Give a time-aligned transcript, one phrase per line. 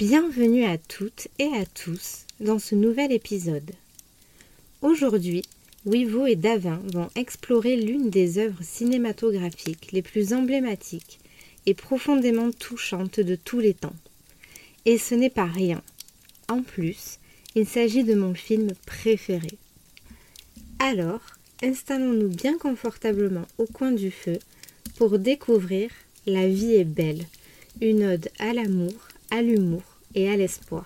[0.00, 3.70] Bienvenue à toutes et à tous dans ce nouvel épisode.
[4.80, 5.42] Aujourd'hui,
[5.84, 11.20] Wivo et Davin vont explorer l'une des œuvres cinématographiques les plus emblématiques
[11.66, 13.94] et profondément touchantes de tous les temps.
[14.86, 15.82] Et ce n'est pas rien.
[16.48, 17.18] En plus,
[17.54, 19.58] il s'agit de mon film préféré.
[20.78, 21.20] Alors,
[21.62, 24.38] installons-nous bien confortablement au coin du feu
[24.96, 25.90] pour découvrir
[26.24, 27.26] La vie est belle,
[27.82, 28.94] une ode à l'amour,
[29.30, 30.84] à l'humour et à l'espoir.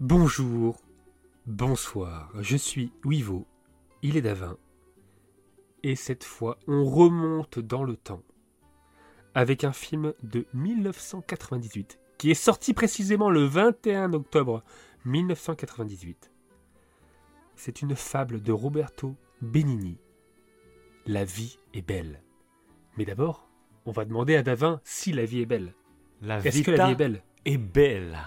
[0.00, 0.80] Bonjour,
[1.46, 3.46] bonsoir, je suis Wivo,
[4.02, 4.56] il est Davin,
[5.82, 8.22] et cette fois on remonte dans le temps
[9.38, 14.64] avec un film de 1998 qui est sorti précisément le 21 octobre
[15.04, 16.32] 1998.
[17.54, 19.96] C'est une fable de Roberto Benigni.
[21.06, 22.20] La vie est belle.
[22.96, 23.48] Mais d'abord,
[23.86, 25.72] on va demander à Davin si la vie est belle.
[26.20, 27.22] La Est-ce que la vie est belle?
[27.44, 28.18] est belle.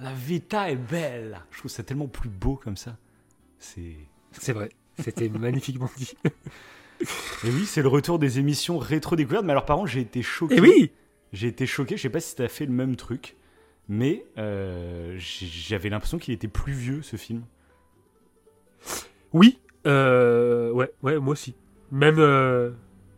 [0.00, 1.42] La vita est belle.
[1.50, 2.96] Je trouve ça tellement plus beau comme ça.
[3.58, 3.98] C'est.
[4.32, 6.14] C'est vrai, c'était magnifiquement dit.
[7.44, 9.44] Et oui, c'est le retour des émissions rétro découvertes.
[9.44, 10.56] Mais alors, par contre, j'ai été choqué.
[10.56, 10.92] Et oui
[11.32, 11.96] J'ai été choqué.
[11.96, 13.36] Je sais pas si t'as fait le même truc,
[13.88, 17.42] mais euh, j'avais l'impression qu'il était plus vieux ce film.
[19.32, 21.54] Oui, euh, ouais, ouais, moi aussi.
[21.90, 22.70] Même, euh,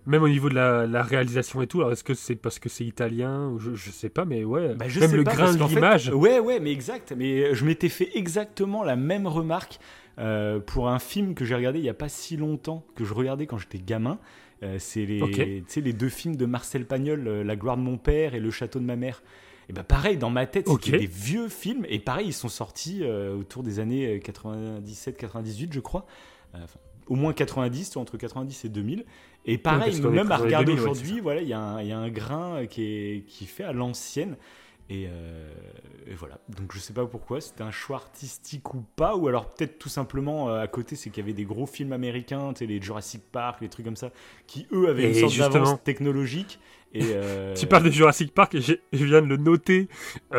[0.06, 1.80] même au niveau de la, la réalisation et tout.
[1.80, 4.74] Alors, est-ce que c'est parce que c'est italien ou je, je sais pas, mais ouais.
[4.74, 6.08] Bah, je même sais le pas, grain de l'image.
[6.08, 7.12] ouais, ouais, mais exact.
[7.16, 9.78] Mais je m'étais fait exactement la même remarque
[10.18, 13.12] euh, pour un film que j'ai regardé il y a pas si longtemps, que je
[13.14, 14.18] regardais quand j'étais gamin.
[14.62, 15.32] Euh, c'est les, Ok.
[15.34, 18.40] tu sais, les deux films de Marcel Pagnol, euh, La gloire de mon père et
[18.40, 19.22] Le château de ma mère.
[19.68, 21.00] Et bah pareil, dans ma tête, c'était Ok.
[21.00, 21.84] des vieux films.
[21.88, 26.06] Et pareil, ils sont sortis autour des années 97-98, je crois.
[26.54, 26.78] Enfin,
[27.08, 29.04] au moins 90, soit entre 90 et 2000.
[29.44, 31.92] Et pareil, même à regarder 2000, ouais, aujourd'hui, voilà, il y, a un- il y
[31.92, 34.36] a un grain qui est, qui fait à l'ancienne.
[34.88, 35.52] Et, euh,
[36.06, 36.38] et voilà.
[36.48, 39.88] Donc je sais pas pourquoi, c'était un choix artistique ou pas, ou alors peut-être tout
[39.88, 42.80] simplement euh, à côté, c'est qu'il y avait des gros films américains, tu sais, les
[42.80, 44.10] Jurassic Park, les trucs comme ça,
[44.46, 46.60] qui eux avaient Et une sorte d'avance technologique.
[46.92, 49.88] Et euh, Tu parles de Jurassic Park et je viens de le noter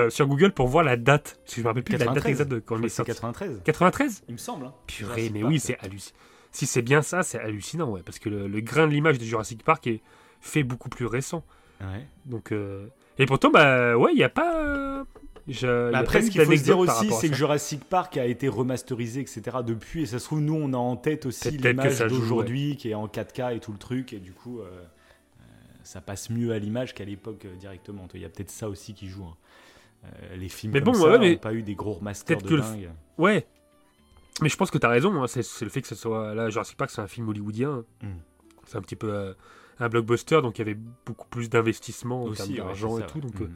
[0.10, 1.40] sur Google pour voir la date.
[1.44, 2.32] Parce que je me rappelle plus de la date 93.
[2.32, 3.12] exacte de quand je c'est sorti.
[3.12, 4.66] 93, 93 il me semble.
[4.68, 4.74] hein.
[4.88, 5.52] Purée, Jurassic mais Park.
[5.52, 6.16] oui, c'est hallucinant.
[6.54, 8.02] Si c'est bien ça, c'est hallucinant, ouais.
[8.04, 10.02] Parce que le, le grain de l'image de Jurassic Park est
[10.40, 11.44] fait beaucoup plus récent.
[11.82, 12.08] Ouais.
[12.26, 12.88] Donc, euh,
[13.20, 15.04] Et pourtant, bah ouais, il n'y a pas.
[15.48, 17.36] je- Bah après, ce qu'il faut se dire aussi, c'est que.
[17.36, 19.58] Jurassic Park a été remasterisé, etc.
[19.66, 22.94] depuis, et ça se trouve, nous, on a en tête aussi l'image d'aujourd'hui, qui est
[22.96, 25.44] en 4K et tout le truc, et du coup, euh, euh,
[25.84, 28.08] ça passe mieux à l'image qu'à l'époque euh, directement.
[28.14, 29.24] Il y a peut-être ça aussi qui joue.
[29.26, 29.36] hein.
[30.06, 32.38] Euh, les films Mais comme bon, ça ouais, mais n'ont pas eu des gros remasters
[32.38, 32.90] de que le dingue.
[33.18, 33.48] Ouais.
[34.42, 36.36] Mais je pense que tu as raison, hein, c'est le fait que ce soit.
[36.36, 37.84] Là, Jurassic Park, c'est un film hollywoodien.
[38.04, 38.08] Mm.
[38.68, 39.34] C'est un petit peu euh,
[39.80, 43.20] un blockbuster, donc il y avait beaucoup plus d'investissement en termes d'argent c'est et tout.
[43.22, 43.54] Donc euh, Mm.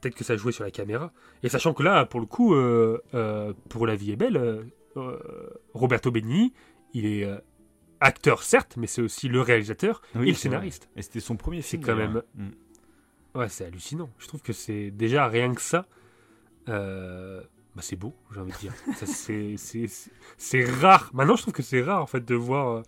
[0.00, 1.12] peut-être que ça jouait sur la caméra.
[1.42, 4.66] Et sachant que là, pour le coup, euh, euh, pour La vie est belle,
[5.74, 6.52] Roberto Benigni,
[6.94, 7.28] il est
[8.00, 10.56] acteur, certes, mais c'est aussi le réalisateur Oui, et le c'est vrai.
[10.56, 10.88] scénariste.
[10.96, 11.84] Et c'était son premier C'est film.
[11.84, 12.12] quand d'ailleurs.
[12.34, 12.48] même-
[13.34, 13.38] Mm.
[13.38, 14.10] Ouais, c'est hallucinant.
[14.18, 15.86] Je trouve que c'est déjà rien que ça.
[16.68, 17.40] euh,
[17.76, 18.72] bah, c'est beau, j'ai envie de dire.
[18.96, 21.10] C'est- c'est c'est- c'est rare.
[21.14, 22.82] Maintenant, je trouve que c'est rare en fait de voir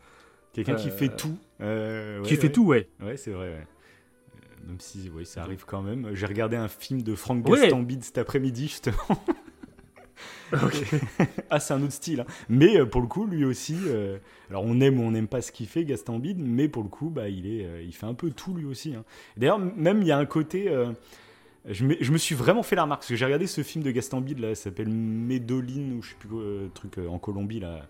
[0.65, 1.37] Quelqu'un qui Euh, fait tout.
[1.61, 2.53] euh, qui ouais, fait ouais.
[2.53, 2.89] tout, ouais.
[3.03, 3.55] Ouais, c'est vrai, ouais.
[3.55, 6.11] Euh, Même si, oui, ça arrive quand même.
[6.15, 7.61] J'ai regardé un film de Frank Ouais.
[7.61, 8.97] Gastambide cet après-midi, justement.
[11.51, 12.21] ah, c'est un autre style.
[12.21, 12.27] hein.
[12.49, 14.17] Mais euh, pour le coup, lui aussi, euh,
[14.51, 17.11] alors on aime ou on n'aime pas ce qu'il fait, Gastambide, mais pour le coup,
[17.11, 18.95] bah, il, est, euh, il fait un peu tout lui aussi.
[18.95, 19.05] hein.
[19.37, 20.69] D'ailleurs, même il y a un côté.
[20.69, 20.91] euh,
[21.69, 23.85] je, me, je me suis vraiment fait la remarque, parce que j'ai regardé ce film
[23.85, 27.19] de Gastambide, là, ça s'appelle Médoline, ou je sais plus quoi, euh, truc euh, en
[27.19, 27.81] Colombie, là, euh,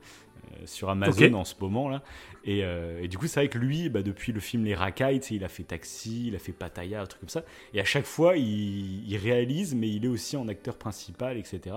[0.65, 2.03] sur Amazon en ce moment, là.
[2.45, 5.21] Et, euh, et du coup, c'est vrai que lui, bah, depuis le film Les Racailles,
[5.31, 7.45] il a fait Taxi, il a fait Pattaya, un truc comme ça.
[7.75, 11.77] Et à chaque fois, il, il réalise, mais il est aussi en acteur principal, etc.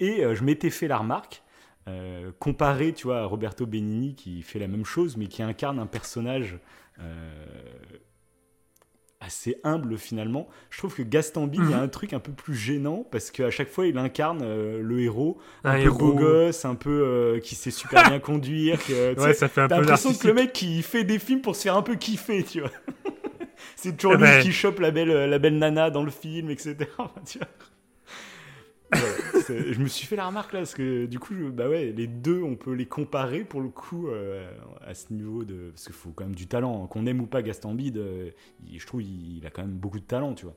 [0.00, 1.42] Et euh, je m'étais fait la remarque,
[1.88, 5.78] euh, comparé, tu vois, à Roberto Benigni qui fait la même chose, mais qui incarne
[5.78, 6.58] un personnage
[7.00, 7.46] euh,
[9.24, 10.48] assez humble finalement.
[10.70, 11.82] Je trouve que Gastambide, il y a Mhm.
[11.84, 15.38] un truc un peu plus gênant parce qu'à chaque fois, il incarne euh, le héros,
[15.64, 15.98] un, Un peu héros.
[15.98, 18.84] beau gosse, un peu euh, qui sait super bien conduire.
[18.84, 21.54] que, Ouais, ça fait un peu l'impression que le mec qui fait des films pour
[21.56, 22.70] se faire un peu kiffer, tu vois.
[23.76, 24.42] C'est toujours Eh lui ben.
[24.42, 26.76] qui chope la belle, la belle nana dans le film, etc.
[26.98, 27.48] Enfin, tu vois.
[29.48, 32.06] Je me suis fait la remarque là, parce que du coup, je- bah ouais, les
[32.06, 34.50] deux, on peut les comparer pour le coup euh,
[34.86, 35.70] à ce niveau de.
[35.70, 36.84] Parce qu'il faut quand même du talent.
[36.84, 36.86] hein.
[36.88, 38.30] Qu'on aime ou pas Gaston Bide, euh,
[38.70, 40.54] il- je trouve il, il a quand même beaucoup de talent, tu vois.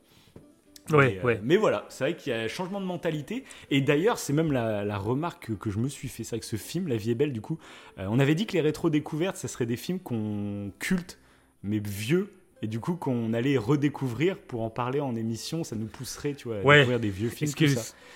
[0.91, 1.39] Ouais, mais, euh, ouais.
[1.43, 3.43] mais voilà, c'est vrai qu'il y a un changement de mentalité.
[3.71, 6.23] Et d'ailleurs, c'est même la, la remarque que, que je me suis fait.
[6.23, 7.57] C'est vrai que ce film, La vie est belle, du coup,
[7.97, 11.17] on avait dit que les rétro-découvertes, ça serait des films qu'on culte,
[11.63, 12.29] mais vieux.
[12.65, 16.47] Et du coup, qu'on allait redécouvrir pour en parler en émission, ça nous pousserait, tu
[16.47, 16.77] vois, à Ouais.
[16.79, 17.51] découvrir des vieux films.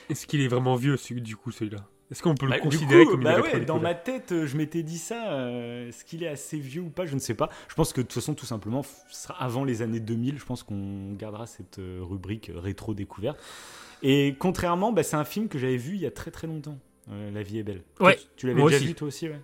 [0.10, 1.86] Est-ce qu'il est vraiment vieux, celui- du coup, celui-là?
[2.10, 4.48] Est-ce qu'on peut Bah, le du considérer coup, comme bah ouais, dans ma tête, euh,
[4.48, 5.34] je m'étais dit ça.
[5.34, 7.06] euh, Est-ce qu'il est assez vieux ou pas?
[7.06, 7.50] Je ne sais pas.
[7.68, 10.40] Je pense que de toute façon, tout simplement, sera avant les années 2000.
[10.40, 13.38] Je pense qu'on gardera cette euh, rubrique rétro découverte.
[14.02, 16.80] Et contrairement, bah, c'est un film que j'avais vu il y a très très longtemps.
[17.12, 17.84] euh, La vie est belle.
[18.00, 18.86] Ouais, Tu, tu l'avais déjà aussi.
[18.88, 19.40] vu toi aussi, ouais?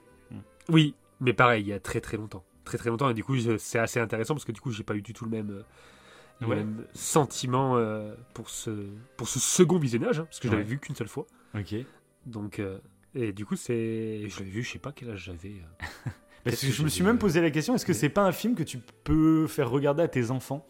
[0.69, 2.43] Oui, mais pareil, il y a très très longtemps.
[2.65, 4.95] Très très longtemps, et du coup, c'est assez intéressant parce que du coup, j'ai pas
[4.95, 5.61] eu du tout le même, euh,
[6.41, 6.55] le Ouais.
[6.57, 8.71] même sentiment euh, pour, ce,
[9.17, 11.25] pour ce second visionnage, hein, parce que je l'avais vu qu'une seule fois.
[11.57, 11.75] Ok.
[12.25, 12.79] Donc, euh,
[13.13, 14.27] et du coup, c'est.
[14.27, 15.53] Je l'avais vu, je sais pas quel âge j'avais.
[16.43, 18.31] Parce que que je me suis même posé la question est-ce que c'est pas un
[18.31, 20.63] film que tu peux faire regarder à tes enfants?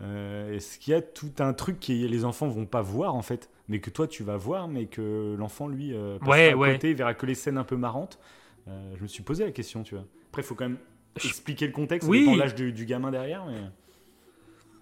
[0.00, 3.22] Euh, Est-ce qu'il y a tout un truc que les enfants vont pas voir en
[3.22, 5.94] fait, mais que toi tu vas voir, mais que l'enfant lui
[6.26, 6.72] Ouais, à ouais.
[6.72, 8.18] côté, verra que les scènes un peu marrantes
[8.66, 10.04] Je me suis posé la question, tu vois.
[10.30, 10.78] Après, il faut quand même
[11.16, 12.20] expliquer le contexte, Oui.
[12.20, 13.44] dépend l'âge du, du gamin derrière.
[13.46, 13.60] Mais...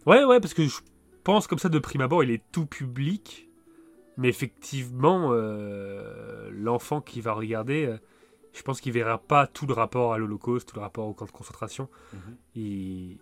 [0.07, 0.79] Ouais, ouais, parce que je
[1.25, 3.49] pense comme ça de prime abord, il est tout public.
[4.17, 7.97] Mais effectivement, euh, l'enfant qui va regarder, euh,
[8.53, 11.25] je pense qu'il verra pas tout le rapport à l'Holocauste, tout le rapport au camp
[11.27, 11.89] de concentration.
[12.13, 12.37] Mhm.
[12.57, 13.19] il,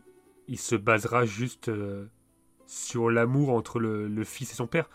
[0.48, 2.06] il se basera juste euh,
[2.66, 4.88] sur l'amour entre le, le fils et son père.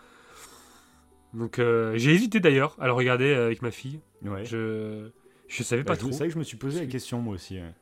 [1.32, 4.00] Donc j'ai hésité d'ailleurs à le regarder avec ma fille.
[4.22, 4.44] Ouais.
[4.44, 5.08] Je
[5.48, 6.10] je savais Bah, pas trop.
[6.12, 7.56] C'est vrai que je me suis posé la question moi aussi.
[7.58, 7.74] ouais.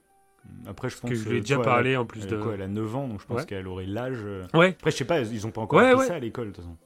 [0.66, 2.28] Après, je pense que je lui ai déjà toi, parlé elle a- en plus elle
[2.30, 2.36] de.
[2.38, 3.46] a quoi, elle a 9 ans, donc je pense Ouais.
[3.46, 4.18] qu'elle aurait l'âge.
[4.24, 4.46] euh.
[4.54, 4.70] Ouais.
[4.78, 6.06] Après, je sais pas, ils ont pas encore Ouais, appris ouais.
[6.06, 6.76] ça à l'école de toute façon.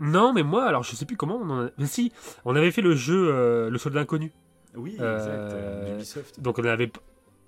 [0.00, 1.70] Non, mais moi, alors je sais plus comment on en a.
[1.78, 2.12] Mais si,
[2.44, 4.30] on avait fait le jeu euh, Le Soldat Inconnu.
[4.74, 5.30] Oui, Euh, exact.
[5.54, 6.40] euh, d'Ubisoft.
[6.40, 6.90] Donc on avait.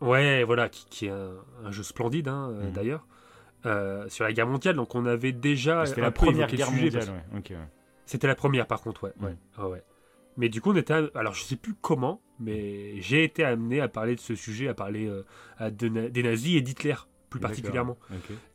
[0.00, 1.30] Ouais, voilà, qui, qui est un,
[1.64, 2.72] un jeu splendide hein, Mhm.
[2.72, 3.04] d'ailleurs.
[3.66, 5.84] euh, sur la guerre mondiale, donc on avait déjà.
[5.84, 6.92] C'était la première guerre mondiale.
[6.92, 7.38] parce- ouais.
[7.38, 7.56] Ok, ouais.
[8.06, 9.12] C'était la première par contre, ouais.
[9.18, 9.24] Mm.
[9.24, 9.36] ouais.
[9.58, 9.82] ouais, ouais.
[10.38, 10.94] Mais du coup, on était.
[10.94, 14.68] à- Alors, je sais plus comment, mais j'ai été amené à parler de ce sujet,
[14.68, 15.24] à parler euh,
[15.58, 16.94] à de na- des nazis et d'Hitler,
[17.28, 17.98] plus particulièrement.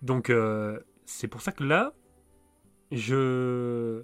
[0.02, 1.94] Donc, euh, c'est pour ça que là,
[2.92, 4.04] je.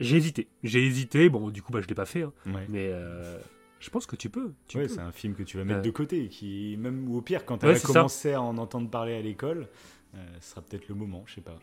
[0.00, 0.48] J'ai hésité.
[0.62, 1.28] J'ai hésité.
[1.28, 2.22] Bon, du coup, bah, je l'ai pas fait.
[2.22, 2.32] hein.
[2.46, 2.66] Ouais.
[2.68, 3.38] Mais euh,
[3.80, 4.52] je pense que tu peux.
[4.68, 7.22] Tu Ouais, c'est un film que tu vas mettre de côté, qui même ou au
[7.22, 7.86] pire quand tu Ouais, ça.
[7.86, 9.66] commencer à en entendre parler à l'école,
[10.40, 11.58] ce sera peut-être le moment, je sais pas.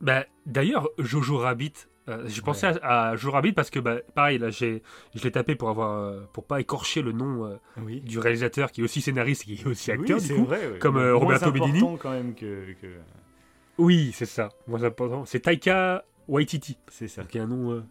[0.00, 1.72] Bah, D'ailleurs, Jojo Rabbit.
[2.08, 2.74] Euh, j'ai pensé Ouais.
[2.82, 3.16] à, à
[3.54, 4.82] parce que, bah, pareil, là, j'ai,
[5.14, 8.00] je l'ai tapé pour avoir, euh, pour pas écorcher le nom euh, Oui.
[8.00, 10.44] du réalisateur qui est aussi scénariste et qui est aussi acteur oui, du c'est coup.
[10.44, 10.78] vrai, ouais.
[10.78, 11.98] comme, Moins euh, Roberto important Benigni.
[12.00, 12.86] quand même que, que-
[13.78, 14.48] Oui, c'est ça.
[14.66, 15.24] Moi, c'est important.
[15.24, 17.22] C'est Taika Waititi, c'est ça.
[17.24, 17.84] qui est un nom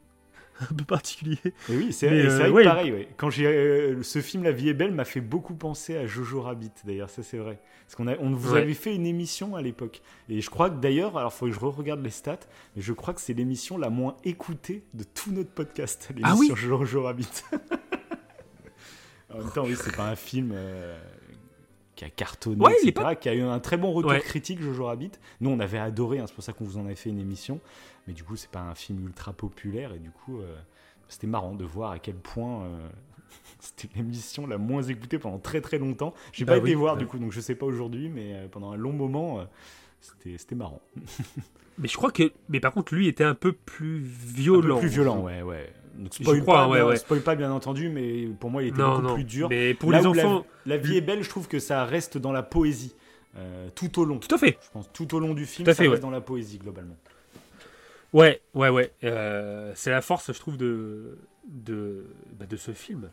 [0.62, 1.38] un peu particulier.
[1.70, 2.64] Et oui, c'est euh, ouais.
[2.64, 2.92] pareil.
[2.92, 3.08] ouais.
[3.18, 6.42] Quand j'ai euh, ce film La vie est belle m'a fait beaucoup penser à Jojo
[6.42, 6.72] Rabbit.
[6.86, 7.60] D'ailleurs, ça c'est vrai.
[7.86, 8.62] Parce qu'on a, on vous Ouais.
[8.62, 10.02] avait fait une émission à l'époque.
[10.30, 12.40] Et je crois que d'ailleurs, alors faut que je re-regarde les stats,
[12.76, 16.10] mais je crois que c'est l'émission la moins écoutée de tout notre podcast.
[16.24, 17.30] Ah oui L'émission Jojo Rabbit.
[19.34, 20.52] en même temps, oui, c'est pas un film.
[20.54, 20.98] euh,
[21.96, 22.76] qui a cartonné, Ouais,
[23.20, 24.20] qui a eu un très bon retour Ouais.
[24.20, 25.12] critique, Jojo Rabbit.
[25.42, 27.60] Nous, on avait adoré, hein, c'est pour ça qu'on vous en avait fait une émission.
[28.08, 30.56] Mais du coup, c'est pas un film ultra populaire, et du coup, euh,
[31.10, 32.90] c'était marrant de voir à quel point euh,
[33.60, 36.14] c'était l'émission la moins écoutée pendant très très longtemps.
[36.32, 37.00] J'ai Bah pas oui, été voir ouais.
[37.00, 39.46] du coup, donc je sais pas aujourd'hui, mais euh, pendant un long moment,
[40.02, 40.82] c'était c'était marrant.
[41.80, 42.32] Mais je crois que.
[42.50, 44.78] Mais par contre, lui était un peu plus violent.
[44.78, 45.72] Un peu plus violent, ouais, ouais.
[45.96, 46.96] Donc, Je spoil, crois, pas, ouais, ouais.
[46.96, 49.14] spoil pas bien entendu, mais pour moi, il était Non, beaucoup non.
[49.14, 49.48] plus dur.
[49.50, 50.46] Mais pour Là les la- enfants.
[50.66, 52.96] La, vie est belle, je trouve que ça reste dans la poésie.
[53.36, 54.18] euh, tout au long.
[54.18, 54.58] Tout à fait.
[54.60, 56.00] Je pense tout au long du film, Tout à ça reste ouais.
[56.00, 56.98] dans la poésie globalement.
[58.14, 58.94] Ouais, ouais, ouais.
[59.04, 62.06] Euh, c'est la force, je trouve, de, de,
[62.40, 63.10] bah, de ce film.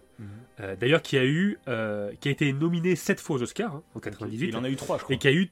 [0.60, 3.82] Euh, D'ailleurs, qui a eu, euh, qui a été nominé sept fois aux Oscars hein,
[3.94, 5.14] en 98, Il en a eu trois, je crois.
[5.14, 5.50] et qui a eu,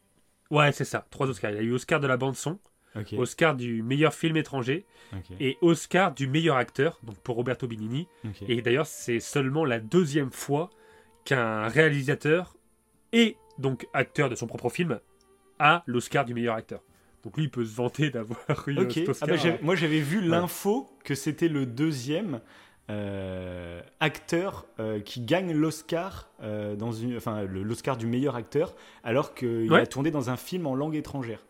[0.50, 1.50] ouais, c'est ça, trois Oscars.
[1.50, 2.58] Il a eu Oscar de la bande son,
[3.18, 4.84] Oscar du meilleur film étranger
[5.40, 8.06] et Oscar du meilleur acteur, donc pour Roberto Benigni.
[8.48, 10.70] Et d'ailleurs, c'est seulement la deuxième fois
[11.24, 12.54] qu'un réalisateur
[13.12, 15.00] et donc acteur de son propre film
[15.58, 16.82] a l'Oscar du meilleur acteur.
[17.24, 18.92] Donc lui, il peut se vanter d'avoir eu Ok.
[18.92, 19.28] cet Ah Oscar.
[19.52, 20.26] bah, moi j'avais vu Ouais.
[20.26, 22.40] l'info que c'était le deuxième
[22.90, 28.74] euh, acteur euh, qui gagne l'Oscar euh, dans une, enfin l'Oscar du meilleur acteur,
[29.04, 29.80] alors qu'il Ouais.
[29.82, 31.44] a tourné dans un film en langue étrangère.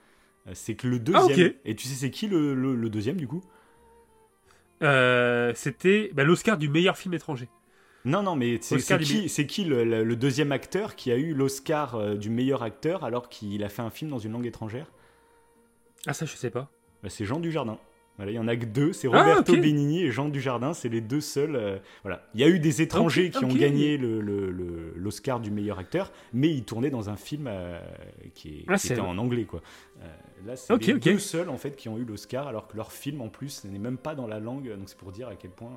[0.52, 1.52] C'est que le Ah, deuxième.
[1.64, 3.42] Et tu sais c'est qui le, le- le deuxième du coup?
[5.54, 7.48] C'était bah, l'Oscar du meilleur film étranger.
[8.04, 11.16] Non non mais c'est Oscar qui, c'est qui le, le- le deuxième acteur qui a
[11.16, 14.86] eu l'Oscar du meilleur acteur alors qu'il a fait un film dans une langue étrangère?
[16.06, 16.70] Ah ça, je sais pas.
[17.02, 17.78] Bah, C'est Jean Dujardin.
[18.18, 19.60] Voilà, il y en a que deux, c'est Ah, Roberto ok.
[19.60, 21.56] Benigni et Jean Dujardin, c'est les deux seuls.
[21.56, 25.40] euh, voilà, il y a eu des étrangers qui ont gagné le- le- le- l'Oscar
[25.40, 27.80] du meilleur acteur, mais ils tournaient dans un film euh,
[28.34, 29.62] qui, est- Ah, qui était en anglais, quoi.
[30.02, 30.06] Euh,
[30.46, 33.22] là, c'est les deux seuls en fait qui ont eu l'Oscar, alors que leur film
[33.22, 35.72] en plus n'est même pas dans la langue, donc c'est pour dire à quel point.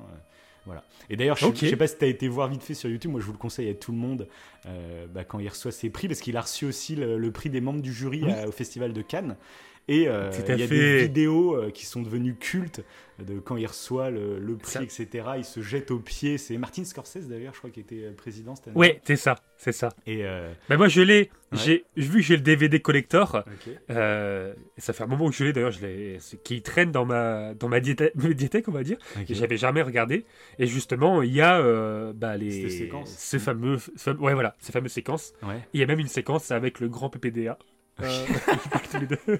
[0.66, 0.84] voilà.
[1.08, 3.12] Et d'ailleurs, je, je sais pas si tu as été voir vite fait sur YouTube,
[3.12, 4.28] moi je vous le conseille à tout le monde
[4.66, 7.48] euh, bah, quand il reçoit ses prix, parce qu'il a reçu aussi le, le prix
[7.48, 8.30] des membres du jury Oui.
[8.32, 9.36] à- au Festival de Cannes.
[9.88, 10.74] Et euh, il y a fait.
[10.74, 12.82] des vidéos euh, qui sont devenues cultes
[13.24, 15.24] de quand il reçoit le, le prix, Ça- etc.
[15.38, 16.38] Il se jette aux pieds.
[16.38, 18.76] C'est Martin Scorsese d'ailleurs, je crois, qui était euh, président cette année.
[18.76, 19.90] Ouais, c'est ça, c'est ça.
[20.06, 21.58] Et euh, Bah moi je l'ai, Ouais.
[21.64, 23.44] j'ai vu que j'ai le DVD collector.
[23.88, 27.54] ça fait un moment que je l'ai d'ailleurs, je l'ai, c'est- qui traîne dans ma
[27.54, 27.78] dans ma
[28.16, 28.98] médiathèque on va dire.
[29.16, 29.30] Ok.
[29.30, 30.24] Et j'avais jamais regardé.
[30.58, 31.62] Et justement il y a
[32.12, 33.16] bah, les Cette séquence.
[33.16, 33.76] ce fameux,
[34.18, 35.32] ouais voilà, ces fameuses séquences.
[35.42, 35.60] Ouais.
[35.72, 37.56] Il y a même une séquence avec le grand PPDA.
[38.02, 38.24] Euh,
[38.90, 39.18] tous les deux.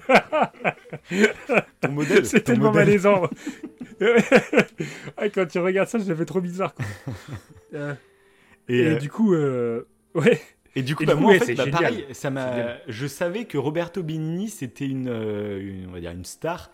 [1.81, 2.25] Ton modèle.
[2.25, 2.85] C'est tellement modèle.
[2.87, 3.29] malaisant.
[5.17, 6.73] Ah, quand tu regardes ça, je l'avais trop bizarre.
[6.75, 6.85] quoi.
[7.73, 7.93] Euh,
[8.69, 10.39] Et, et euh, du coup, euh, ouais.
[10.75, 12.77] Et du coup, bah, du coup, moi, ouais, en fait, c'est bah, pareil, ça m'a.
[12.87, 16.71] Je savais que Roberto Benigni, c'était une, une- on va dire, une star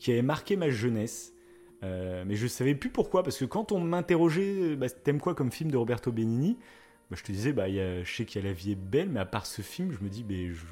[0.00, 1.32] qui avait marqué ma jeunesse.
[1.84, 5.52] Euh, mais je savais plus pourquoi, parce que quand on m'interrogeait, bah, t'aimes quoi comme
[5.52, 6.58] film de Roberto Benigni?
[7.10, 8.76] Bah, Je te disais, bah, y a- je sais qu'il y a La vie est
[8.80, 10.64] belle, mais à part ce film, je me dis, mais je-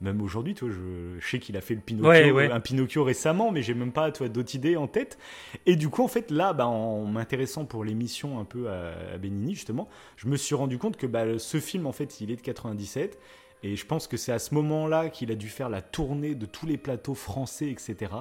[0.00, 2.50] même aujourd'hui, toi, je, je sais qu'il a fait le Pinocchio, Ouais, ouais.
[2.50, 5.16] un Pinocchio récemment, mais j'ai même pas, toi, d'autres idées en tête.
[5.64, 9.18] Et du coup, en fait, là, bah, en m'intéressant pour l'émission un peu à, à
[9.18, 12.36] Benigni, justement, je me suis rendu compte que bah, ce film, en fait, il est
[12.36, 13.18] de 97.
[13.62, 16.44] Et je pense que c'est à ce moment-là qu'il a dû faire la tournée de
[16.46, 18.12] tous les plateaux français, etc.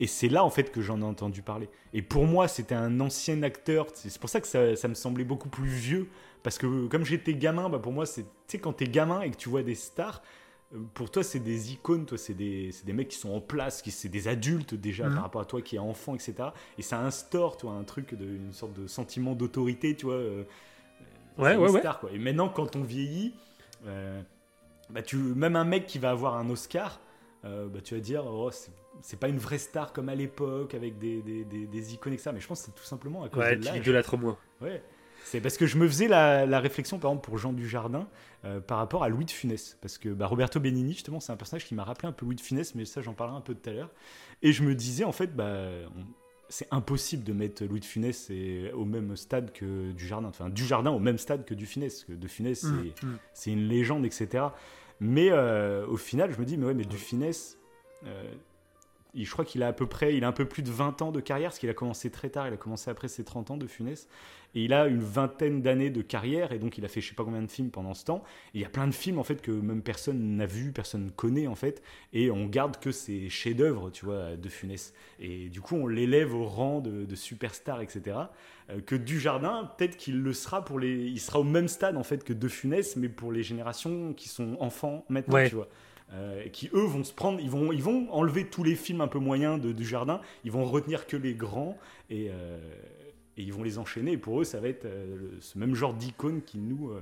[0.00, 1.68] Et c'est là, en fait, que j'en ai entendu parler.
[1.92, 3.88] Et pour moi, c'était un ancien acteur.
[3.94, 6.06] C'est pour ça que ça, ça me semblait beaucoup plus vieux.
[6.44, 8.24] Parce que comme j'étais gamin, bah, pour moi, c'est,
[8.58, 10.22] quand t'es gamin et que tu vois des stars,
[10.94, 13.90] pour toi, c'est des icônes, toi, c'est des, des mecs qui sont en place, qui
[13.90, 15.14] c'est des adultes déjà Mhm.
[15.14, 16.34] par rapport à toi qui est enfant, etc.
[16.76, 20.16] Et ça instaure, toi, un truc, de, une sorte de sentiment d'autorité, tu vois.
[20.16, 20.44] euh,
[21.38, 21.80] Ouais, ouais, ouais.
[21.80, 22.10] star, quoi.
[22.12, 23.32] Et maintenant, quand on vieillit,
[23.86, 24.20] euh,
[24.90, 27.00] bah, tu, même un mec qui va avoir un Oscar,
[27.44, 30.98] euh, bah, tu vas dire, oh, c'est- pas une vraie star comme à l'époque, avec
[30.98, 32.30] des, des, des, icônes, etc.
[32.34, 33.76] Mais je pense que c'est tout simplement à cause Ouais, de tu l'âge.
[33.78, 34.36] idolâtres moins.
[34.60, 34.82] Ouais.
[35.24, 38.08] C'est parce que je me faisais la, la réflexion, par exemple, pour Jean Dujardin,
[38.44, 39.76] euh, par rapport à Louis de Funès.
[39.82, 42.36] Parce que bah, Roberto Benigni, justement, c'est un personnage qui m'a rappelé un peu Louis
[42.36, 43.90] de Funès, mais ça, j'en parlerai un peu tout à l'heure.
[44.42, 45.68] Et je me disais, en fait, bah,
[46.48, 50.28] c'est impossible de mettre Louis de Funès et- au même stade que Dujardin.
[50.28, 52.04] Enfin, Dujardin au même stade que Du Funès.
[52.04, 53.18] Que De Funès, c'est Mm, mm.
[53.34, 54.44] c'est une légende, etc.
[55.00, 57.58] Mais euh, au final, je me dis, mais ouais, mais Du Funès,
[58.06, 58.32] euh,
[59.18, 61.02] il- je crois qu'il a à peu près, il a un peu plus de 20
[61.02, 63.50] ans de carrière, parce qu'il a commencé très tard, il a commencé après ses 30
[63.50, 64.08] ans de Funès.
[64.54, 67.14] Et il a une vingtaine d'années de carrière, et donc il a fait je sais
[67.14, 68.24] pas combien de films pendant ce temps.
[68.54, 71.04] Et il y a plein de films, en fait, que même personne n'a vu, personne
[71.04, 71.82] ne connaît, en fait.
[72.14, 74.94] Et on garde que ces chefs-d'œuvre, tu vois, de Funès.
[75.20, 78.16] Et du coup, on l'élève au rang de, de superstar, etc.
[78.70, 80.94] Euh, que Dujardin, peut-être qu'il le sera pour les.
[80.96, 84.28] Il sera au même stade, en fait, que De Funès, mais pour les générations qui
[84.30, 85.48] sont enfants maintenant, Ouais.
[85.50, 85.68] tu vois.
[86.14, 89.08] Euh, qui eux vont se prendre, ils vont, ils vont enlever tous les films un
[89.08, 91.76] peu moyens de, du jardin, ils vont retenir que les grands
[92.08, 92.58] et, euh,
[93.36, 94.12] et ils vont les enchaîner.
[94.12, 96.92] Et pour eux, ça va être euh, le- ce même genre d'icône qui nous.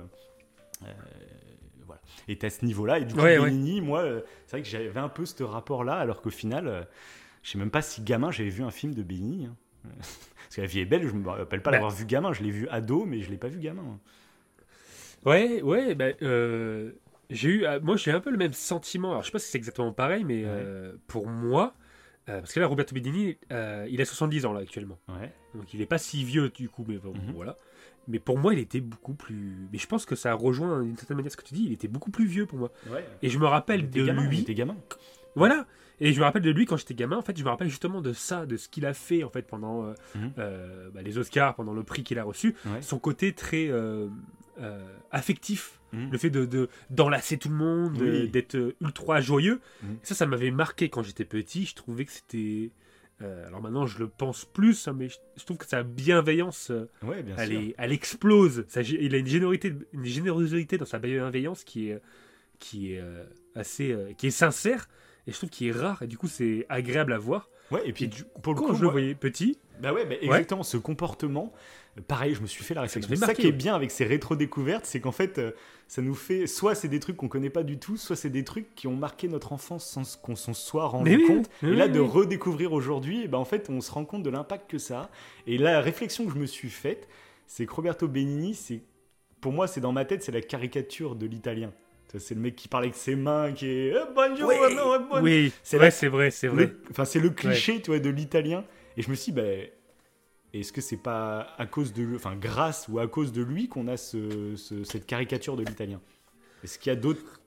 [1.85, 2.01] voilà.
[2.27, 3.45] Et à ce niveau-là, et du coup, Ouais, ouais.
[3.49, 4.03] Benigni, moi,
[4.45, 6.85] c'est vrai que j'avais un peu ce rapport-là, alors qu'au final,
[7.43, 9.45] je sais même pas si gamin j'avais vu un film de Benigni.
[9.45, 9.55] hein.
[9.97, 11.77] Parce que la vie est belle, je me rappelle pas Bah.
[11.77, 13.99] l'avoir vu gamin, je l'ai vu ado, mais je l'ai pas vu gamin.
[15.25, 16.09] Ouais, ouais, bah,
[17.29, 19.09] j'ai eu, euh, moi j'ai un peu le même sentiment.
[19.11, 20.49] Alors je sais pas si c'est exactement pareil, mais Ouais.
[20.49, 21.73] euh, pour moi,
[22.29, 25.31] euh, parce que là Roberto Benigni, euh, il a 70 ans là actuellement, Ouais.
[25.55, 27.33] donc il est pas si vieux du coup, mais bon, Mhm.
[27.35, 27.55] voilà.
[28.09, 29.67] Mais pour moi, il était beaucoup plus.
[29.73, 31.65] Mais je pense que ça rejoint d'une certaine manière ce que tu dis.
[31.65, 32.71] Il était beaucoup plus vieux pour moi.
[32.89, 33.05] ouais.
[33.21, 34.39] Et je me rappelle Il de gamin, il lui.
[34.41, 34.77] était gamin.
[35.35, 35.65] Voilà.
[35.99, 37.17] Et je me rappelle de lui quand j'étais gamin.
[37.17, 39.41] En fait, je me rappelle justement de ça, de ce qu'il a fait en fait
[39.47, 40.31] pendant euh, Mhm.
[40.37, 42.55] euh, bah, les Oscars, pendant le prix qu'il a reçu.
[42.65, 42.81] Ouais.
[42.81, 44.07] Son côté très euh,
[45.11, 46.09] affectif, Mhm.
[46.11, 48.27] le fait de de- d'enlacer tout le monde, Oui.
[48.29, 49.59] d'être ultra joyeux.
[49.83, 49.97] Mhm.
[50.03, 51.65] Ça, ça m'avait marqué quand j'étais petit.
[51.65, 52.71] Je trouvais que c'était.
[53.23, 56.69] euh, alors maintenant, je le pense plus, hein, mais je, je trouve que sa bienveillance,
[56.69, 57.59] euh, Ouais, bien elle, sûr.
[57.61, 58.65] est- elle explose.
[58.67, 61.99] Ça, il a une générosité, une générosité dans sa bienveillance qui est,
[62.59, 63.23] qui est euh,
[63.55, 64.87] assez, qui est sincère
[65.27, 67.49] et je trouve qu'il est rare et du coup c'est agréable à voir.
[67.71, 70.05] Ouais, et puis Et du, pour le Quand coup, je le voyais petit, Bah ouais,
[70.05, 71.53] bah exactement, ce comportement,
[72.07, 73.15] pareil, je me suis fait la réflexion.
[73.15, 75.51] ça marqué, qui est bien avec ces rétro-découvertes, c'est qu'en fait, euh,
[75.87, 78.43] ça nous fait, soit c'est des trucs qu'on connaît pas du tout, soit c'est des
[78.43, 81.49] trucs qui ont marqué notre enfance sans qu'on s'en soit rendu Mais oui, compte.
[81.61, 82.07] mais et là, oui, de oui.
[82.09, 85.09] redécouvrir aujourd'hui, ben, en fait, on se rend compte de l'impact que ça a.
[85.45, 87.07] Et la réflexion que je me suis faite,
[87.45, 88.81] c'est que Roberto Benigni, c'est,
[89.41, 91.71] pour moi, c'est dans ma tête, c'est la caricature de l'italien.
[92.17, 95.21] C'est le mec qui parle avec ses mains, qui est eh, bonjour, Oui, ouais, bon-
[95.21, 96.67] oui, C'est vrai, c'est vrai, c'est vrai.
[96.67, 98.63] Le- Enfin, c'est le cliché, tu vois, de l'italien.
[98.95, 99.43] Et je me suis dit, bah,
[100.53, 103.87] est-ce que c'est pas à cause de, enfin, grâce ou à cause de lui qu'on
[103.87, 106.01] a ce- ce- cette caricature de l'italien?
[106.63, 107.41] Est-ce qu'il y a d'autres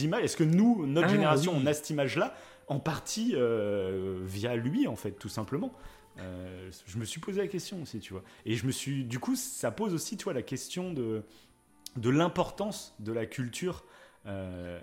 [0.00, 0.24] images?
[0.24, 1.60] Est-ce que nous, notre Ah, génération, oui.
[1.62, 2.34] on a cette image-là
[2.68, 5.72] en partie euh, via lui, en fait, tout simplement?
[6.18, 8.22] Euh, Je me suis posé la question aussi, tu vois.
[8.44, 11.22] Et je me suis, du coup, ça pose aussi, tu vois, la question de
[11.96, 13.84] de l'importance de la culture.
[14.26, 14.80] euh,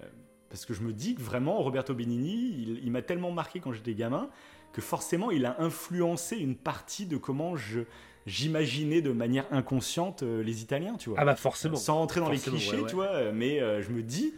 [0.50, 3.72] parce que je me dis que vraiment, Roberto Benigni, il, il m'a tellement marqué quand
[3.72, 4.30] j'étais gamin
[4.74, 7.82] que forcément, il a influencé une partie de comment je
[8.26, 11.20] j'imaginais de manière inconsciente euh, les Italiens, tu vois.
[11.22, 11.76] Ah bah forcément.
[11.76, 12.90] Sans rentrer dans Forcément, les clichés, ouais, ouais.
[12.90, 13.08] tu vois.
[13.14, 14.34] euh, Mais euh, je me dis,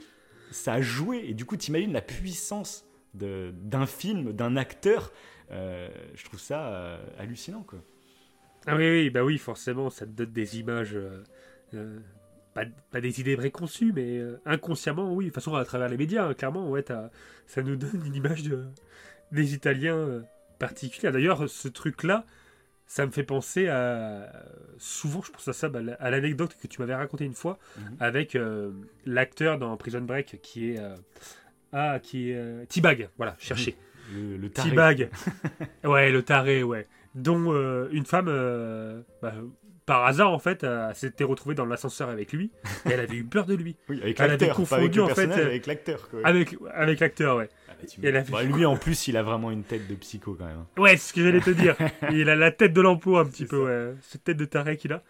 [0.51, 1.23] ça a joué.
[1.27, 5.11] Et du coup, t'imagines la puissance de- d'un film, d'un acteur.
[5.51, 7.79] euh, je trouve ça hallucinant, quoi.
[8.67, 10.97] Ah oui, oui, bah oui, forcément, ça te donne des images,
[12.53, 15.25] pas, pas des idées préconçues, mais euh, inconsciemment, oui.
[15.25, 16.83] De toute façon, à travers les médias, hein, clairement, ouais,
[17.47, 18.65] ça nous donne une image de,
[19.31, 20.21] des Italiens euh,
[20.59, 21.11] particulière.
[21.11, 22.25] D'ailleurs, ce truc-là,
[22.87, 24.31] ça me fait penser à.
[24.77, 27.97] Souvent, je pense à ça, bah, à l'anecdote que tu m'avais racontée une fois Mhm.
[28.01, 28.71] avec euh,
[29.05, 30.79] l'acteur dans Prison Break qui est.
[30.79, 30.95] euh,
[31.71, 32.65] ah, qui est.
[32.67, 33.77] T-Bag, voilà, cherchez.
[34.13, 34.69] Le, le taré.
[34.71, 35.09] T-Bag.
[35.85, 36.85] ouais, le taré, ouais.
[37.15, 37.53] Dont
[37.91, 38.25] une femme,
[39.21, 39.33] bah,
[39.85, 42.51] par hasard, en fait, euh, s'était retrouvée dans l'ascenseur avec lui.
[42.85, 43.75] Et elle avait eu peur de lui.
[43.89, 46.19] Oui, avec Elle avait confondu, en fait, euh, avec l'acteur, quoi.
[46.23, 47.49] Avec, avec l'acteur, ouais.
[47.67, 50.35] Ah bah, Et elle Bah, lui, en plus, il a vraiment une tête de psycho,
[50.37, 50.65] quand même.
[50.77, 51.75] Ouais, c'est ce que j'allais te dire.
[52.11, 53.95] Il a la tête de l'emploi un petit peu, ouais.
[54.01, 55.03] Cette tête de taré qu'il a.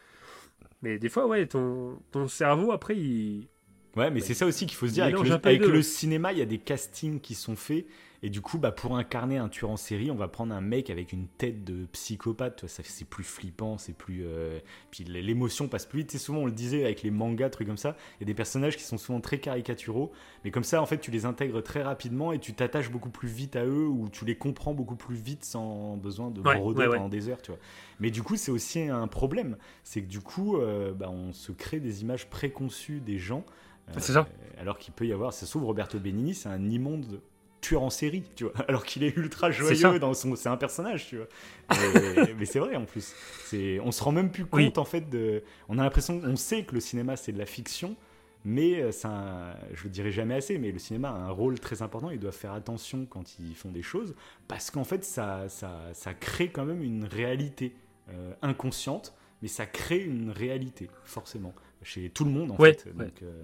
[0.82, 3.48] Mais des fois, ouais, ton, ton cerveau, après, il.
[3.96, 5.04] Ouais, mais c'est ça aussi qu'il faut se dire.
[5.04, 7.86] Avec, le cinéma, il y a des castings qui sont faits.
[8.24, 10.92] Et du coup, bah, pour incarner un tueur en série, on va prendre un mec
[10.92, 12.66] avec une tête de psychopathe.
[12.68, 14.22] C'est plus flippant, c'est plus.
[14.28, 14.60] euh,
[14.92, 16.10] Puis l'émotion passe plus vite.
[16.12, 17.96] Tu sais, souvent, on le disait avec les mangas, trucs comme ça.
[18.20, 20.12] Il y a des personnages qui sont souvent très caricaturaux.
[20.46, 23.28] Mais comme ça, en fait, tu les intègres très rapidement et tu t'attaches beaucoup plus
[23.28, 26.82] vite à eux ou tu les comprends beaucoup plus vite sans besoin de Ouais, broder
[26.82, 26.98] ouais, ouais.
[26.98, 27.60] pendant des heures, tu vois.
[28.00, 29.58] Mais du coup, c'est aussi un problème.
[29.84, 33.44] C'est que du coup, euh, bah, on se crée des images préconçues des gens.
[33.90, 34.28] euh, C'est ça.
[34.60, 37.20] Alors qu'il peut y avoir, ça se trouve, Roberto Benigni, c'est un immonde
[37.62, 38.54] tueur en série, tu vois.
[38.68, 39.74] Alors qu'il est ultra ça.
[39.74, 41.28] joyeux dans son, c'est un personnage, tu vois.
[42.16, 43.14] Mais, mais c'est vrai en plus.
[43.46, 44.74] C'est, on se rend même plus compte Oui.
[44.76, 45.44] en fait de.
[45.70, 47.96] On a l'impression, on sait que le cinéma c'est de la fiction,
[48.44, 51.60] mais euh, c'est un, je le dirai jamais assez, mais le cinéma a un rôle
[51.60, 52.10] très important.
[52.10, 54.16] Ils doivent faire attention quand ils font des choses,
[54.48, 57.74] parce qu'en fait ça, ça, ça crée quand même une réalité
[58.10, 62.90] euh, inconsciente, mais ça crée une réalité forcément chez tout le monde en Ouais, fait.
[62.90, 63.06] ouais.
[63.06, 63.44] Donc, euh,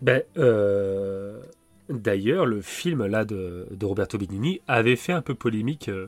[0.00, 1.40] Ben, euh,
[1.92, 6.06] D'ailleurs, le film là de, de Roberto Benigni avait fait un peu polémique, euh,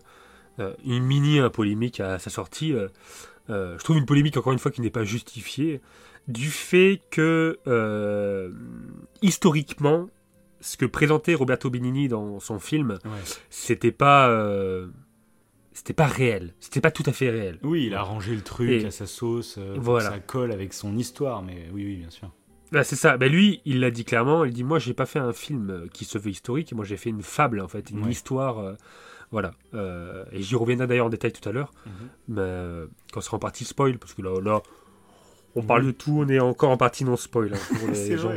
[0.60, 2.72] euh, une mini polémique à sa sortie.
[2.72, 2.88] euh,
[3.78, 5.80] je trouve une polémique encore une fois qui n'est pas justifiée
[6.28, 8.50] du fait que euh,
[9.22, 10.08] historiquement,
[10.60, 13.10] ce que présentait Roberto Benigni dans son film, ouais.
[13.50, 14.86] c'était pas, euh,
[15.72, 17.58] c'était pas réel, c'était pas tout à fait réel.
[17.62, 20.10] Oui, il a arrangé le truc Et- à sa sauce, Voilà.
[20.10, 22.30] ça colle avec son histoire, mais oui, oui, bien sûr.
[22.74, 23.16] Bah, c'est ça.
[23.16, 24.44] Ben lui, il l'a dit clairement.
[24.44, 26.72] Il dit moi, j'ai pas fait un film euh, qui se veut historique.
[26.74, 28.10] Moi, j'ai fait une fable en fait, une Ouais.
[28.10, 28.58] histoire.
[28.58, 28.74] euh,
[29.30, 29.52] voilà.
[29.74, 31.72] Euh, et j'y reviendrai d'ailleurs en détail tout à l'heure.
[31.86, 31.92] Mhm.
[32.28, 34.60] Mais euh, quand on sera en partie spoil, parce que là, là,
[35.56, 36.18] on parle de tout.
[36.24, 38.30] On est encore en partie non spoil hein, pour les C'est gens.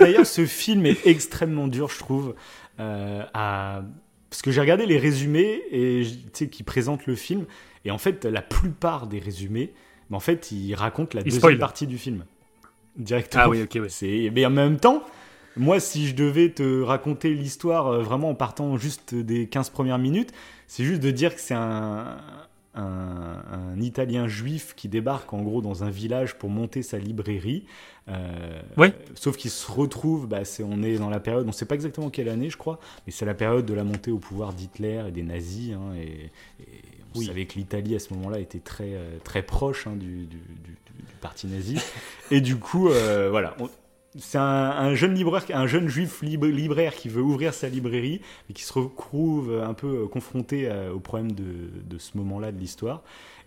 [0.00, 2.34] D'ailleurs, ce film est extrêmement dur, je trouve,
[2.80, 3.82] euh, à...
[4.30, 7.44] parce que j'ai regardé les résumés et je- tu sais qui présentent le film,
[7.84, 9.72] et en fait, la plupart des résumés,
[10.10, 12.24] mais en fait, ils racontent la deuxième partie du film
[12.98, 13.44] directement.
[13.46, 14.30] Ah oui, ok, ouais.
[14.34, 15.02] Mais en même temps,
[15.56, 19.98] moi, si je devais te raconter l'histoire euh, vraiment en partant juste des 15 premières
[19.98, 20.32] minutes,
[20.66, 22.18] c'est juste de dire que c'est un,
[22.74, 27.64] un, un Italien juif qui débarque en gros dans un village pour monter sa librairie.
[28.08, 28.94] Euh, Ouais.
[29.14, 31.74] Sauf qu'il se retrouve, bah, c'est, on est dans la période, on ne sait pas
[31.74, 35.02] exactement quelle année, je crois, mais c'est la période de la montée au pouvoir d'Hitler
[35.08, 35.72] et des nazis.
[35.74, 36.30] hein, et,
[36.62, 36.80] et
[37.14, 37.26] on Oui.
[37.26, 40.76] savait que l'Italie à ce moment-là était très, euh, très proche hein, du, du- du-
[40.98, 41.78] du parti nazi.
[42.30, 43.56] et du coup, euh, voilà.
[44.18, 48.20] c'est un, un jeune libraire, un jeune juif lib- libraire qui veut ouvrir sa librairie,
[48.48, 51.44] mais qui se retrouve un peu euh, confronté au problème de,
[51.84, 53.02] de ce moment-là de l'histoire.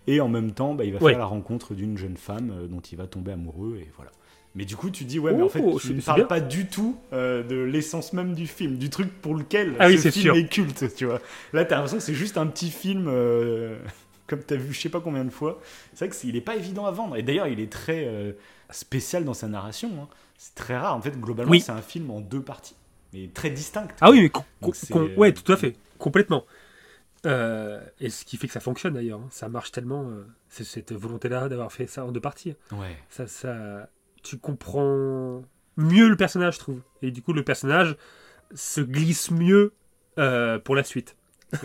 [0.08, 1.12] Et en même temps, bah, il va Ouais.
[1.12, 3.78] faire la rencontre d'une jeune femme dont il va tomber amoureux.
[3.80, 4.10] Et voilà.
[4.54, 6.26] Mais du coup, tu dis, ouais, mais en Oh, fait, c'est- tu ne parles bien.
[6.26, 9.96] pas du tout euh, de l'essence même du film, du truc pour lequel Ah ce
[9.96, 10.36] c'est film sûr.
[10.36, 11.20] est culte, tu vois.
[11.54, 13.78] Là, t'as l'impression que c'est juste un petit film, euh,
[14.26, 15.60] comme t'as vu je sais pas combien de fois.
[15.94, 17.16] C'est vrai que c'est- il est pas évident à vendre.
[17.16, 18.32] Et d'ailleurs, il est très euh,
[18.70, 19.90] spécial dans sa narration.
[20.02, 20.08] hein.
[20.36, 20.96] C'est très rare.
[20.96, 21.60] En fait, globalement, Oui.
[21.60, 22.74] c'est un film en deux parties,
[23.14, 23.94] mais très distinctes.
[24.02, 24.74] Ah oui, mais Donc
[25.16, 26.44] ouais, tout à fait, complètement.
[27.24, 29.28] Euh, et ce qui fait que ça fonctionne d'ailleurs, hein.
[29.30, 32.54] ça marche tellement, euh, c'est cette volonté-là d'avoir fait ça en deux parties.
[32.72, 32.96] Ouais.
[33.10, 33.88] Ça, ça,
[34.22, 35.42] tu comprends
[35.76, 36.80] mieux le personnage, je trouve.
[37.02, 37.96] Et du coup, le personnage
[38.54, 39.72] se glisse mieux
[40.18, 41.16] euh, pour la suite.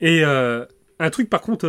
[0.00, 0.66] Et euh,
[0.98, 1.66] un truc, par contre,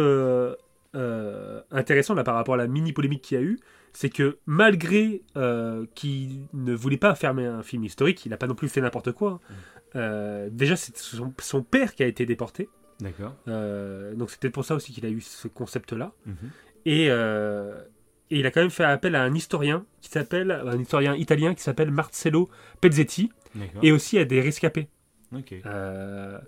[0.95, 3.59] euh, intéressant là, par rapport à la mini polémique qu'il y a eu,
[3.93, 5.23] c'est que malgré
[5.95, 9.11] qu'il ne voulait pas faire un film historique, il n'a pas non plus fait n'importe
[9.11, 9.39] quoi.
[9.49, 9.55] hein.
[9.95, 12.69] Euh, déjà, c'est son, son père qui a été déporté.
[12.99, 13.35] D'accord.
[13.45, 16.11] Donc c'est peut-être pour ça aussi qu'il a eu ce concept-là.
[16.25, 16.35] Mhm.
[16.85, 17.09] Et,
[18.29, 21.53] et il a quand même fait appel à un historien qui s'appelle un historien italien
[21.55, 22.49] qui s'appelle Marcello
[22.81, 23.31] Pezzetti
[23.83, 24.87] et aussi à des rescapés.
[25.65, 26.39] Euh,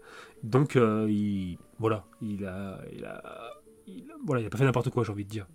[0.44, 3.22] donc euh, il voilà, il a, il a,
[3.88, 5.48] il a- voilà, il a pas fait n'importe quoi, j'ai envie de dire.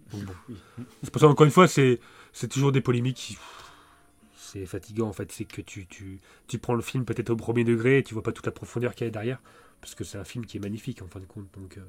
[1.03, 2.01] C'est pour ça encore une fois, c'est
[2.33, 3.39] c'est toujours des polémiques.
[4.37, 7.65] C'est fatigant en fait, c'est que tu, tu, tu prends le film peut-être au premier
[7.65, 9.41] degré et tu vois pas toute la profondeur qu'il y a derrière,
[9.81, 11.47] parce que c'est un film qui est magnifique en fin de compte.
[11.59, 11.81] Donc, euh,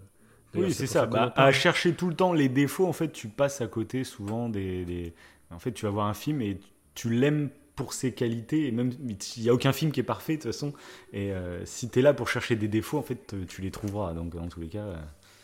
[0.55, 1.05] Oui, c'est ça.
[1.05, 4.49] Bah, à chercher tout le temps les défauts, en fait, tu passes à côté souvent
[4.49, 4.85] des.
[4.85, 5.13] des-
[5.51, 6.59] En fait, tu vas voir un film et
[6.95, 8.67] tu l'aimes pour ses qualités.
[8.67, 8.91] Et même,
[9.37, 10.73] il n'y a aucun film qui est parfait de toute façon.
[11.13, 14.13] Et euh, si tu es là pour chercher des défauts, en fait, tu les trouveras.
[14.13, 14.85] Donc, dans tous les cas.
[14.85, 14.95] euh,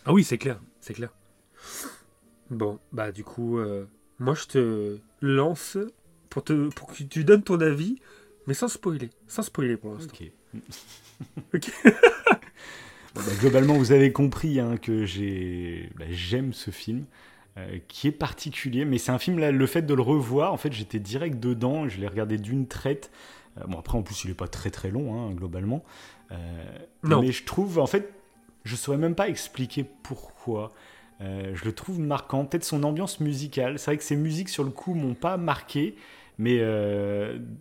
[0.05, 1.11] Ah oui, c'est clair, c'est clair.
[2.49, 3.85] Bon, bah du coup, euh,
[4.19, 5.77] moi je te lance
[6.29, 7.95] pour, te, pour que tu donnes ton avis,
[8.47, 9.09] mais sans spoiler.
[9.27, 10.13] Sans spoiler pour l'instant.
[10.13, 10.31] Ok.
[11.53, 11.71] Ok.
[13.15, 15.05] Bon, bah, globalement, vous avez compris hein, que
[15.97, 17.05] bah, j'aime ce film.
[17.57, 20.57] euh, qui est particulier, mais c'est un film là, le fait de le revoir, en
[20.57, 23.11] fait, j'étais direct dedans, je l'ai regardé d'une traite.
[23.57, 25.83] Euh, bon, après, en plus, il est pas très très long, hein, globalement.
[26.31, 26.37] Euh,
[27.03, 27.21] Non.
[27.21, 28.13] Mais je trouve, en fait,
[28.63, 30.71] je saurais même pas expliquer pourquoi.
[31.19, 33.77] Je le trouve marquant, peut-être son ambiance musicale.
[33.77, 35.95] C'est vrai que ses musiques sur le coup m'ont pas marqué,
[36.39, 36.57] mais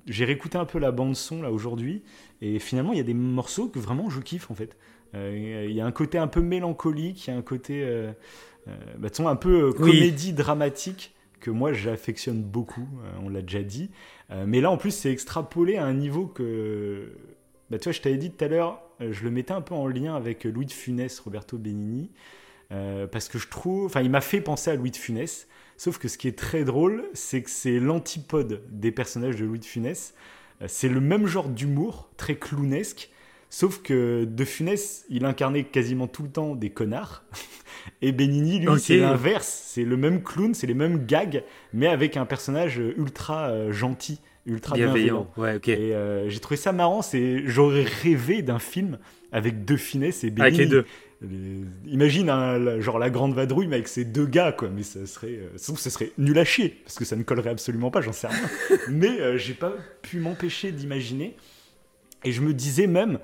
[0.07, 2.03] j'ai réécouté un peu la bande son là aujourd'hui,
[2.41, 4.79] et finalement il y a des morceaux que vraiment je kiffe en fait.
[5.15, 8.13] Euh, Il y a un côté un peu mélancolique, il y a un côté, euh,
[8.69, 9.93] euh, bah, un peu Oui.
[9.93, 12.87] comédie dramatique que moi j'affectionne beaucoup.
[13.25, 13.91] on l'a déjà dit,
[14.47, 17.13] mais là en plus c'est extrapolé à un niveau que,
[17.71, 19.87] bah, tu vois, je t'avais dit tout à l'heure, je le mettais un peu en
[19.87, 22.11] lien avec Louis de Funès, Roberto Benigni.
[22.73, 25.49] Euh, parce que je trouve, enfin, il m'a fait penser à Louis de Funès.
[25.77, 29.59] Sauf que ce qui est très drôle, c'est que c'est l'antipode des personnages de Louis
[29.59, 30.15] de Funès.
[30.67, 33.11] C'est le même genre d'humour, très clownesque.
[33.53, 37.25] Sauf que De Funès, il incarnait quasiment tout le temps des connards.
[38.03, 39.63] Et Benigni, lui, c'est l'inverse.
[39.67, 44.21] C'est le même clown, c'est les mêmes gags, mais avec un personnage ultra euh, gentil,
[44.47, 45.27] ultra bienveillant.
[45.37, 45.53] Bienveillant.
[45.53, 45.69] Ouais, ok.
[45.69, 47.03] Et euh, j'ai trouvé ça marrant.
[47.03, 48.99] C'est, j'aurais rêvé d'un film
[49.33, 50.57] avec De Funès et Benigni.
[50.57, 50.85] Avec les deux.
[51.23, 55.05] Les- Imagine la- genre la grande vadrouille mais avec ces deux gars quoi, mais ça
[55.07, 58.13] serait, euh, ça serait nul à chier parce que ça ne collerait absolument pas, j'en
[58.13, 58.39] sais rien.
[58.89, 61.37] mais euh, j'ai pas pu m'empêcher d'imaginer
[62.25, 63.19] et je me disais même,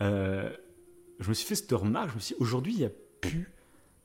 [0.00, 0.50] euh,
[1.20, 3.50] je me suis fait cette remarque, je me suis dit, aujourd'hui il n'y a plus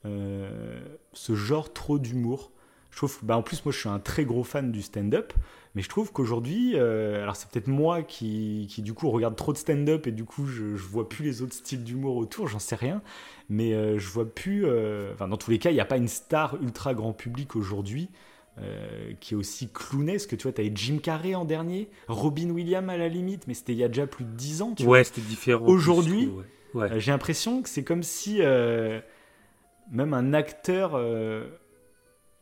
[0.05, 0.79] euh,
[1.13, 2.51] ce genre trop d'humour.
[2.91, 5.33] Je trouve, bah en plus moi je suis un très gros fan du stand-up,
[5.75, 9.53] mais je trouve qu'aujourd'hui, euh, alors c'est peut-être moi qui, qui du coup regarde trop
[9.53, 12.59] de stand-up et du coup je, je vois plus les autres styles d'humour autour, j'en
[12.59, 13.01] sais rien,
[13.49, 14.65] mais je vois plus,
[15.13, 18.09] enfin dans tous les cas il n'y a pas une star ultra grand public aujourd'hui
[18.59, 22.97] euh, qui est aussi clownesque, tu vois, t'avais Jim Carrey en dernier, Robin Williams à
[22.97, 24.93] la limite, mais c'était il y a déjà plus de 10 ans, tu vois.
[24.93, 25.65] Ouais, c'était différent.
[25.65, 26.43] Aujourd'hui, ouais.
[26.73, 26.91] Ouais.
[26.91, 28.99] Euh, J'ai l'impression que c'est comme si euh,
[29.91, 30.99] même un acteur,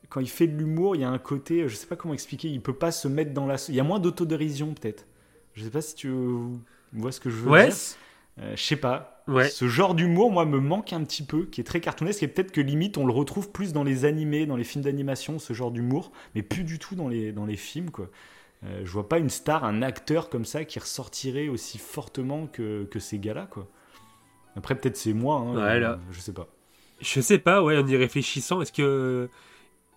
[0.09, 2.47] quand il fait de l'humour, il y a un côté, je sais pas comment expliquer,
[2.49, 3.55] il peut pas se mettre dans la.
[3.69, 5.05] Il y a moins d'autodérision peut-être.
[5.53, 6.11] Je sais pas si tu
[6.93, 7.75] vois ce que je veux Ouais, dire.
[8.39, 9.23] Euh, je sais pas.
[9.27, 9.49] ouais.
[9.49, 12.51] Ce genre d'humour, moi, me manque un petit peu, qui est très cartoonesque, et peut-être
[12.51, 15.71] que limite on le retrouve plus dans les animés, dans les films d'animation, ce genre
[15.71, 18.09] d'humour, mais plus du tout dans les, dans les films, quoi.
[18.65, 22.85] Euh, je vois pas une star, un acteur comme ça qui ressortirait aussi fortement que,
[22.85, 23.69] que ces gars-là, quoi.
[24.55, 25.93] Après, peut-être c'est moi, hein, Ouais, là.
[25.93, 26.47] euh, je sais pas.
[27.01, 29.29] Je sais pas, ouais, en y réfléchissant, est-ce que.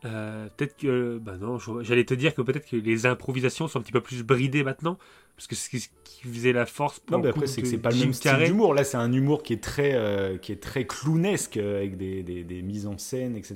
[0.05, 1.18] euh, peut-être que.
[1.18, 4.22] Bah non, j'allais te dire que peut-être que les improvisations sont un petit peu plus
[4.24, 4.98] bridées maintenant.
[5.38, 7.79] Parce que c'est ce qui faisait la force pour Non, mais après, c'est que c'est
[7.79, 8.74] pas le même style d'humour.
[8.74, 12.24] Là, c'est un humour qui est très, euh, qui est très clownesque, euh, avec des,
[12.24, 13.55] des, des mises en scène, etc.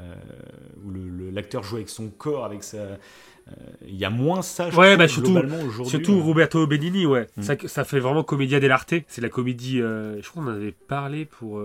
[0.00, 0.14] euh,
[0.84, 0.90] où
[1.32, 2.76] l'acteur joue avec son corps, avec sa.
[2.78, 2.96] euh,
[3.86, 5.90] Il y a moins ça, je Ouais, trouve, bah, surtout- globalement, aujourd'hui.
[5.90, 7.28] Surtout Roberto Benigni, ouais.
[7.36, 7.42] Mm.
[7.42, 8.94] Ça, ça fait vraiment comédia dell'arte.
[9.06, 9.78] C'est la comédie.
[9.78, 11.62] je crois qu'on en avait parlé pour.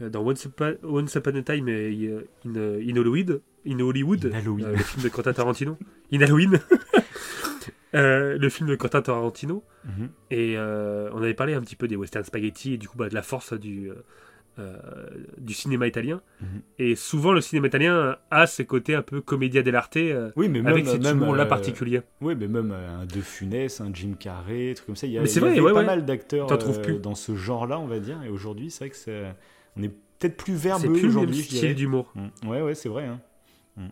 [0.00, 3.40] dans Once Upon, Once Upon a Time euh, in, in Hollywood.
[3.66, 4.26] In Hollywood.
[4.32, 4.64] In Halloween.
[4.66, 5.76] euh, le film de Quentin Tarantino.
[6.12, 6.58] In Halloween.
[7.94, 9.62] Euh, le film de Quentin Tarantino.
[9.84, 10.08] Mhm.
[10.30, 13.10] Et euh, on avait parlé un petit peu des western spaghetti et du coup bah,
[13.10, 13.90] de la force du,
[15.36, 16.22] du cinéma italien.
[16.40, 16.46] Mhm.
[16.78, 19.96] Et souvent, le cinéma italien a ce côté un peu comédia dell'arte
[20.36, 22.00] Oui, mais même, avec cet humour-là particulier.
[22.22, 25.06] Oui, mais même un De Funès, un Jim Carrey, un truc comme ça.
[25.06, 25.84] Il y, a, Mais c'est il y vrai, avait ouais, pas ouais.
[25.86, 26.46] mal d'acteurs
[26.82, 26.98] plus.
[26.98, 28.22] dans ce genre-là, on va dire.
[28.24, 29.22] Et aujourd'hui, c'est vrai que c'est,
[29.76, 31.42] on est peut-être plus C'est verbeux plus le même aujourd'hui.
[31.42, 32.10] je style d'humour.
[32.14, 32.48] Mm.
[32.48, 33.04] Ouais, ouais, c'est vrai.
[33.04, 33.20] hein.
[33.76, 33.88] Mm.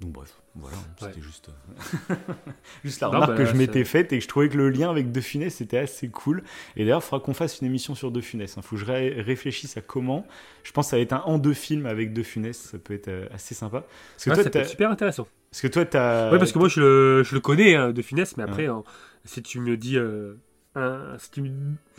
[0.00, 0.34] Donc bref.
[0.54, 1.22] Voilà, c'était Ouais.
[1.22, 2.14] juste, euh,
[2.84, 4.68] juste la Non, remarque bah, que je m'étais faite et que je trouvais que le
[4.68, 6.42] lien avec De Funès c'était assez cool.
[6.76, 8.52] Et d'ailleurs, il faudra qu'on fasse une émission sur De Funès.
[8.56, 10.26] Il faut que je ré- réfléchisse à comment.
[10.64, 12.58] Je pense que ça va être un en deux films avec De Funès.
[12.58, 13.86] Ça peut être euh, assez sympa.
[14.16, 15.26] Parce que, Ouais, toi, ça peut être super intéressant.
[15.50, 16.30] parce que toi, t'as.
[16.32, 18.82] Oui, parce que moi, je le, je le connais hein, de finesse, mais après, hein,
[19.24, 19.96] si tu me dis.
[19.96, 20.34] euh,
[20.74, 21.50] un- si, tu me,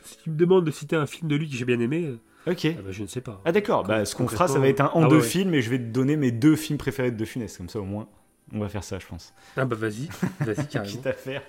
[0.04, 2.17] si tu me demandes de citer un film de lui que j'ai bien aimé, euh,
[2.45, 2.65] Ok.
[2.65, 3.41] ah bah, je ne sais pas.
[3.45, 5.21] Ah d'accord, bah, ce qu'on fera, ça va être un en Ah deux ouais.
[5.21, 7.58] films et je vais te donner mes deux films préférés de De Funès.
[7.58, 8.08] Comme ça, au moins,
[8.53, 9.34] on va faire ça, je pense.
[9.58, 10.10] Ah bah vas-y,
[10.41, 10.91] vas-y carrément.
[10.91, 11.41] Quitte à faire.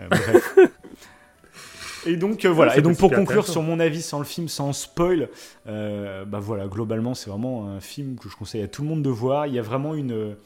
[0.00, 0.58] Euh, bref.
[2.06, 2.76] Et donc euh, voilà.
[2.76, 5.28] Et donc pour conclure sur mon avis sans le film, sans spoil,
[5.66, 9.02] euh, bah voilà, globalement c'est vraiment un film que je conseille à tout le monde
[9.02, 9.46] de voir.
[9.48, 10.36] Il y a vraiment une,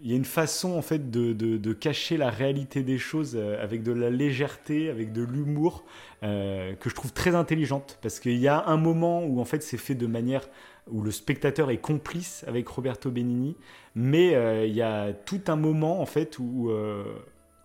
[0.00, 3.34] il y a une façon en fait de, de- de cacher la réalité des choses
[3.36, 5.84] euh, avec de la légèreté, avec de l'humour
[6.22, 9.62] euh, que je trouve très intelligente parce qu'il y a un moment où en fait
[9.62, 10.48] c'est fait de manière
[10.90, 13.56] où le spectateur est complice avec Roberto Benigni,
[13.94, 17.02] mais euh, il y a tout un moment en fait où euh,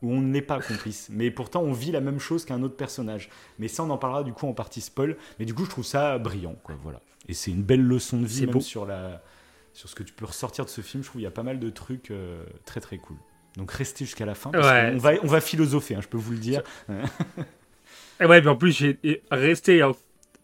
[0.01, 3.29] où on n'est pas complice, mais pourtant on vit la même chose qu'un autre personnage.
[3.60, 5.15] Mais ça, on en parlera du coup en partie spoil.
[5.39, 6.75] Mais du coup, je trouve ça brillant, quoi.
[6.84, 6.99] Voilà.
[7.29, 8.60] Et c'est une belle leçon de vie C'est même beau.
[8.60, 9.23] sur la
[9.73, 11.03] sur ce que tu peux ressortir de ce film.
[11.03, 13.17] Je trouve qu'il y a pas mal de trucs euh, très très cool.
[13.57, 14.51] Donc restez jusqu'à la fin.
[14.51, 16.62] Parce Ouais, qu'on va on va philosopher, hein, je peux vous le dire.
[18.19, 18.99] Et ouais, mais en plus, j'ai
[19.31, 19.91] resté euh,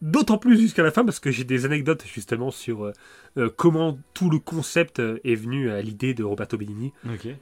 [0.02, 2.92] d'autant plus jusqu'à la fin parce que j'ai des anecdotes justement sur euh,
[3.36, 6.92] euh, comment tout le concept est venu à l'idée de Roberto Benigni.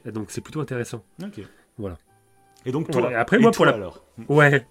[0.05, 1.03] Donc c'est plutôt intéressant.
[1.23, 1.41] Ok.
[1.77, 1.97] Voilà.
[2.65, 3.11] Et donc toi.
[3.17, 4.03] Après, et moi, toi, pour la- alors?
[4.27, 4.65] Ouais.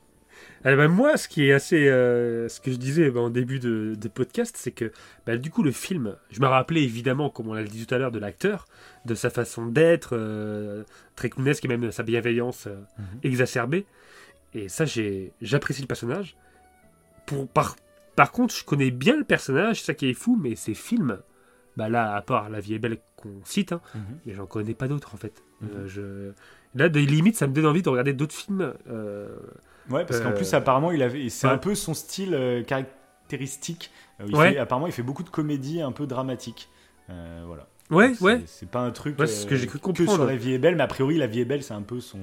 [0.65, 1.89] Eh ben, moi, ce qui est assez.
[1.89, 4.91] euh, ce que je disais ben, en début de, de podcast, c'est que
[5.27, 7.99] ben, du coup, le film, je me rappelais évidemment, comme on l'a dit tout à
[7.99, 8.67] l'heure, de l'acteur,
[9.05, 10.83] de sa façon d'être, euh,
[11.15, 13.05] très clownesque et même de sa bienveillance euh, Mhm.
[13.23, 13.87] exacerbée.
[14.55, 14.85] Et ça,
[15.41, 16.37] j'apprécie le personnage.
[17.27, 17.77] Pour, par,
[18.17, 21.19] par contre, je connais bien le personnage, c'est ça qui est fou, mais ces films,
[21.77, 24.01] bah là, à part La vie est belle qu'on cite, hein, Mhm.
[24.27, 25.43] mais j'en connais pas d'autres en fait.
[25.61, 25.87] Mhm.
[25.87, 26.31] Je...
[26.75, 28.75] Là, de limite, ça me donne envie de regarder d'autres films.
[29.91, 31.53] Euh, Ouais, parce qu'en Euh, plus, apparemment, il avait, c'est ouais.
[31.53, 33.91] un peu son style euh, caractéristique.
[34.21, 34.53] Euh, il Ouais.
[34.53, 36.69] fait- apparemment, il fait beaucoup de comédies un peu dramatiques.
[37.11, 37.67] Euh, voilà.
[37.91, 38.43] Ouais, C'est- ouais.
[38.47, 40.13] C'est pas un truc Ouais, ce que euh, j'ai cru que comprendre.
[40.15, 42.01] sur La vie est belle, mais a priori, La vie est belle, c'est un peu
[42.01, 42.19] son.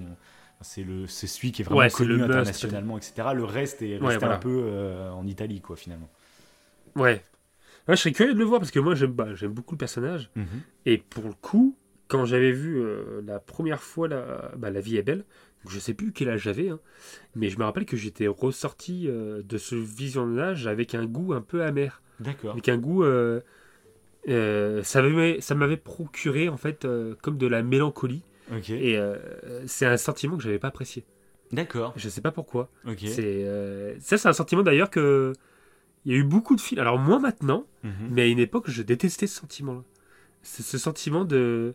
[0.61, 3.29] C'est le, c'est celui qui est vraiment Ouais, connu internationalement, etc.
[3.35, 4.35] Le reste est resté Ouais, voilà.
[4.35, 6.09] un peu euh, en Italie, quoi, finalement.
[6.95, 7.23] Ouais.
[7.87, 9.77] Ouais, je serais curieux de le voir parce que moi j'aime bah, j'aime beaucoup le
[9.79, 10.31] personnage.
[10.85, 14.97] Et pour le coup, quand j'avais vu euh, la première fois la, bah, la vie
[14.97, 15.25] est belle, donc
[15.69, 16.79] je sais plus quel âge j'avais, hein,
[17.35, 21.41] mais je me rappelle que j'étais ressorti euh, de ce visionnage avec un goût un
[21.41, 22.01] peu amer.
[22.19, 22.51] D'accord.
[22.53, 23.03] Avec un goût.
[23.03, 23.41] euh,
[24.27, 25.01] euh, ça
[25.55, 26.87] m'avait procuré en fait
[27.21, 28.23] comme de la mélancolie.
[28.51, 28.69] Ok.
[28.71, 28.99] Et
[29.67, 31.03] c'est un sentiment que j'avais pas apprécié.
[31.51, 31.93] D'accord.
[31.95, 32.69] Je sais pas pourquoi.
[32.87, 32.99] Ok.
[33.07, 33.45] C'est
[33.99, 35.33] ça, c'est un sentiment d'ailleurs que.
[36.07, 36.79] Il y a eu beaucoup de films.
[36.81, 37.91] Alors, moi maintenant, Mhm.
[38.11, 39.81] mais à une époque, je détestais ce sentiment-là.
[40.43, 41.73] C'est ce sentiment de.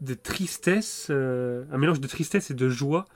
[0.00, 3.06] De tristesse, euh, un mélange de tristesse et de joie,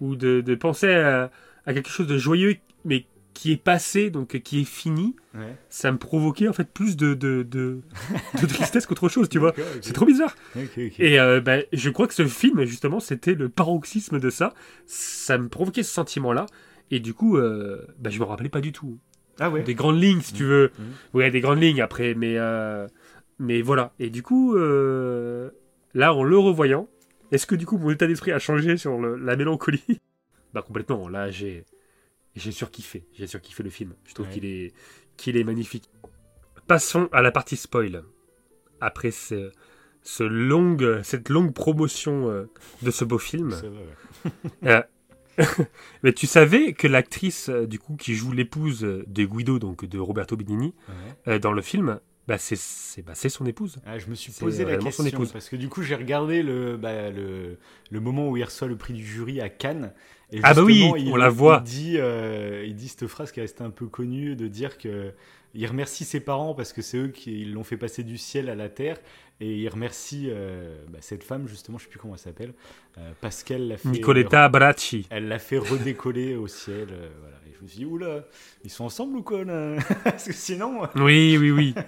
[0.00, 1.30] ou de, de penser à,
[1.66, 5.16] à quelque chose de joyeux, mais qui est passé, donc qui est fini.
[5.34, 5.56] Ouais.
[5.68, 7.80] Ça me provoquait en fait plus de, de, de,
[8.40, 9.54] de tristesse qu'autre chose, tu vois.
[9.80, 10.34] C'est trop bizarre.
[10.98, 14.52] Et euh, bah, je crois que ce film, justement, c'était le paroxysme de ça.
[14.86, 16.46] Ça me provoquait ce sentiment-là.
[16.90, 18.98] Et du coup, euh, bah, je me rappelais pas du tout.
[19.38, 19.62] Ah ouais.
[19.62, 20.72] Des grandes lignes, si tu veux.
[20.78, 20.84] Mhm.
[21.14, 22.14] Ouais, des grandes lignes après.
[22.14, 22.86] Mais, euh,
[23.38, 23.94] mais voilà.
[24.00, 25.50] Et du coup, euh,
[25.94, 26.88] là, en le revoyant,
[27.32, 29.82] est-ce que du coup, mon état d'esprit a changé sur le- la mélancolie?
[30.52, 31.08] Bah, complètement.
[31.08, 31.64] Là, j'ai,
[32.34, 33.04] j'ai surkiffé.
[33.14, 33.94] J'ai surkiffé le film.
[34.04, 34.32] Je trouve Ouais.
[34.32, 34.72] qu'il est,
[35.16, 35.88] qu'il est magnifique.
[36.66, 38.02] Passons à la partie spoil.
[38.80, 39.52] Après ce,
[40.02, 42.46] ce longue, cette longue promotion euh,
[42.82, 43.54] de ce beau film.
[44.64, 44.82] Euh,
[46.02, 49.98] mais tu savais que l'actrice euh, du coup qui joue l'épouse de Guido, donc de
[50.00, 51.34] Roberto Benigni, Ouais.
[51.34, 52.00] euh, dans le film,
[52.30, 53.78] bah, c'est bah, c'est son épouse.
[53.84, 55.32] Ah, je me suis posé la son question épouse.
[55.32, 57.58] parce que du coup j'ai regardé le, bah, le,
[57.90, 59.92] le moment où il reçoit le prix du jury à Cannes.
[60.30, 61.60] Et Ah bah oui, il, on la voit.
[61.66, 64.78] Il dit, euh, il dit cette phrase qui est restée un peu connue de dire
[64.78, 65.12] que
[65.54, 68.54] il remercie ses parents parce que c'est eux qui l'ont fait passer du ciel à
[68.54, 68.96] la terre
[69.40, 72.52] et il remercie euh, bah, cette femme justement, je sais plus comment elle s'appelle,
[72.98, 73.88] euh, parce qu'elle l'a fait.
[73.88, 75.08] Nicoletta Bracci.
[75.10, 76.86] Elle l'a fait redécoller au ciel.
[76.92, 77.36] euh, voilà.
[77.48, 78.24] Et je me suis dit oula,
[78.62, 79.74] ils sont ensemble ou quoi là?
[80.04, 80.82] Parce que sinon.
[80.94, 81.74] Oui, oui, oui.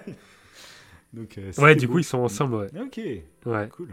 [1.13, 1.93] Donc, euh, Ouais, du beau.
[1.93, 2.69] coup, ils sont ensemble, ouais.
[2.81, 2.99] Ok,
[3.45, 3.69] ouais.
[3.69, 3.89] cool.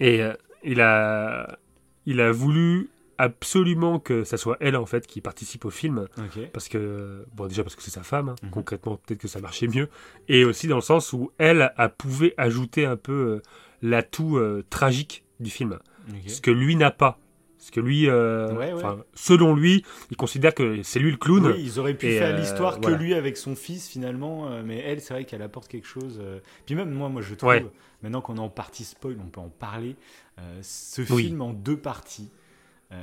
[0.00, 0.32] Et euh,
[0.62, 1.58] il, a,
[2.06, 6.06] il a voulu absolument que ça soit elle, en fait, qui participe au film.
[6.52, 8.34] Parce que, bon, déjà parce que c'est sa femme, hein.
[8.42, 8.50] Mhm.
[8.50, 9.88] concrètement, peut-être que ça marchait mieux.
[10.28, 13.42] Et aussi dans le sens où elle a pouvait ajouter un peu euh,
[13.82, 14.38] l'atout
[14.70, 15.78] tragique du film.
[16.26, 17.18] Ce que lui n'a pas.
[17.66, 18.72] Ce que lui, euh, Ouais, ouais.
[18.74, 21.46] enfin, selon lui, il considère que c'est lui le clown.
[21.46, 22.96] Oui, ils auraient pu Et, faire euh, l'histoire que voilà.
[22.96, 26.22] lui avec son fils finalement, euh, mais elle, c'est vrai qu'elle apporte quelque chose.
[26.64, 27.66] Puis même moi, moi je trouve, Ouais.
[28.02, 29.96] maintenant qu'on est en partie spoil, on peut en parler.
[30.38, 31.24] Euh, ce Oui.
[31.24, 32.30] film en deux parties.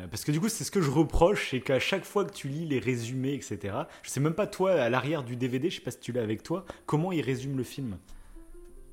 [0.10, 2.48] Parce que du coup, c'est ce que je reproche, c'est qu'à chaque fois que tu
[2.48, 5.82] lis les résumés, etc., je sais même pas toi, à l'arrière du DVD, je sais
[5.82, 7.98] pas si tu l'as avec toi, comment il résume le film?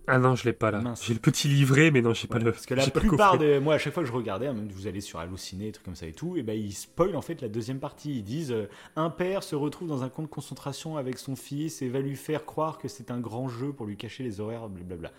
[0.07, 0.83] Ah non, je l'ai pas là.
[1.03, 2.53] J'ai le petit livret, mais non, j'ai pas Ouais, le.
[2.53, 3.61] parce que la pas plupart des.
[3.61, 5.85] Moi, à chaque fois que je regardais, hein, même vous allez sur Halluciné, des trucs
[5.85, 8.17] comme ça et tout, et ben ils spoilent en fait la deuxième partie.
[8.19, 11.81] Ils disent euh, un père se retrouve dans un camp de concentration avec son fils
[11.83, 14.69] et va lui faire croire que c'est un grand jeu pour lui cacher les horaires,
[14.69, 15.13] blablabla.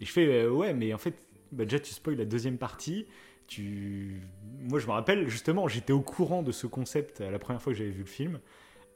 [0.00, 1.14] Et je fais euh, ouais, mais en fait,
[1.52, 3.06] bah, déjà tu spoil la deuxième partie.
[3.46, 4.20] Tu...
[4.68, 7.78] Moi, je me rappelle justement, j'étais au courant de ce concept la première fois que
[7.78, 8.40] j'avais vu le film.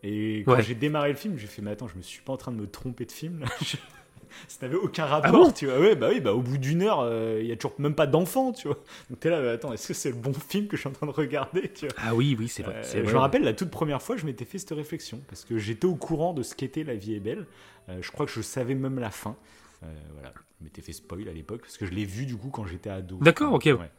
[0.02, 0.62] Et quand Ouais.
[0.62, 2.56] j'ai démarré le film, j'ai fait, mais attends, je me suis pas en train de
[2.56, 3.46] me tromper de film là
[4.48, 5.78] Ça n'avait aucun rapport, Ah bon tu vois.
[5.78, 8.06] Ouais, bah oui, bah au bout d'une heure, euh, il y a toujours même pas
[8.06, 8.78] d'enfant, tu vois.
[9.10, 10.92] Donc t'es là, mais attends, est-ce que c'est le bon film que je suis en
[10.92, 12.82] train de regarder, tu vois Ah oui, oui, c'est vrai.
[12.94, 15.58] Euh, je me rappelle la toute première fois, je m'étais fait cette réflexion parce que
[15.58, 17.46] j'étais au courant de ce qu'était La vie est belle.
[17.88, 19.36] Euh, je crois que je savais même la fin.
[19.82, 22.50] Euh, voilà, je m'étais fait spoil à l'époque parce que je l'ai vu du coup
[22.50, 23.18] quand j'étais ado.
[23.20, 23.64] D'accord, ok.
[23.66, 23.90] Ouais.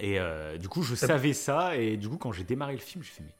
[0.00, 3.04] Et euh, du coup, je savais ça et du coup, quand j'ai démarré le film,
[3.04, 3.34] j'ai fait mais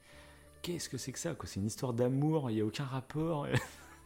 [0.61, 3.47] qu'est-ce que c'est que ça C'est une histoire d'amour, il y a aucun rapport.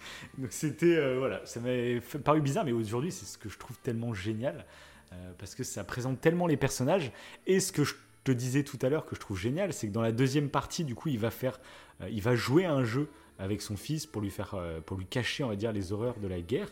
[0.37, 3.77] Donc c'était euh, voilà, ça m'avait paru bizarre, mais aujourd'hui c'est ce que je trouve
[3.79, 4.65] tellement génial
[5.11, 7.11] euh, parce que ça présente tellement les personnages
[7.47, 9.93] et ce que je te disais tout à l'heure que je trouve génial, c'est que
[9.93, 11.59] dans la deuxième partie, du coup, il va faire,
[12.01, 15.05] euh, il va jouer à un jeu avec son fils pour lui faire, pour lui
[15.05, 16.67] cacher, on va dire, les horreurs de la guerre.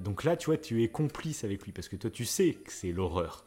[0.00, 2.72] Donc là, tu vois, tu es complice avec lui parce que toi, tu sais que
[2.72, 3.44] c'est l'horreur.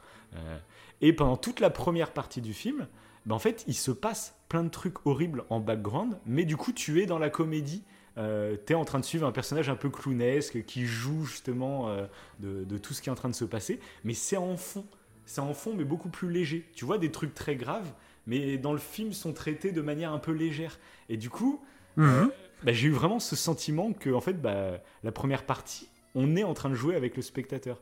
[1.02, 2.88] Et pendant toute la première partie du film,
[3.28, 6.72] ben, en fait, il se passe plein de trucs horribles en background, mais du coup,
[6.72, 7.84] tu es dans la comédie.
[8.18, 11.90] Euh, tu es en train de suivre un personnage un peu clownesque qui joue justement
[11.90, 12.06] euh,
[12.40, 14.86] de, de tout ce qui est en train de se passer, mais c'est en fond.
[15.26, 16.66] C'est en fond, mais beaucoup plus léger.
[16.74, 17.92] Tu vois des trucs très graves,
[18.26, 20.80] mais dans le film sont traités de manière un peu légère.
[21.10, 21.62] Et du coup,
[21.98, 22.32] Mhm.
[22.64, 26.44] bah, j'ai eu vraiment ce sentiment que en fait, bah, la première partie, on est
[26.44, 27.82] en train de jouer avec le spectateur.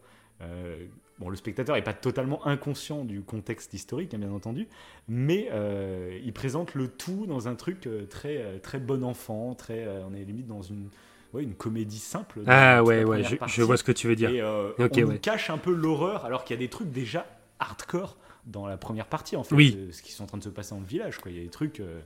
[1.19, 4.67] Bon, le spectateur n'est pas totalement inconscient du contexte historique, hein, bien entendu,
[5.07, 9.55] mais euh, il présente le tout dans un truc euh, très, euh, très bon enfant,
[9.55, 10.89] très, on est limite dans une,
[11.33, 12.41] ouais, une comédie simple.
[12.47, 14.29] Ah ouais, ouais, je, vois ce que tu veux dire.
[14.29, 15.19] Et euh, on ouais.
[15.19, 17.25] cache un peu l'horreur, alors qu'il y a des trucs déjà
[17.59, 19.87] hardcore dans la première partie, en fait, Oui.
[19.91, 21.19] ce qui sont en train de se passer dans le village.
[21.19, 21.31] Quoi.
[21.31, 21.79] Il y a des trucs.
[21.79, 22.01] euh,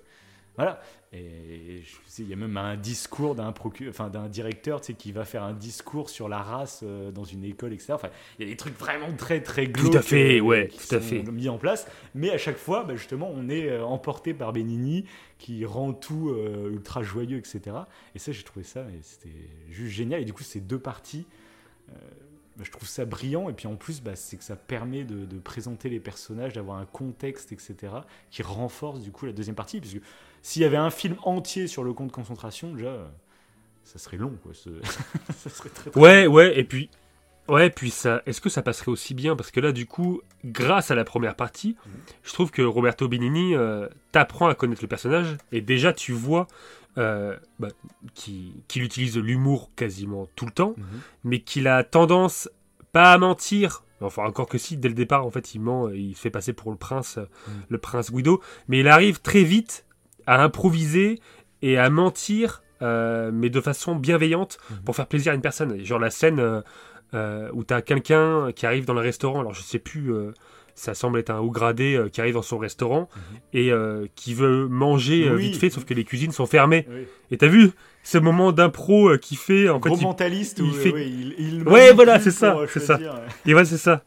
[0.60, 0.82] voilà.
[1.14, 1.84] Et
[2.20, 3.54] il y a même un discours d'un
[3.90, 7.46] enfin, directeur tu sais, qui va faire un discours sur la race euh, dans une
[7.46, 7.94] école, etc.
[7.94, 9.96] Enfin, il y a des trucs vraiment très, très glauques.
[9.96, 11.24] à fait, euh, ouais, qui tout à sont fait.
[11.24, 11.88] mis en place.
[12.14, 15.06] Mais à chaque fois, bah, justement, on est euh, emporté par Benigni
[15.40, 17.62] qui rend tout euh, ultra joyeux, etc.
[18.14, 19.34] Et ça, j'ai trouvé ça, c'était
[19.70, 20.22] juste génial.
[20.22, 21.26] Et du coup, ces deux parties,
[21.90, 21.94] euh,
[22.58, 23.50] bah, je trouve ça brillant.
[23.50, 26.78] Et puis en plus, bah, c'est que ça permet de, de présenter les personnages, d'avoir
[26.78, 27.76] un contexte, etc.,
[28.30, 29.80] qui renforce du coup la deuxième partie.
[29.80, 30.02] Puisque
[30.42, 33.08] s'il y avait un film entier sur le camp de concentration, déjà, euh,
[33.84, 34.54] ça serait long, quoi.
[34.54, 34.70] Ce-
[35.38, 36.90] ça serait très, très Ouais, ouais, et puis.
[37.48, 38.22] Ouais, puis ça.
[38.28, 39.36] Est-ce que ça passerait aussi bien?
[39.36, 41.92] Parce que là, du coup, grâce à la première partie, Mhm.
[42.22, 46.46] je trouve que Roberto Benigni euh, t'apprend à connaître le personnage et déjà tu vois
[46.98, 47.70] euh, bah,
[48.14, 50.86] qu'il utilise l'humour quasiment tout le temps, Mhm.
[51.24, 52.50] mais qu'il a tendance
[52.92, 53.84] pas à mentir.
[54.02, 56.72] Enfin, encore que si, dès le départ, en fait, il ment, il fait passer pour
[56.72, 57.54] le prince, Mhm.
[57.70, 59.86] le prince Guido, mais il arrive très vite
[60.30, 61.20] à improviser
[61.62, 64.78] et à mentir, euh, mais de façon bienveillante Mhm.
[64.86, 65.84] pour faire plaisir à une personne.
[65.84, 66.62] Genre la scène euh,
[67.16, 70.32] euh, où t'as quelqu'un qui arrive dans le restaurant, alors je sais plus, euh,
[70.76, 73.60] ça semble être un haut gradé euh, qui arrive dans son restaurant Mhm.
[73.60, 73.72] et
[74.16, 75.42] qui veut manger Oui.
[75.50, 76.86] vite fait, sauf que les cuisines sont fermées.
[76.90, 77.08] Oui.
[77.32, 77.72] Et t'as vu
[78.04, 81.36] ce moment d'impro qui fait en fait, Gros il- mentaliste, il où, fait- ouais, il,
[81.40, 82.98] il Ouais, manipule voilà, c'est ça, c'est ça.
[82.98, 83.08] ouais.
[83.48, 84.04] et ouais, c'est ça.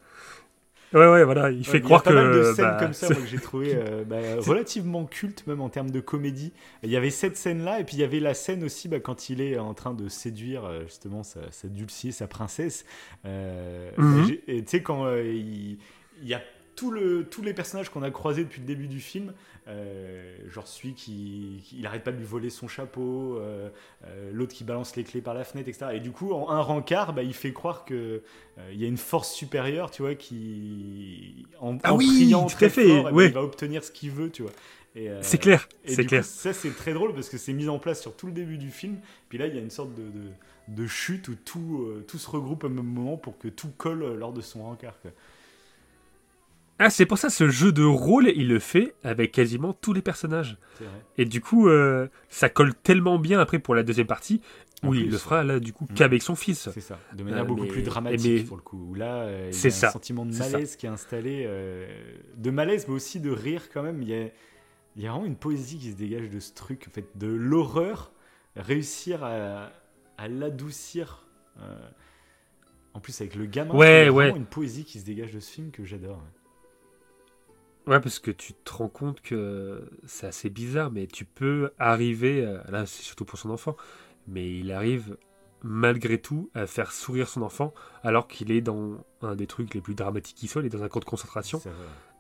[0.95, 2.15] Ouais, ouais, voilà, il fait croire il y a pas que.
[2.15, 5.61] mal de scènes bah, comme ça moi, que j'ai trouvé euh, bah, relativement culte même
[5.63, 6.53] en termes de comédie.
[6.83, 9.01] Il y avait cette scène là et puis il y avait la scène aussi bah,
[9.01, 12.85] quand il est en train de séduire euh, justement sa, sa dulcier, sa princesse.
[13.25, 14.37] Euh, Mhm.
[14.49, 15.79] et tu sais quand euh, il,
[16.23, 16.43] il y a
[16.75, 19.33] tout le, tous les personnages qu'on a croisés depuis le début du film,
[19.69, 23.69] euh, genre celui qui, qui- il arrête pas de lui voler son chapeau, euh,
[24.07, 25.97] euh, l'autre qui balance les clés par la fenêtre, etc.
[25.97, 28.23] Et du coup, en un rencard, bah, il fait croire que
[28.59, 32.49] euh, il y a une force supérieure, tu vois, qui en, Ah en oui, priant
[32.49, 34.53] très fait, fort, eh ben, il va obtenir ce qu'il veut, tu vois.
[35.21, 36.23] C'est clair, c'est clair.
[36.23, 38.59] coup, ça c'est très drôle parce que c'est mis en place sur tout le début
[38.59, 38.99] du film.
[39.29, 40.29] Puis là, il y a une sorte de, de,
[40.69, 44.33] de chute où tout, tout se regroupe au même moment pour que tout colle lors
[44.33, 45.01] de son rencard.
[45.01, 45.11] quoi.
[46.85, 50.03] Ah, c'est pour ça ce jeu de rôle, il le fait avec quasiment tous les
[50.03, 50.59] personnages.
[51.17, 54.41] Et du coup, euh, ça colle tellement bien après pour la deuxième partie,
[54.83, 55.95] où il plus, le fera là du coup Mm.
[55.95, 56.69] qu'avec son fils.
[56.75, 58.95] C'est ça, de manière Euh, beaucoup mais- plus dramatique mais- pour le coup.
[58.95, 61.49] Là, euh, il y C'est a ça, un sentiment de malaise qui est installé,
[62.37, 64.03] de malaise, mais aussi de rire quand même.
[64.03, 64.27] Il y a,
[64.97, 67.29] il y a vraiment une poésie qui se dégage de ce truc, en fait, de
[67.29, 68.11] l'horreur,
[68.57, 69.71] réussir à,
[70.19, 71.27] à l'adoucir.
[72.95, 74.25] En plus, avec le gamin, Ouais, il y a ouais.
[74.25, 76.17] vraiment une poésie qui se dégage de ce film que j'adore.
[76.19, 76.23] Ouais,
[77.87, 82.71] parce que tu te rends compte que c'est assez bizarre, mais tu peux arriver, à-
[82.71, 83.77] là c'est surtout pour son enfant,
[84.29, 85.17] mais il arrive
[85.65, 87.73] malgré tout à faire sourire son enfant
[88.03, 90.83] alors qu'il est dans un des trucs les plus dramatiques qui soit, il est dans
[90.83, 91.61] un camp de concentration.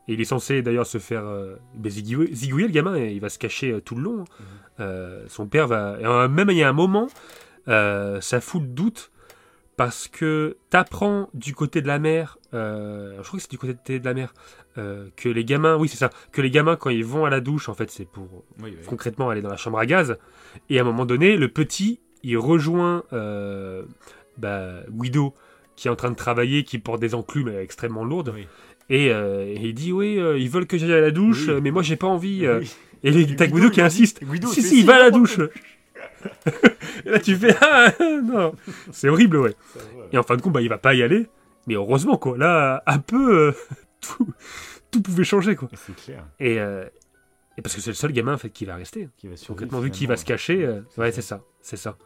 [0.08, 1.54] Et il est censé d'ailleurs se faire euh,
[1.86, 4.22] zigouiller, zigouiller, le gamin, et il va se cacher euh, tout le long.
[4.22, 4.24] hein.
[4.40, 4.46] Mhm.
[4.80, 5.96] Euh, son père va.
[6.00, 7.06] et, euh, même il y a un moment,
[7.68, 9.11] euh, ça fout le doute
[9.76, 13.98] parce que t'apprends du côté de la mer, euh, je crois que c'est du côté
[13.98, 14.34] de la mer,
[14.78, 17.40] euh, que les gamins, oui c'est ça, que les gamins quand ils vont à la
[17.40, 18.76] douche, en fait c'est pour Oui, oui.
[18.86, 20.16] concrètement aller dans la chambre à gaz.
[20.68, 23.82] Et à un moment donné, le petit, il rejoint euh,
[24.36, 25.34] bah, Guido,
[25.76, 28.32] qui est en train de travailler, qui porte des enclumes extrêmement lourdes.
[28.34, 28.46] Oui.
[28.90, 31.96] Et, et il dit Oui, ils veulent que j'aille à la douche, mais moi j'ai
[31.96, 32.44] pas envie.
[33.04, 35.40] Et t'as Guido, Guido qui insiste Guido, Si, si, il va à la douche
[37.04, 37.92] Et là tu fais Ah
[38.22, 38.54] non
[38.92, 39.54] C'est horrible, ouais.
[40.12, 41.26] Et en fin de compte, bah, il va pas y aller.
[41.66, 42.36] Mais heureusement, quoi.
[42.36, 43.52] Là, un peu, euh,
[44.00, 44.28] tout,
[44.90, 45.68] tout pouvait changer, quoi.
[45.74, 46.26] C'est clair.
[46.40, 46.84] Et, euh,
[47.56, 49.08] et parce que c'est le seul gamin, en fait, qui va rester.
[49.16, 51.96] Qui va Concrètement, vu qu'il va se cacher, euh, ouais, c'est ça, c'est ça.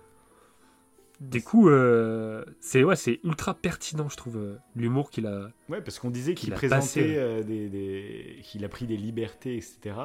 [1.19, 5.49] Du coup, euh, c'est ouais, c'est ultra pertinent, je trouve, euh, l'humour qu'il a.
[5.71, 9.97] Ouais, parce qu'on disait qu'il a présentait euh, des- qu'il a pris des libertés, etc.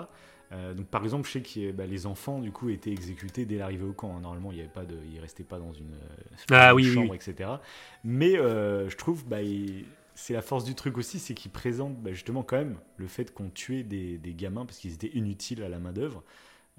[0.51, 3.57] Euh, donc par exemple, je sais que bah, les enfants du coup étaient exécutés dès
[3.57, 4.15] l'arrivée au camp.
[4.17, 4.19] hein.
[4.19, 7.11] Normalement, il y avait pas de, ils restaient pas dans une, euh, Ah oui, chambre,
[7.11, 7.17] oui.
[7.17, 7.49] etc.
[8.03, 11.97] Mais euh, je trouve, bah, il- c'est la force du truc aussi, c'est qu'il présente
[12.01, 15.63] bah, justement quand même le fait qu'on tuait des, des gamins parce qu'ils étaient inutiles
[15.63, 16.21] à la main d'œuvre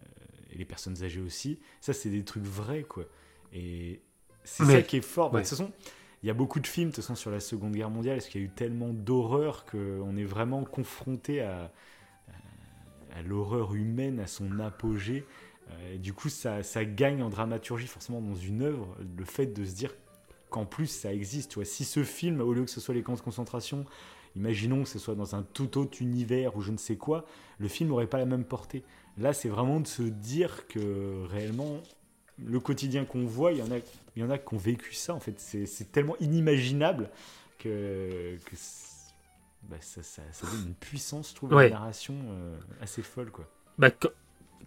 [0.01, 0.05] euh,
[0.53, 1.59] et les personnes âgées aussi.
[1.81, 3.05] Ça, c'est des trucs vrais, quoi.
[3.55, 4.03] Et
[4.45, 5.31] c'est Mais- ça qui est fort.
[5.31, 5.45] Bah, ouais.
[5.45, 5.73] de toute façon,
[6.23, 8.29] il y a beaucoup de films de toute façon, sur la Seconde Guerre mondiale, parce
[8.29, 11.73] qu'il y a eu tellement d'horreur qu'on est vraiment confronté à,
[13.15, 15.25] à, l'horreur humaine, à son apogée.
[15.71, 19.65] Euh, du coup, ça, ça gagne en dramaturgie forcément dans une œuvre, le fait de
[19.65, 19.95] se dire
[20.51, 21.51] qu'en plus ça existe.
[21.51, 23.85] Tu vois, si ce film, au lieu que ce soit les camps de concentration,
[24.37, 27.25] imaginons que ce soit dans un tout autre univers ou je ne sais quoi,
[27.59, 28.85] le film n'aurait pas la même portée.
[29.19, 31.81] Là, c'est vraiment de se dire que réellement,
[32.39, 35.15] le quotidien qu'on voit, il y en a, a qui ont vécu ça.
[35.15, 37.11] En fait, c'est tellement inimaginable
[37.59, 38.57] que, que
[39.65, 41.71] bah, ça, ça, ça donne une puissance, je trouve, Ouais.
[41.71, 43.49] narration euh, assez folle, quoi.
[43.79, 44.09] Bah, quand,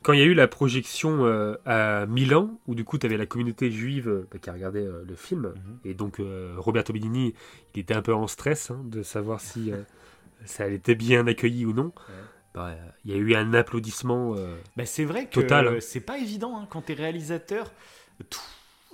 [0.02, 3.18] quand il y a eu la projection euh, à Milan, où du coup, tu avais
[3.18, 5.80] la communauté juive euh, bah, qui a regardé euh, le film, Mhm.
[5.86, 6.22] et donc
[6.58, 7.34] Roberto Benigni,
[7.74, 9.72] il était un peu en stress hein, de savoir si
[10.46, 11.91] ça allait être bien accueilli ou non.
[12.54, 12.74] Bah,
[13.04, 14.34] il y a eu un applaudissement.
[14.38, 15.78] euh, Bah, c'est vrai que Total, hein.
[15.82, 17.72] c'est pas évident hein, quand t'es réalisateur
[18.30, 18.39] tout-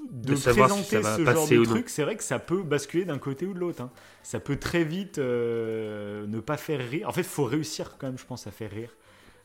[0.10, 1.90] de, De savoir si présenter ce genre de ou truc.
[1.90, 3.82] C'est vrai que ça peut basculer d'un côté ou de l'autre.
[3.82, 3.92] hein.
[4.24, 7.08] Ça peut très vite euh, ne pas faire rire.
[7.10, 8.96] En fait, il faut réussir quand même, je pense, à faire rire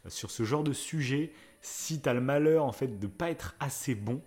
[0.07, 1.33] euh, sur ce genre de sujet.
[1.63, 4.23] Si t'as le malheur en fait de pas être assez bon.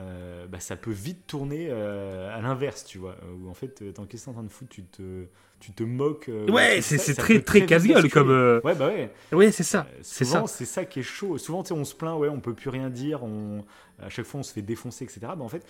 [0.00, 3.16] euh, bah, ça peut vite tourner euh, à l'inverse, tu vois.
[3.40, 5.26] Où en fait, question en train de foutre, tu te,
[5.60, 6.28] tu te moques.
[6.28, 8.30] euh, Ouais, c'est très, très casse-gueule comme.
[8.30, 9.10] euh, Ouais, bah ouais.
[9.32, 9.86] Ouais, c'est ça.
[9.88, 10.44] Euh, C'est ça.
[10.46, 11.38] c'est ça qui est chaud.
[11.38, 13.64] Souvent, tu sais, on se plaint, ouais, on peut plus rien dire, on,
[14.00, 15.20] à chaque fois, on se fait défoncer, etc.
[15.22, 15.64] Bah, en fait,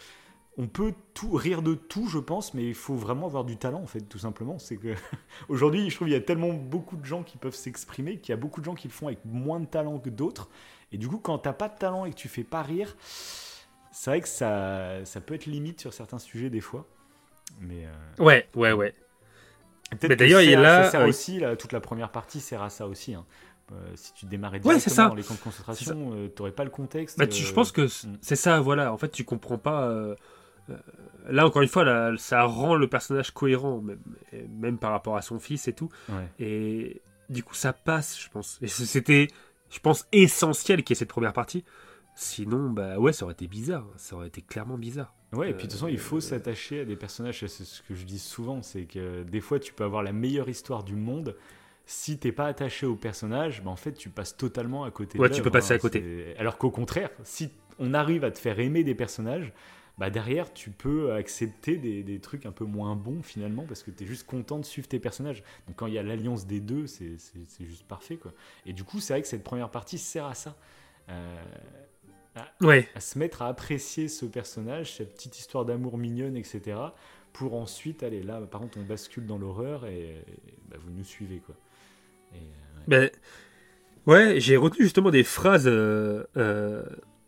[0.57, 3.81] on peut tout rire de tout, je pense, mais il faut vraiment avoir du talent,
[3.83, 4.59] en fait, tout simplement.
[4.59, 4.95] C'est que
[5.49, 8.35] aujourd'hui, je trouve, il y a tellement beaucoup de gens qui peuvent s'exprimer, qu'il y
[8.35, 10.49] a beaucoup de gens qui le font avec moins de talent que d'autres.
[10.93, 12.97] Et du coup, quand t'as pas de talent et que tu fais pas rire,
[13.93, 16.87] c'est vrai que ça, ça peut être limite sur certains sujets des fois.
[17.61, 18.95] Mais euh, Ouais, ouais, ouais.
[20.09, 22.41] Mais d'ailleurs, il est sert- là, Ça sert euh, aussi, là, toute la première partie
[22.41, 23.15] sert à ça aussi.
[23.15, 23.25] hein.
[23.73, 25.09] Euh, si tu démarrais directement ça.
[25.09, 27.17] dans les camps de concentration, euh, t'aurais pas le contexte.
[27.19, 28.19] Bah, tu- je euh, pense que mm.
[28.21, 28.93] c'est ça, voilà.
[28.93, 29.85] En fait, tu comprends pas.
[29.85, 30.17] euh,
[30.71, 30.75] euh,
[31.29, 33.81] là, encore une fois, là, ça rend le personnage cohérent,
[34.59, 35.89] même, par rapport à son fils et tout.
[36.09, 36.27] Ouais.
[36.41, 38.59] Et du coup, ça passe, je pense.
[38.61, 39.29] Et c'était,
[39.71, 41.65] je pense, essentiel qu'il y ait cette première partie.
[42.23, 43.87] Sinon, bah ouais, ça aurait été bizarre.
[43.97, 45.15] Ça aurait été clairement bizarre.
[45.33, 47.47] Ouais, et puis de toute façon, il faut Euh, s'attacher à des personnages.
[47.47, 50.51] C'est ce que je dis souvent, c'est que des fois, tu peux avoir la meilleure
[50.51, 51.35] histoire du monde.
[51.87, 55.17] Si t'es pas attaché au personnage, bah, en fait, tu passes totalement à côté.
[55.17, 55.77] de Ouais, tu peux passer hein.
[55.77, 56.35] à côté.
[56.39, 57.49] Alors qu'au contraire, si
[57.79, 59.53] on arrive à te faire aimer des personnages,
[59.97, 63.91] bah derrière, tu peux accepter des, des trucs un peu moins bons finalement, parce que
[63.91, 65.43] tu es juste content de suivre tes personnages.
[65.67, 67.17] Donc quand il y a l'alliance des deux, c'est
[67.61, 68.17] juste parfait.
[68.17, 68.33] quoi.
[68.67, 70.55] Et du coup, c'est vrai que cette première partie sert à ça.
[71.09, 71.43] Euh,
[72.61, 76.79] Ouais, à se mettre à apprécier ce personnage, cette petite histoire d'amour mignonne, etc.
[77.33, 80.25] Pour ensuite, aller là, par contre, on bascule dans l'horreur et, et,
[80.69, 81.55] bah, vous nous suivez, quoi.
[82.35, 83.11] Et, euh, Ben,
[84.07, 86.85] ouais, j'ai retenu justement des phrases euh, euh,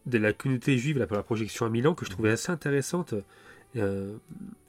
[0.07, 3.15] de la communauté juive là, pour la projection à Milan que je trouvais assez intéressantes.
[3.77, 4.17] Euh,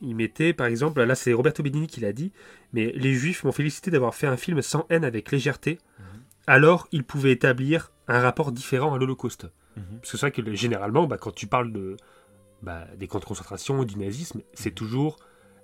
[0.02, 2.32] il mettait, par exemple, là c'est Roberto Benigni qui l'a dit,
[2.72, 6.06] mais les juifs m'ont félicité d'avoir fait un film sans haine avec légèreté, Mhm.
[6.48, 9.48] alors ils pouvaient établir un rapport différent à l'Holocauste.
[9.78, 9.84] Mhm.
[10.00, 11.98] Parce que c'est vrai que le- généralement, bah, quand tu parles de,
[12.62, 14.76] bah, des camps de concentration, du nazisme, c'est Mhm.
[14.76, 15.18] toujours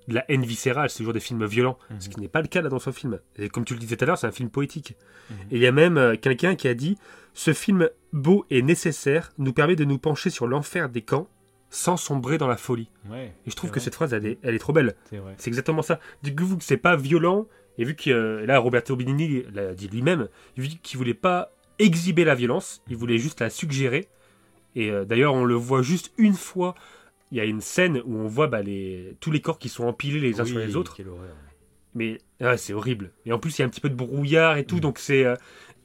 [0.08, 2.02] de la haine viscérale, c'est toujours des films violents, Mhm.
[2.02, 3.20] ce qui n'est pas le cas là dans ce film.
[3.38, 4.96] Et comme tu le disais tout à l'heure, c'est un film poétique.
[5.30, 5.36] Mhm.
[5.52, 6.98] Et il y a même euh, quelqu'un qui a dit
[7.36, 11.28] Ce film beau et nécessaire nous permet de nous pencher sur l'enfer des camps
[11.70, 12.90] sans sombrer dans la folie.
[13.10, 14.96] Ouais, Et je trouve que vrai, cette phrase, elle est, elle est trop belle.
[15.38, 16.00] C'est exactement ça.
[16.24, 17.46] Du coup, vu que c'est pas violent,
[17.78, 22.24] et vu que euh, là, Roberto Benigni l'a dit lui-même, vu qu'il voulait pas exhiber
[22.26, 24.08] la violence, il voulait juste la suggérer.
[24.76, 26.76] Et euh, d'ailleurs, on le voit juste une fois.
[27.32, 29.86] Il y a une scène où on voit bah, les, tous les corps qui sont
[29.86, 30.98] empilés les uns sur les autres.
[31.96, 33.12] Mais ouais, c'est horrible.
[33.26, 34.82] Et en plus, il y a un petit peu de brouillard et tout, Mm.
[34.82, 35.36] donc c'est euh,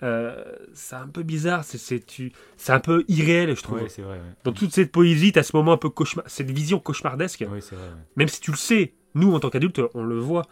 [0.02, 1.64] euh, c'est un peu bizarre.
[1.64, 2.32] C'est tu-
[2.68, 3.80] un peu irréel, je trouve.
[3.82, 4.16] Ouais, c'est vrai.
[4.18, 7.40] Ouais, Dans toute cette poésie, tu as ce moment un peu cauchemar, cette vision cauchemardesque
[7.40, 7.76] Ouais, vrai.
[8.16, 10.42] même si tu le sais, nous en tant qu'adultes, on le voit.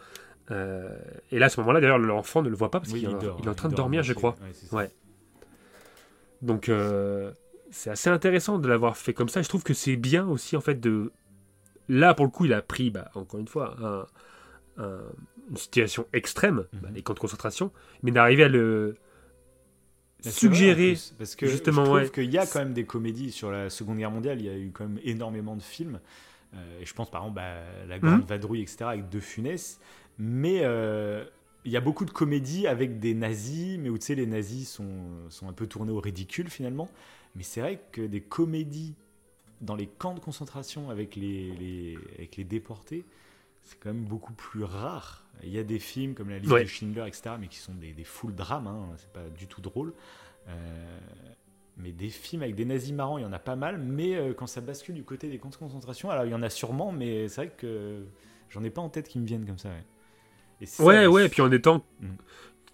[0.51, 0.89] Euh,
[1.31, 3.13] et là, à ce moment-là, d'ailleurs, l'enfant ne le voit pas parce Oui, qu'il est,
[3.13, 4.35] en- train il de dormir, je crois.
[4.71, 4.89] Ouais.
[6.43, 7.31] Donc, euh,
[7.71, 9.41] c'est assez intéressant de l'avoir fait comme ça.
[9.41, 11.11] Je trouve que c'est bien aussi, en fait, de.
[11.89, 14.05] Là, pour le coup, il a pris, bah, encore une fois, un-
[14.83, 15.01] un-
[15.49, 16.95] une situation extrême, bah, Mhm.
[16.95, 17.71] les camps de concentration,
[18.03, 18.95] mais d'arriver à le
[20.23, 20.97] vrai, suggérer.
[21.17, 22.09] parce que justement, je trouve ouais.
[22.09, 24.39] qu'il y a quand même des comédies sur la Seconde Guerre mondiale.
[24.39, 25.99] Il y a eu quand même énormément de films.
[26.55, 28.27] Euh, et je pense par exemple à La Grande Mhm.
[28.27, 29.79] Vadrouille, etc., avec De Funès.
[30.19, 31.25] Mais euh,
[31.65, 34.69] il y a beaucoup de comédies avec des nazis, mais où tu sais, les nazis
[34.69, 36.89] sont, sont un peu tournés au ridicule finalement.
[37.35, 38.95] Mais c'est vrai que des comédies
[39.61, 43.05] dans les camps de concentration avec les, les- avec les déportés,
[43.63, 45.23] c'est quand même beaucoup plus rare.
[45.43, 46.63] Il y a des films comme La liste Ouais.
[46.63, 49.61] de Schindler, etc., mais qui sont des, des full drames, hein, c'est pas du tout
[49.61, 49.93] drôle.
[50.49, 50.99] Euh,
[51.77, 54.33] mais des films avec des nazis marrants, il y en a pas mal, mais euh,
[54.33, 56.91] quand ça bascule du côté des camps de concentration, alors il y en a sûrement,
[56.91, 58.05] mais c'est vrai que
[58.49, 59.69] j'en ai pas en tête qui me viennent comme ça.
[59.69, 59.83] Ouais,
[60.63, 62.07] Et c'est ça, Ouais, ouais, et puis en étant, Mm.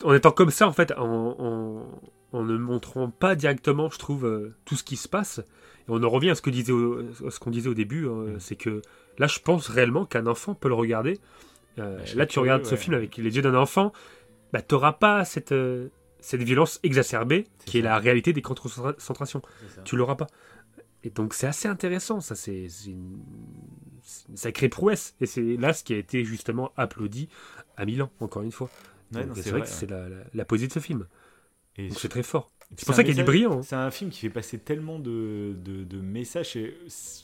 [0.06, 4.26] en étant comme ça, en fait, en, en- en ne montrant pas directement, je trouve,
[4.26, 5.40] euh, tout ce qui se passe.
[5.40, 5.44] Et
[5.90, 6.72] on en revient à ce que disait
[7.42, 8.40] qu'on disait au début, hein, Mm.
[8.40, 8.82] c'est que
[9.18, 11.20] là, je pense réellement qu'un enfant peut le regarder.
[11.80, 13.92] Euh, Bah, là, tu regardes ce film avec les yeux d'un enfant,
[14.54, 15.88] bah, t'auras pas cette, euh,
[16.20, 19.42] cette violence exacerbée qui est la réalité des camps de concentration.
[19.86, 20.28] Tu l'auras pas.
[21.04, 23.20] Et donc c'est assez intéressant, ça c'est c'est une,
[24.04, 25.16] c'est une sacrée prouesse.
[25.22, 27.30] Et c'est là ce qui a été justement applaudi
[27.80, 28.70] à Milan, encore une fois.
[29.14, 31.08] Ouais, non, c'est vrai, que c'est la, la, de ce film.
[31.78, 32.52] Et c'est très fort.
[32.78, 33.60] C'est pour ça qu'il y a du message- brillant.
[33.60, 33.64] hein.
[33.64, 36.56] C'est un film qui fait passer tellement de, de, de messages.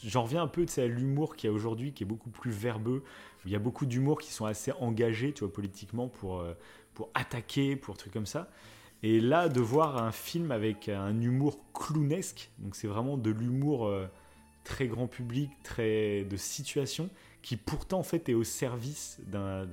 [0.04, 2.32] J'en reviens un peu tu sais, à l'humour qu'il y a aujourd'hui, qui est beaucoup
[2.32, 3.04] plus verbeux.
[3.46, 6.56] Il y a beaucoup d'humour qui sont assez engagés, tu vois, politiquement, pour, euh,
[6.96, 8.50] pour attaquer, pour trucs comme ça.
[9.04, 13.86] Et là, de voir un film avec un humour clownesque, donc c'est vraiment de l'humour
[13.86, 14.08] euh,
[14.64, 17.12] très grand public, très de situation,
[17.46, 19.68] qui pourtant en fait est au service d'un-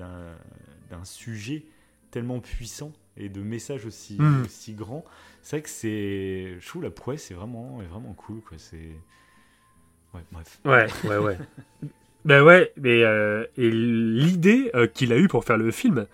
[1.04, 1.64] sujet
[2.10, 4.42] tellement puissant et de messages aussi, Mm.
[4.44, 5.04] aussi grands.
[5.40, 6.56] C'est vrai que c'est.
[6.60, 8.42] Je trouve la prouesse est vraiment, est vraiment cool.
[8.42, 8.58] Quoi.
[8.58, 8.90] C'est.
[10.14, 10.60] Ouais, bref.
[10.66, 11.38] Ouais, ouais, ouais.
[12.26, 16.06] ben ouais, mais euh, et l'idée euh, qu'il a eue pour faire le film,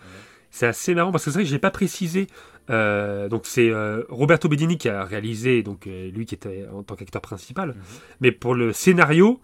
[0.53, 2.29] c'est assez marrant parce que c'est vrai que j'ai pas précisé.
[2.71, 3.73] Euh, donc c'est
[4.11, 7.71] Roberto Bedini qui a réalisé, donc lui qui était en tant qu'acteur principal.
[7.71, 7.75] Mhm.
[8.21, 9.41] Mais pour le scénario,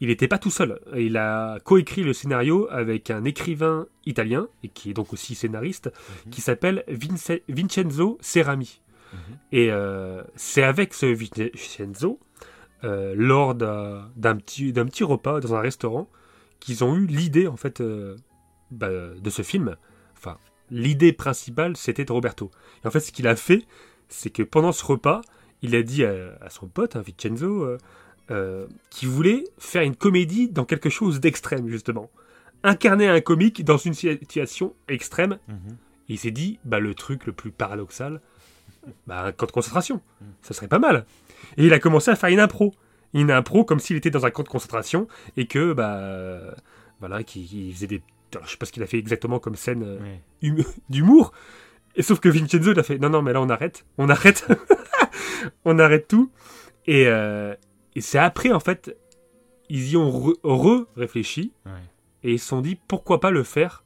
[0.00, 0.80] il n'était pas tout seul.
[0.96, 5.90] Il a coécrit le scénario avec un écrivain italien et qui est donc aussi scénariste,
[6.26, 6.30] Mhm.
[6.32, 8.80] qui s'appelle Vince- Vincenzo Cerami.
[9.12, 9.18] Mhm.
[9.52, 12.20] Et euh, c'est avec ce Vincenzo,
[12.84, 16.08] euh, lors d'un petit, d'un petit repas dans un restaurant,
[16.60, 18.16] qu'ils ont eu l'idée en fait euh,
[18.70, 19.76] bah, de ce film.
[20.16, 20.36] Enfin,
[20.70, 22.50] l'idée principale, c'était de Roberto.
[22.84, 23.64] Et en fait, ce qu'il a fait,
[24.08, 25.22] c'est que pendant ce repas,
[25.62, 27.76] il a dit à, à son pote, hein, Vincenzo,
[28.30, 32.10] euh, qu'il voulait faire une comédie dans quelque chose d'extrême, justement.
[32.62, 35.56] Incarner un comique dans une situation extrême Mhm.
[36.08, 38.20] et il s'est dit, bah, le truc le plus paradoxal,
[39.06, 40.02] bah, un camp de concentration.
[40.20, 40.24] Mm.
[40.42, 41.04] Ça serait pas mal.
[41.56, 42.74] Et il a commencé à faire une impro.
[43.14, 46.40] Une impro comme s'il était dans un camp de concentration et que, bah,
[47.00, 48.02] voilà, qu'il faisait des.
[48.34, 49.98] alors, je sais pas ce qu'il a fait exactement comme scène euh,
[50.42, 51.32] hum- d'humour.
[51.96, 53.84] Et sauf que Vincenzo, il a fait, non, non, mais là, on arrête.
[53.98, 54.46] On arrête.
[55.64, 56.30] on arrête tout.
[56.86, 57.54] Et, euh,
[57.98, 58.96] et c'est après, en fait,
[59.68, 61.72] ils y ont re- re-réfléchi Ouais.
[62.22, 63.84] et ils se sont dit, pourquoi pas le faire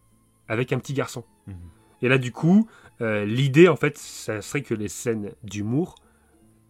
[0.49, 1.25] avec un petit garçon.
[1.47, 1.55] Mhm.
[2.03, 2.69] Et là, du coup,
[3.01, 5.95] euh, l'idée, en fait, ça serait que les scènes d'humour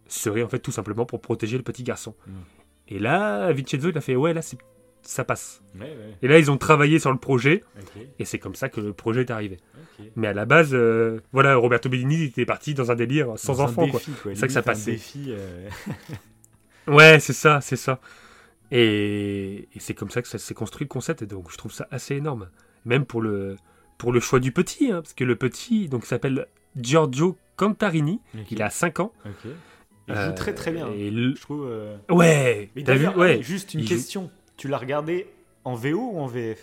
[0.07, 2.15] seraient, en fait, tout simplement pour protéger le petit garçon.
[2.27, 2.31] Mm.
[2.89, 4.41] Et là, Vincenzo, il a fait, ouais, là,
[5.01, 5.61] ça passe.
[5.75, 6.17] Ouais, ouais.
[6.21, 7.63] Et là, ils ont travaillé sur le projet,
[8.19, 9.57] et c'est comme ça que le projet est arrivé.
[10.15, 13.63] Mais à la base, euh, voilà, Roberto il était parti dans un délire sans Dans
[13.63, 13.99] enfant, quoi.
[14.23, 14.91] C'est ça que ça un passait.
[14.93, 15.67] défi, euh,
[16.87, 17.99] Ouais, c'est ça, c'est ça.
[18.71, 21.71] Et, et c'est comme ça que ça s'est construit le concept, et donc je trouve
[21.71, 22.49] ça assez énorme.
[22.85, 23.55] Même pour le,
[23.97, 28.19] pour le choix du petit, hein, parce que le petit, donc, s'appelle Giorgio Cantarini,
[28.49, 29.13] il a 5 ans.
[30.07, 30.91] Il joue Euh, très très bien.
[30.91, 31.65] Et le- Je trouve.
[31.69, 34.31] euh, Ouais, Mais t'as vu d'ailleurs, Ouais, juste une il joue- question.
[34.57, 35.27] Tu l'as regardé
[35.63, 36.59] en VO ou en VF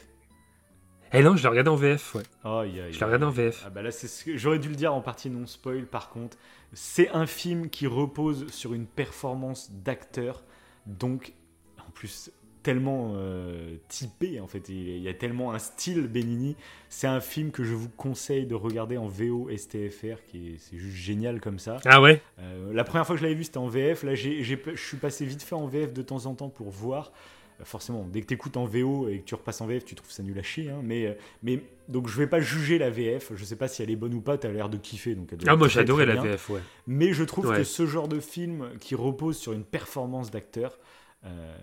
[1.14, 2.22] Eh non, je l'ai regardé en VF, ouais.
[2.44, 3.62] Je l'ai regardé en VF.
[3.66, 5.86] Ah bah là, c'est ce que j'aurais dû le dire en partie non spoil.
[5.86, 6.36] Par contre,
[6.72, 10.44] c'est un film qui repose sur une performance d'acteur,
[10.86, 11.34] donc
[11.78, 12.30] en plus
[12.62, 14.68] tellement euh, typé en fait.
[14.68, 16.56] Il y a tellement un style Benigni.
[16.88, 20.76] C'est un film que je vous conseille de regarder en VO STFR, qui est c'est
[20.76, 21.78] juste génial comme ça.
[21.84, 22.20] Ah ouais?
[22.38, 24.02] Euh, la première fois que je l'avais vu, c'était en VF.
[24.02, 27.12] Là, je suis passé vite fait en VF de temps en temps pour voir.
[27.60, 29.94] Euh, Forcément, dès que tu écoutes en VO et que tu repasses en VF, tu
[29.94, 30.70] trouves ça nul à chier.
[30.70, 30.80] hein.
[30.82, 33.32] mais, euh, mais donc, je vais pas juger la VF.
[33.34, 34.38] Je sais pas si elle est bonne ou pas.
[34.38, 35.14] Tu as l'air de kiffer.
[35.14, 36.22] Donc Ah, moi très, j'ai adoré très la.
[36.22, 36.60] VF, ouais.
[36.86, 37.56] Mais je trouve Ouais.
[37.58, 40.78] que ce genre de film qui repose sur une performance d'acteur,
[41.24, 41.56] euh,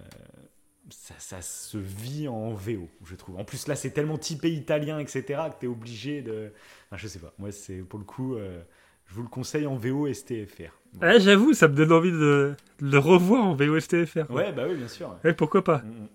[0.89, 3.37] ça, ça se vit en VO, je trouve.
[3.37, 6.51] En plus, là, c'est tellement typé italien, etc., que tu es obligé de.
[6.87, 7.33] Enfin, je sais pas.
[7.39, 8.61] Moi, c'est pour le coup, euh,
[9.07, 10.71] je vous le conseille en VO STFR.
[10.93, 11.13] Voilà.
[11.15, 14.29] Ouais, j'avoue, ça me donne envie de, de le revoir en VOSTFR.
[14.31, 15.15] Ouais, bah oui, bien sûr.
[15.23, 16.07] Ouais, pourquoi pas Mm, mm.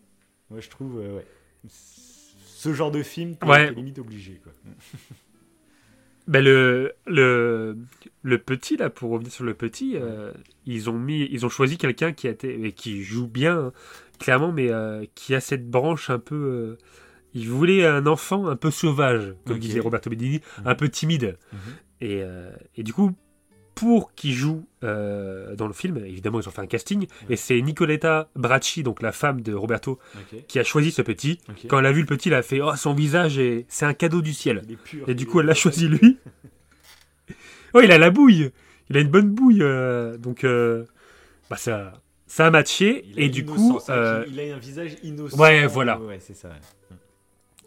[0.51, 1.27] Moi, je trouve, euh, ouais.
[1.69, 3.69] Ce genre de film, Ouais.
[3.69, 4.53] t'es limite obligé, quoi.
[6.29, 7.77] Ben le, le,
[8.23, 10.33] le petit, là, pour revenir sur le petit, euh,
[10.67, 13.73] ils, ont mis, ils ont choisi quelqu'un qui, a été, et qui joue bien, hein,
[14.21, 16.37] clairement, mais euh, qui a cette branche un peu.
[16.37, 16.79] euh,
[17.35, 20.67] il voulait un enfant un peu sauvage, comme disait Roberto Benigni, Mhm.
[20.67, 21.39] un peu timide.
[21.53, 21.59] Mhm.
[22.03, 23.13] Et, euh, et du coup,
[23.75, 27.59] pour qu'il joue euh, dans le film, évidemment, ils ont fait un casting, et c'est
[27.63, 29.99] Nicoletta Bracci, donc la femme de Roberto,
[30.47, 31.41] qui a choisi ce petit.
[31.69, 33.65] Quand elle a vu le petit, elle a fait Oh, son visage, est...
[33.69, 34.63] c'est un cadeau du ciel.
[34.85, 36.19] Pur, Et du coup, elle l'a choisi lui.
[37.75, 38.51] Oh, il a la bouille.
[38.91, 39.63] Il a une bonne bouille.
[39.63, 40.85] euh, donc, euh,
[41.49, 41.95] bah, ça,
[42.27, 43.03] ça a matché.
[43.07, 44.25] Il Et du coup, il a
[44.55, 45.39] un visage innocent.
[45.39, 45.99] Ouais, voilà.
[45.99, 46.49] Ouais, c'est ça.
[46.49, 46.97] ouais.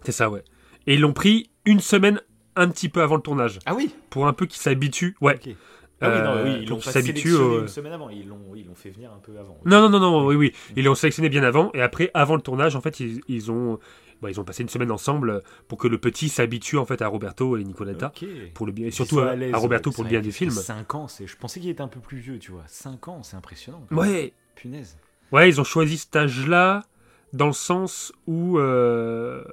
[0.04, 0.44] c'est ça, ouais.
[0.86, 2.22] Et ils l'ont pris une semaine
[2.56, 3.60] un petit peu avant le tournage.
[3.66, 5.16] Ah oui Pour un peu qu'il s'habitue.
[5.22, 5.36] Ouais.
[5.36, 5.56] Ok.
[6.02, 8.60] Ah oui, non, Euh, oui, ils l'ont sélectionné au- une semaine avant, ils l'ont, oui,
[8.62, 9.58] ils l'ont fait venir un peu avant.
[9.66, 10.54] Non, non, non, non, oui, oui.
[10.76, 11.72] Ils l'ont sélectionné bien avant.
[11.74, 13.80] Et après, avant le tournage, en fait, ils, ils ont,
[14.22, 17.08] bah, ils ont passé une semaine ensemble pour que le petit s'habitue en fait à
[17.08, 18.08] Roberto et Nicoletta.
[18.08, 18.28] Ok.
[18.54, 20.52] Pour le bien, et Qu'ils surtout à, Roberto pour le bien du film.
[20.52, 21.28] 5 ans, c'est...
[21.28, 22.64] je pensais qu'il était un peu plus vieux, tu vois.
[22.68, 23.82] 5 ans, c'est impressionnant.
[23.92, 24.98] Ouais, Punaise.
[25.32, 26.84] Ouais, ils ont choisi cet âge-là
[27.32, 29.44] dans le sens où euh,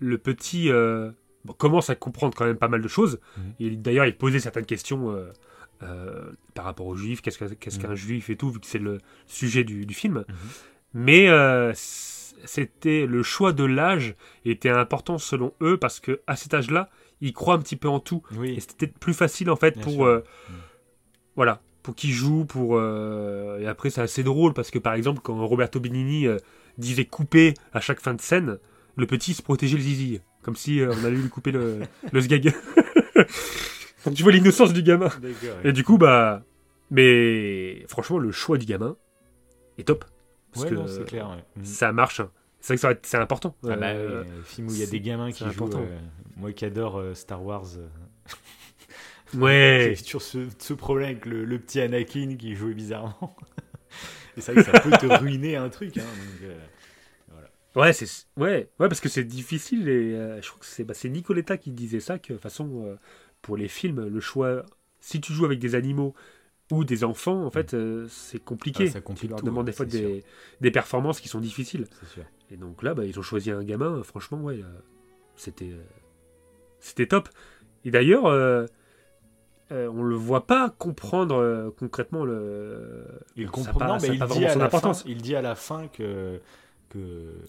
[0.00, 1.10] le petit euh,
[1.46, 3.18] bon, commence à comprendre quand même pas mal de choses.
[3.60, 3.76] Mhm.
[3.76, 5.32] D'ailleurs, il posait certaines questions euh,
[5.82, 7.94] euh, par rapport aux juifs, qu'est-ce que- qu'est-ce qu'un Mhm.
[7.94, 10.24] juif et tout, vu que c'est le sujet du, du film.
[10.28, 10.34] Mhm.
[10.94, 16.54] Mais euh, c'était le choix de l'âge était important selon eux parce que à cet
[16.54, 16.88] âge-là,
[17.20, 18.22] ils croient un petit peu en tout.
[18.36, 18.54] Oui.
[18.56, 20.08] Et c'était plus facile en fait Bien pour
[21.34, 25.20] voilà pour qu'il joue pour euh, et après c'est assez drôle parce que par exemple
[25.22, 26.36] quand Roberto Benigni euh,
[26.78, 28.58] disait couper à chaque fin de scène,
[28.96, 31.80] le petit se protégeait le zizi comme si euh, on allait lui couper le,
[32.12, 32.54] le sgag.
[34.14, 35.10] Tu vois l'innocence du gamin.
[35.64, 36.44] Et du coup bah
[36.92, 38.96] mais franchement le choix du gamin
[39.78, 40.04] est top
[40.52, 41.28] parce ouais, que non, c'est clair.
[41.28, 41.42] ouais.
[41.56, 41.64] Mhm.
[41.64, 42.22] ça marche.
[42.60, 43.56] C'est vrai que c'est important.
[43.64, 45.68] Ah bah, Euh, oui, un film où il y a des gamins qui jouent.
[45.74, 45.98] euh,
[46.36, 47.66] moi qui adore euh, Star Wars.
[49.34, 49.94] Ouais.
[49.96, 53.36] J'ai toujours ce, ce problème avec le, le petit Anakin qui jouait bizarrement.
[54.36, 55.98] Et c'est vrai que ça peut te ruiner un truc.
[55.98, 56.50] Hein, donc,
[57.76, 58.06] Ouais, c'est
[58.38, 61.70] ouais, ouais, parce que c'est difficile et euh, je crois que c'est bah, Nicoletta qui
[61.72, 62.96] disait ça que de toute façon euh,
[63.42, 64.64] pour les films le choix
[65.00, 66.14] si tu joues avec des animaux
[66.72, 68.86] ou des enfants en fait euh, c'est compliqué.
[68.88, 70.24] Ah, ça tu complique leur tout, demandes des fois des,
[70.62, 71.84] des performances qui sont difficiles.
[72.14, 72.24] sûr.
[72.50, 74.60] Et donc là bah, ils ont choisi un gamin franchement ouais
[75.36, 75.76] c'était
[76.80, 77.28] c'était top.
[77.84, 78.24] Et d'ailleurs
[79.72, 83.04] euh, on le voit pas comprendre euh, concrètement le
[83.36, 83.80] Il comprend.
[83.80, 86.40] pas- non, mais il dit, à la fin, il dit à la fin que.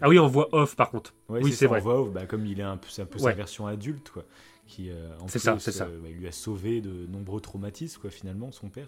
[0.02, 1.14] Ah oui, on voit off par contre.
[1.30, 1.80] Ouais, oui, c'est vrai.
[1.80, 4.10] en voix off, bah, comme il est un peu, c'est un peu sa version adulte,
[4.10, 4.24] quoi.
[4.66, 5.86] Qui, euh, en C'est plus, ça, ça.
[5.86, 8.88] euh, bah, il lui a sauvé de nombreux traumatismes, quoi, finalement, son père.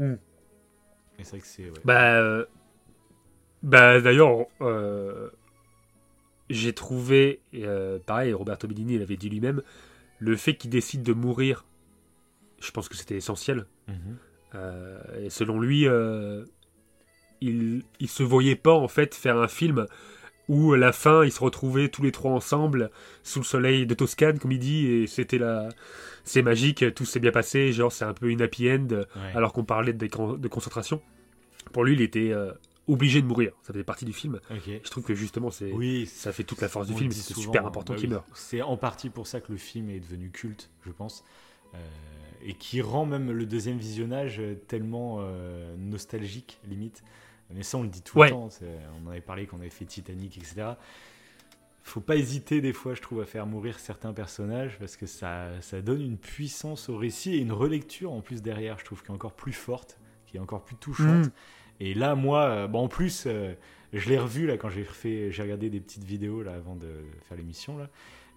[0.00, 1.64] Et c'est vrai que c'est.
[1.64, 1.80] ouais.
[1.84, 2.44] Bah,
[3.62, 4.46] bah d'ailleurs,
[6.50, 7.40] j'ai trouvé,
[8.06, 9.62] pareil, Roberto Benigni l'avait dit lui-même,
[10.18, 11.64] le fait qu'il décide de mourir,
[12.60, 13.66] je pense que c'était essentiel.
[13.86, 14.16] Mhm.
[14.54, 16.44] Euh, et selon lui, euh,
[17.40, 19.86] il, il se voyait pas en fait faire un film
[20.48, 22.90] où à la fin ils se retrouvaient tous les trois ensemble
[23.22, 25.68] sous le soleil de Toscane, comme il dit, et c'était la,
[26.24, 29.04] c'est magique, tout s'est bien passé, genre c'est un peu une happy end Ouais.
[29.34, 31.02] alors qu'on parlait de, de concentration.
[31.72, 32.52] Pour lui, il était euh,
[32.86, 33.52] obligé de mourir.
[33.62, 34.40] Ça faisait partie du film.
[34.66, 37.12] Je trouve que justement, c'est Oui, ça fait toute la force du film.
[37.12, 38.14] C'est super important bah qu'il oui.
[38.14, 38.24] meure.
[38.34, 41.24] C'est en partie pour ça que le film est devenu culte, je pense.
[41.74, 41.78] Euh,
[42.42, 47.02] et qui rend même le deuxième visionnage euh, tellement euh, nostalgique, limite.
[47.54, 48.26] Mais ça, on le dit tout Ouais.
[48.28, 48.48] le temps.
[49.02, 50.72] On en avait parlé quand on avait fait Titanic, etc.
[51.82, 55.48] Faut pas hésiter, des fois, je trouve, à faire mourir certains personnages parce que ça,
[55.62, 59.08] ça donne une puissance au récit et une relecture en plus derrière, je trouve, qui
[59.08, 61.26] est encore plus forte, qui est encore plus touchante.
[61.26, 61.30] Mm.
[61.80, 63.54] Et là, moi, euh, bon, en plus, euh,
[63.94, 66.90] Je l'ai revu là quand j'ai fait, j'ai regardé des petites vidéos là avant de
[67.26, 67.88] faire l'émission là.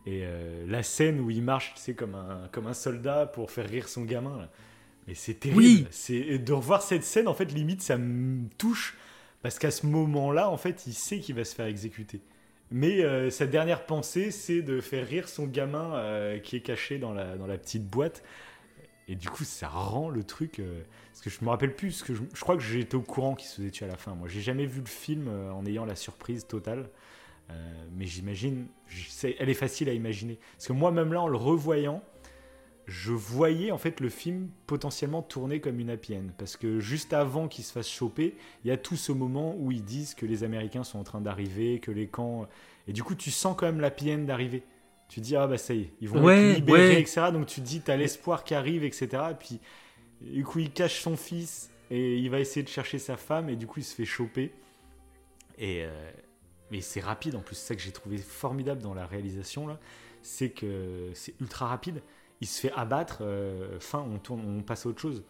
[0.05, 3.67] Et euh, la scène où il marche, c'est comme un comme un soldat pour faire
[3.69, 4.37] rire son gamin.
[4.37, 4.49] Là.
[5.09, 5.59] Et c'est terrible.
[5.59, 5.87] Oui.
[5.91, 8.95] C'est de revoir cette scène en fait limite ça me touche
[9.41, 12.21] parce qu'à ce moment-là en fait il sait qu'il va se faire exécuter.
[12.71, 16.97] Mais euh, sa dernière pensée c'est de faire rire son gamin euh, qui est caché
[16.99, 18.23] dans la petite boîte.
[19.07, 20.59] Et du coup, ça rend le truc.
[20.59, 21.89] euh, parce que je me rappelle plus.
[21.89, 24.15] Parce que je, crois que j'étais au courant qu'il se faisait tuer à la fin.
[24.15, 26.89] Moi, j'ai jamais vu le film en ayant la surprise totale.
[27.91, 28.67] Mais j'imagine.
[29.37, 30.39] Elle est facile à imaginer.
[30.53, 32.01] Parce que moi, même là, en le revoyant,
[32.85, 36.27] je voyais en fait le film potentiellement tourner comme une end.
[36.37, 39.71] Parce que juste avant qu'il se fasse choper, il y a tout ce moment où
[39.71, 42.47] ils disent que les Américains sont en train d'arriver, que les camps.
[42.87, 44.63] Et du coup, tu sens quand même end d'arriver.
[45.07, 47.01] Tu te dis, ah bah ça y est, ils vont Ouais, être libérés, ouais.
[47.01, 47.27] etc.
[47.33, 49.09] Donc tu te dis, t'as l'espoir qui arrive, etc.
[49.31, 49.59] Et puis,
[50.21, 53.55] du coup, il cache son fils et il va essayer de chercher sa femme et
[53.57, 54.51] du coup, il se fait choper.
[55.57, 56.11] Et, euh,
[56.71, 57.55] mais c'est rapide en plus.
[57.55, 59.79] C'est ça que j'ai trouvé formidable dans la réalisation là.
[60.21, 62.01] C'est que c'est ultra rapide.
[62.41, 63.19] Il se fait abattre.
[63.21, 65.23] euh, fin, on, tourne, on passe à autre chose.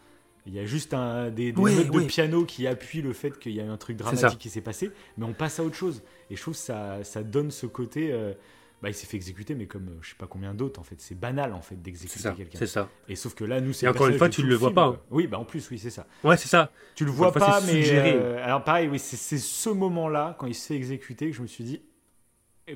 [0.47, 3.51] Il y a juste un, des, des notes de piano qui appuient le fait qu'il
[3.51, 6.01] y a un truc dramatique qui s'est passé, mais on passe à autre chose.
[6.31, 8.11] Et je trouve que ça, ça donne ce côté.
[8.11, 8.33] euh,
[8.81, 10.99] bah, il s'est fait exécuter, mais comme euh, je sais pas combien d'autres, en fait.
[10.99, 12.57] C'est banal, en fait, d'exécuter quelqu'un.
[12.57, 12.89] c'est ça.
[13.07, 14.69] Et sauf que là, nous, c'est Et le encore une fois, tu tout le vois
[14.69, 14.99] film, pas, hein.
[15.11, 16.07] Oui, bah en plus, oui, c'est ça.
[16.23, 16.71] Ouais, c'est ça.
[16.95, 20.65] Tu le vois pas, mais euh, alors pareil, oui, c'est ce moment-là quand il se
[20.65, 21.83] fait exécuter que je me suis dit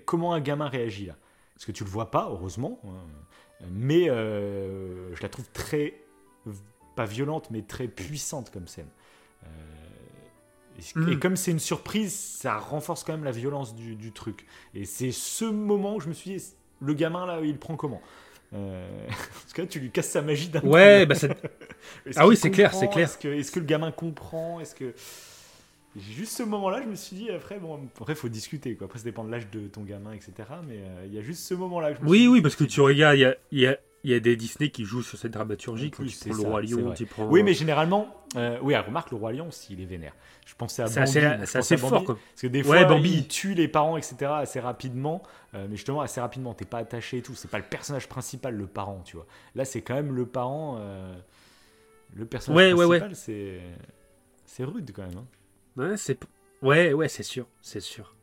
[0.05, 1.15] comment un gamin réagit là?
[1.55, 2.91] Parce que tu le vois pas, heureusement, hein,
[3.71, 5.95] mais euh, je la trouve très
[6.95, 8.87] pas violente, mais très puissante comme scène.
[9.43, 9.47] Euh,
[10.79, 11.09] et, Mm.
[11.13, 14.45] et comme c'est une surprise, ça renforce quand même la violence du, du truc.
[14.73, 16.43] Et c'est ce moment où je me suis dit
[16.81, 18.01] le gamin là, il prend comment?
[18.53, 20.67] Euh, Parce que là, tu lui casses sa magie d'un coup.
[20.67, 21.31] Ouais, bah c'est-
[22.05, 23.07] Est-ce Ah oui, c'est clair, c'est clair.
[23.07, 23.17] Est-ce
[23.51, 24.59] que, que le gamin comprend?
[24.59, 24.93] Est-ce que
[25.97, 28.85] juste ce moment-là, je me suis dit après bon, après faut discuter quoi.
[28.85, 30.33] Après ça dépend de l'âge de ton gamin, etc.
[30.67, 31.91] Mais euh, il y a juste ce moment-là.
[31.93, 33.65] que je me suis Oui, dit, oui, parce que tu regardes, il y a, y,
[33.67, 35.89] a, y a des Disney qui jouent sur cette dramaturgie.
[35.89, 37.27] Plus, tu c'est prends le Roi Lion, tu prends.
[37.29, 40.13] Oui, mais généralement, euh, oui, remarque le roi lion s'il est vénère.
[40.45, 41.45] Je pensais à Bambi.
[41.45, 41.91] c'est assez fort.
[41.91, 42.15] Bambi, Quoi.
[42.31, 43.09] Parce que des Ouais, fois, Bambi.
[43.13, 44.15] il tue les parents, etc.
[44.25, 45.23] assez rapidement.
[45.53, 46.53] euh, mais justement, assez rapidement.
[46.53, 47.33] T'es pas attaché et tout.
[47.35, 49.25] C'est pas le personnage principal, le parent, tu vois.
[49.55, 50.75] Là, c'est quand même le parent.
[50.79, 51.15] euh,
[52.13, 52.99] le personnage Ouais, ouais, ouais.
[52.99, 53.61] principal, c'est.
[54.45, 55.17] C'est rude quand même.
[55.17, 55.25] hein.
[55.77, 56.17] Ouais, c'est
[56.61, 58.15] ouais, ouais, c'est sûr, c'est sûr.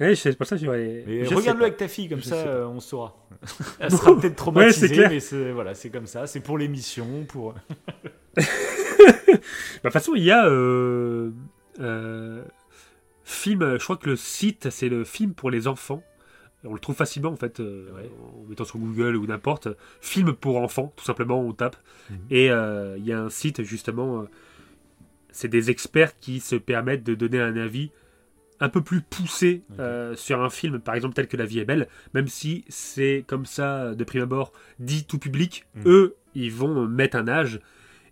[0.00, 1.04] Ouais, c'est pour ça que j'aurais.
[1.06, 3.16] Mais je sais regarde-le avec ta fille, comme Je ça euh, on saura.
[3.80, 6.26] Elle sera peut-être traumatisée, Ouais, mais c'est voilà, c'est comme ça.
[6.26, 7.54] C'est pour l'émission, pour.
[8.36, 11.30] Bah, De toute façon, il y a euh,
[11.80, 12.42] euh,
[13.24, 13.78] film.
[13.78, 16.02] Je crois que le site, c'est le film pour les enfants.
[16.64, 18.10] On le trouve facilement en fait, Ouais.
[18.22, 19.68] en mettant sur Google ou n'importe.
[20.02, 21.76] Film pour enfants, tout simplement, on tape.
[22.10, 22.16] Mhm.
[22.30, 24.26] Et il y a un site justement.
[25.30, 27.90] Euh, c'est des experts qui se permettent de donner un avis
[28.62, 31.64] un peu plus poussé euh, sur un film, par exemple tel que La vie est
[31.64, 35.82] belle, même si c'est comme ça de prime abord dit tout public, Mhm.
[35.86, 37.60] eux ils vont mettre un âge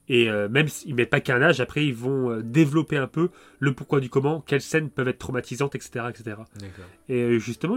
[0.08, 3.28] et euh, même s'ils mettent pas qu'un âge, après ils vont euh, développer un peu
[3.58, 6.36] le pourquoi du comment, quelles scènes peuvent être traumatisantes, etc., etc.
[7.10, 7.76] Et euh, justement,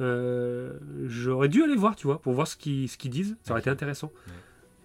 [0.00, 0.72] euh,
[1.06, 3.36] j'aurais dû aller voir, tu vois, pour voir ce qu'ils, ce qu'ils disent.
[3.42, 4.10] Ça aurait été intéressant.
[4.26, 4.32] Ouais.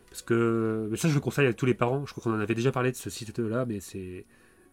[0.09, 2.05] Parce que mais ça, je le conseille à tous les parents.
[2.05, 4.25] Je crois qu'on en avait déjà parlé de ce site-là, mais c'est,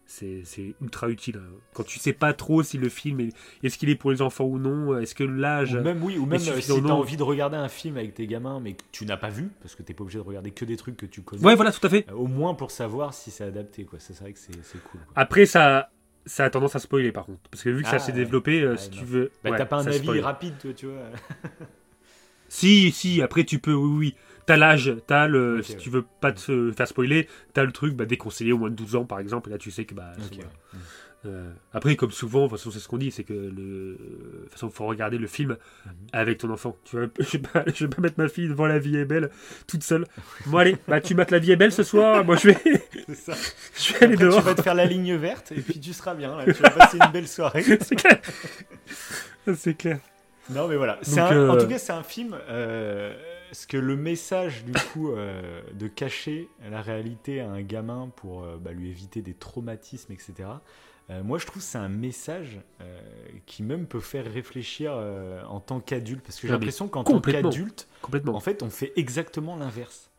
[0.05, 1.37] c'est, ultra utile.
[1.37, 1.53] hein.
[1.73, 3.29] Quand tu sais pas trop si le film est,
[3.61, 5.75] est-ce qu'il est pour les enfants ou non, est-ce que l'âge.
[5.75, 6.93] Ou même oui, ou même euh, si t'as non.
[6.95, 9.75] envie de regarder un film avec tes gamins, mais que tu n'as pas vu, parce
[9.75, 11.43] que t'es pas obligé de regarder que des trucs que tu connais.
[11.43, 12.05] Ouais, voilà, tout à fait.
[12.09, 13.99] euh, Au moins pour savoir si c'est adapté, quoi.
[13.99, 15.01] C'est vrai que c'est cool.
[15.01, 15.13] quoi.
[15.15, 15.91] Après, ça,
[16.25, 17.41] ça a tendance à spoiler par contre.
[17.51, 18.17] Parce que vu que Ah, ça s'est ouais.
[18.17, 18.97] développé, euh, si non.
[18.97, 19.31] tu veux.
[19.43, 20.19] Bah, ouais, t'as pas un avis spoil.
[20.21, 21.03] rapide, toi, tu vois.
[22.49, 24.15] Si, si, après tu peux, oui, oui.
[24.47, 25.61] T'as l'âge, t'as le.
[25.61, 25.77] Si ouais.
[25.77, 28.95] tu veux pas te faire spoiler, t'as le truc bah, déconseillé au moins de 12
[28.95, 30.11] ans par exemple, et là tu sais que bah.
[30.17, 30.39] Ouais.
[31.25, 33.51] euh, après, comme souvent, de toute façon, c'est ce qu'on dit, c'est que le.
[33.51, 35.91] De toute façon, faut regarder le film Mhm.
[36.13, 36.77] avec ton enfant.
[36.85, 39.03] Tu vois, je vais, pas, je vais pas mettre ma fille devant La vie est
[39.05, 39.29] belle
[39.67, 40.05] toute seule.
[40.45, 42.57] Bon, allez, bah tu mates La vie est belle ce soir, moi je vais,
[43.07, 43.33] C'est ça.
[43.77, 44.41] je vais aller Après, tu dehors.
[44.41, 46.37] vas te faire la ligne verte et puis tu seras bien.
[46.37, 46.45] Là.
[46.45, 47.63] Tu vas passer une belle soirée.
[47.63, 48.19] c'est clair.
[49.55, 49.99] c'est clair.
[50.49, 50.99] Non, mais voilà.
[51.05, 52.33] Donc, un- euh, En tout cas, c'est un film.
[52.49, 53.13] Euh,
[53.51, 58.43] ce que le message, du coup, euh, de cacher la réalité à un gamin pour
[58.43, 60.49] euh, bah, lui éviter des traumatismes, etc.
[61.09, 62.59] euh, moi, je trouve que c'est un message
[63.45, 64.91] qui même peut faire réfléchir
[65.49, 66.21] en tant qu'adulte.
[66.23, 67.87] Parce que j'ai Ah, l'impression qu'en tant qu'adulte,
[68.27, 70.09] en fait, on fait exactement l'inverse.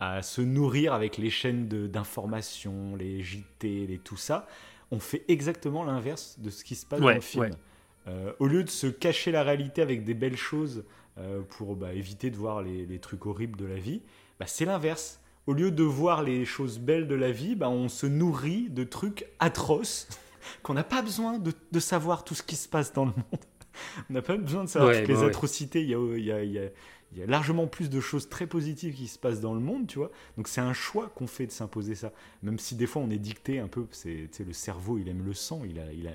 [0.00, 4.46] À se nourrir avec les chaînes d'information, les JT, les tout ça.
[4.90, 7.44] On fait exactement l'inverse de ce qui se passe Ouais, dans le film.
[7.44, 8.34] ouais.
[8.38, 10.84] Au lieu de se cacher la réalité avec des belles choses
[11.18, 14.02] euh, pour bah, éviter de voir les, les trucs horribles de la vie,
[14.38, 15.20] bah, c'est l'inverse.
[15.46, 18.84] Au lieu de voir les choses belles de la vie, bah, on se nourrit de
[18.84, 20.08] trucs atroces
[20.62, 23.40] qu'on n'a pas besoin de, de savoir tout ce qui se passe dans le monde.
[24.08, 25.26] On n'a pas besoin de savoir Ouais, toutes les ouais.
[25.26, 25.82] atrocités.
[25.82, 26.68] Il y, a, il, y a, il, y a,
[27.12, 29.86] il y a largement plus de choses très positives qui se passent dans le monde,
[29.88, 30.10] tu vois.
[30.36, 32.12] Donc c'est un choix qu'on fait de s'imposer ça.
[32.42, 35.32] Même si des fois on est dicté un peu, c'est, le cerveau, il aime le
[35.34, 36.12] sang, il a, il a,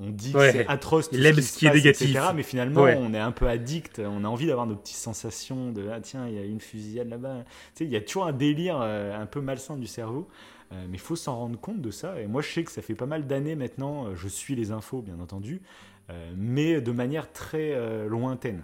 [0.00, 0.46] on dit Ouais.
[0.52, 2.10] que c'est atroce, tout Il aime qui ce se qui est passe, négatif.
[2.10, 2.96] etc., mais finalement Ouais.
[3.00, 6.26] on est un peu addict, on a envie d'avoir nos petites sensations de ah tiens
[6.28, 7.44] il y a une fusillade là-bas.
[7.74, 10.28] Tu sais, il y a toujours un délire euh, un peu malsain du cerveau.
[10.70, 12.20] Euh, mais il faut s'en rendre compte de ça.
[12.20, 14.70] Et moi, je sais que ça fait pas mal d'années maintenant, euh, je suis les
[14.70, 15.62] infos, bien entendu,
[16.10, 17.74] euh, mais de manière très
[18.06, 18.62] lointaine.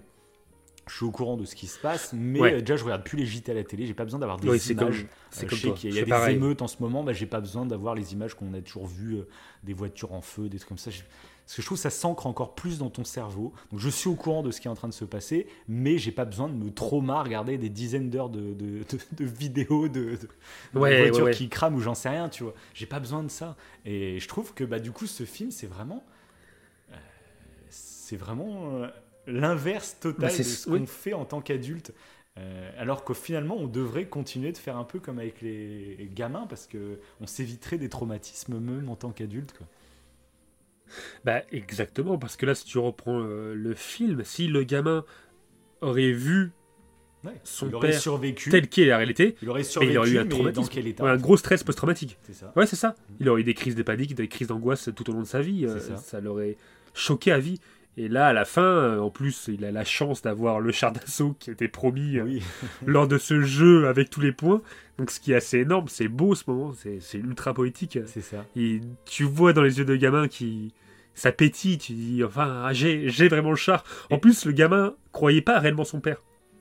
[0.86, 2.52] Je suis au courant de ce qui se passe, mais Ouais.
[2.54, 3.86] euh, déjà, je regarde plus les JT à la télé.
[3.86, 5.06] J'ai pas besoin d'avoir des Oui, images.
[5.36, 6.36] Euh, comme je sais qu'il y a des pareil.
[6.36, 9.16] émeutes en ce moment, bah, j'ai pas besoin d'avoir les images qu'on a toujours vues,
[9.16, 9.28] euh,
[9.62, 10.90] des voitures en feu, des trucs comme ça.
[10.90, 13.52] Parce que je trouve que ça s'ancre encore plus dans ton cerveau.
[13.70, 15.96] Donc je suis au courant de ce qui est en train de se passer, mais
[15.98, 19.88] j'ai pas besoin de me trauma regarder des dizaines d'heures de, de, de- de vidéos
[19.88, 20.18] de,
[20.74, 21.30] Ouais, voitures ouais.
[21.32, 22.54] qui crament ou j'en sais rien, tu vois.
[22.74, 23.56] J'ai pas besoin de ça.
[23.86, 26.04] Et je trouve que bah, du coup, ce film, c'est vraiment.
[26.92, 26.96] euh,
[27.68, 28.88] c'est vraiment euh,
[29.26, 30.80] l'inverse total Bah, de ce oui.
[30.80, 31.92] qu'on fait en tant qu'adulte.
[32.36, 36.46] Euh, alors qu'au finalement, on devrait continuer de faire un peu comme avec les gamins
[36.48, 39.54] parce que on s'éviterait des traumatismes même en tant qu'adulte.
[41.24, 45.04] Bah exactement, parce que là, si tu reprends euh, le film, si le gamin
[45.80, 46.52] aurait vu
[47.24, 47.32] Ouais.
[47.42, 48.50] Son il aurait père survécu.
[48.50, 51.02] tel qu'est la réalité, Il aurait mais survécu, il aurait eu un dans quel état
[51.04, 52.18] Ouais, un gros stress post-traumatique.
[52.54, 52.96] Ouais, c'est ça.
[53.18, 55.40] Il aurait eu des crises de panique, des crises d'angoisse tout au long de sa
[55.40, 55.64] vie.
[55.64, 56.58] euh, ça l'aurait
[56.92, 57.60] choqué à vie.
[57.96, 60.90] Et là, à la fin, euh, en plus, il a la chance d'avoir le char
[60.92, 62.42] d'assaut qui était promis euh, Oui.
[62.86, 64.62] lors de ce jeu avec tous les points.
[64.98, 67.98] Donc, ce qui est assez énorme, c'est beau ce moment, c'est ultra poétique.
[68.06, 68.44] C'est ça.
[68.56, 70.72] Et tu vois dans les yeux de gamin qui
[71.14, 73.84] ça pétille, tu dis enfin ah, j'ai vraiment le char.
[74.10, 76.18] En Et- plus, le gamin croyait pas réellement son père.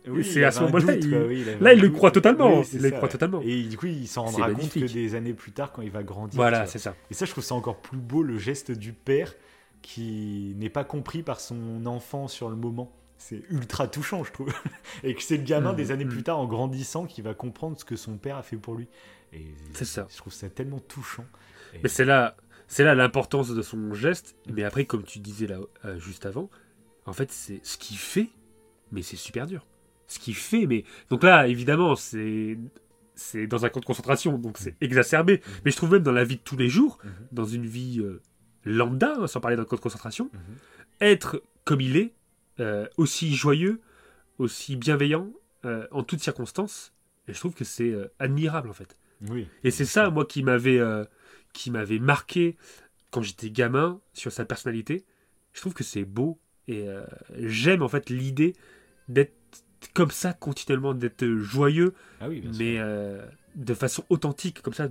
[0.07, 2.59] Oui, c'est à ce moment-là, il- oui, Là, il le croit totalement.
[2.59, 3.09] Oui, c'est il le croit ouais.
[3.09, 3.41] totalement.
[3.43, 6.03] Et du coup, il s'en rendra compte que des années plus tard, quand il va
[6.03, 6.36] grandir.
[6.36, 6.93] Voilà, c'est ça.
[7.09, 9.34] Et ça, je trouve ça encore plus beau, le geste du père
[9.84, 12.91] qui n'est pas compris par son enfant sur le moment.
[13.19, 14.51] C'est ultra touchant, je trouve.
[15.03, 16.11] Et que c'est le gamin Mhm, des années mhm.
[16.11, 18.88] plus tard, en grandissant, qui va comprendre ce que son père a fait pour lui.
[19.34, 20.07] Et C'est ça.
[20.09, 21.25] Je trouve ça tellement touchant.
[21.73, 22.36] Et- Mais c'est là,
[22.67, 24.36] c'est là l'importance de son geste.
[24.51, 26.49] Mais après, comme tu disais là euh, juste avant,
[27.05, 28.29] en fait, c'est ce qu'il fait,
[28.91, 29.65] mais c'est super dur.
[30.07, 32.57] Ce qu'il fait, mais donc là, évidemment, c'est
[33.15, 35.41] c'est dans un camp de concentration, donc c'est exacerbé.
[35.63, 37.11] Mais je trouve même dans la vie de tous les jours, Mhm.
[37.31, 38.21] dans une vie euh,
[38.66, 40.39] lambda, hein, sans parler d'un camp de concentration, Mhm.
[41.01, 42.14] être comme il est,
[42.59, 43.82] euh, aussi joyeux,
[44.38, 45.30] aussi bienveillant,
[45.66, 46.93] euh, en toutes circonstances,
[47.28, 48.97] et je trouve que c'est euh, admirable en fait.
[49.30, 49.47] Oui.
[49.64, 50.82] Et c'est ça, moi, qui m'avait
[51.53, 52.57] qui m'avait marqué
[53.11, 55.05] quand j'étais gamin sur sa personnalité.
[55.53, 56.88] Je trouve que c'est beau et
[57.38, 58.53] j'aime en fait l'idée
[59.07, 59.34] d'être
[59.93, 62.80] comme ça continuellement, d'être joyeux, Ah oui, mais
[63.55, 64.89] de façon authentique, comme ça,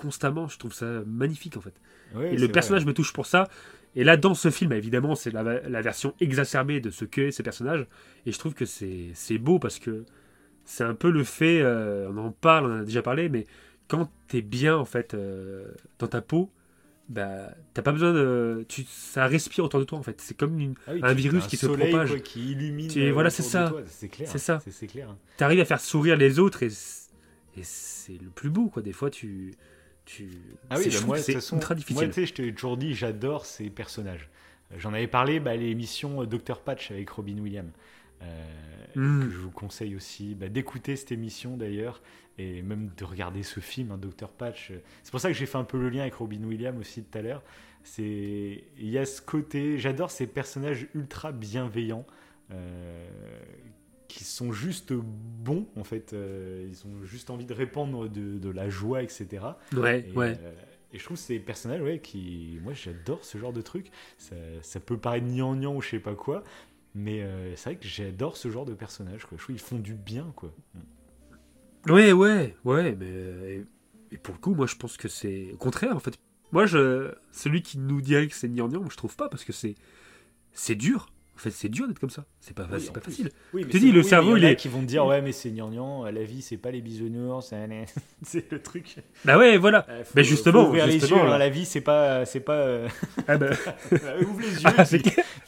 [0.00, 0.48] constamment.
[0.48, 1.70] Je trouve ça magnifique en fait.
[1.70, 2.48] et c'est le vrai.
[2.48, 3.48] personnage me touche pour ça.
[3.96, 7.42] Et là, dans ce film, évidemment, c'est la, la version exacerbée de ce qu'est ces
[7.42, 7.86] personnages.
[8.26, 10.04] Et je trouve que c'est c'est beau parce que
[10.64, 13.46] c'est un peu le fait, euh, on en parle, on en a déjà parlé, mais
[13.88, 15.66] quand t'es bien en fait euh,
[15.98, 16.50] dans ta peau,
[17.08, 20.20] bah t'as pas besoin de, tu, ça respire autour de toi en fait.
[20.20, 22.10] C'est comme une, Ah oui, un virus qui se propage.
[22.10, 22.86] quoi, qui illumine.
[22.86, 23.90] Tu- euh, voilà, c'est autour de ça.
[23.90, 24.28] C'est clair.
[24.30, 24.60] C'est ça.
[24.62, 25.16] C'est c'est clair.
[25.36, 26.68] t'arrives à faire sourire les autres et,
[27.56, 28.82] et c'est le plus beau quoi.
[28.82, 29.54] Des fois tu,
[30.04, 30.28] tu,
[30.70, 32.08] Ah oui, c'est- bah moi, c'est ultra moi, difficile.
[32.08, 34.28] tu sais, je t'ai toujours dit, j'adore ces personnages.
[34.76, 37.72] J'en avais parlé bah, à l'émission euh, Dr Patch avec Robin Williams,
[38.22, 38.44] euh,
[38.96, 39.24] Mm.
[39.24, 42.02] que je vous conseille aussi bah, d'écouter cette émission d'ailleurs,
[42.38, 44.72] et même de regarder ce film, hein, Dr Patch.
[45.02, 47.18] C'est pour ça que j'ai fait un peu le lien avec Robin Williams aussi tout
[47.18, 47.42] à l'heure.
[47.84, 52.06] C'est Il y a ce côté, j'adore ces personnages ultra bienveillants.
[52.52, 53.08] euh,
[54.10, 58.50] qui sont juste bons en fait, Euh, ils ont juste envie de répandre de, de
[58.50, 59.28] la joie, etc.
[59.76, 60.38] ouais, Et, ouais.
[60.42, 60.52] euh,
[60.92, 62.58] et je trouve ces personnages, ouais, qui.
[62.62, 63.90] Moi, j'adore ce genre de truc.
[64.18, 66.42] Ça, ça peut paraître gnangnan ou je sais pas quoi,
[66.94, 69.38] mais euh, c'est vrai que j'adore ce genre de personnages, quoi.
[69.38, 70.52] Je trouve qu'ils font du bien, quoi.
[71.86, 73.64] Ouais, ouais, ouais, mais
[74.12, 76.18] et pour le coup, moi je pense que c'est au contraire en fait.
[76.52, 79.76] Moi, je celui qui nous dirait que c'est gnangnan, je trouve pas parce que c'est
[80.52, 81.09] c'est dur.
[81.40, 82.26] En fait, c'est dur d'être comme ça.
[82.38, 83.30] C'est pas, Oui, facile.
[83.54, 86.04] Oui, te dis, le cerveau, il est- qui vont te dire, ouais, mais c'est gnangnan,
[86.04, 87.54] la vie, c'est pas les bisounours,
[88.22, 88.96] c'est le truc.
[89.24, 89.86] Bah ouais, voilà.
[89.88, 92.26] Euh, faut- Mais justement, faut ouvrir les yeux, hein, la vie, c'est pas.
[92.26, 92.88] C'est pas euh,
[93.26, 93.48] Ah bah,
[94.20, 94.84] ouvre les yeux, ah,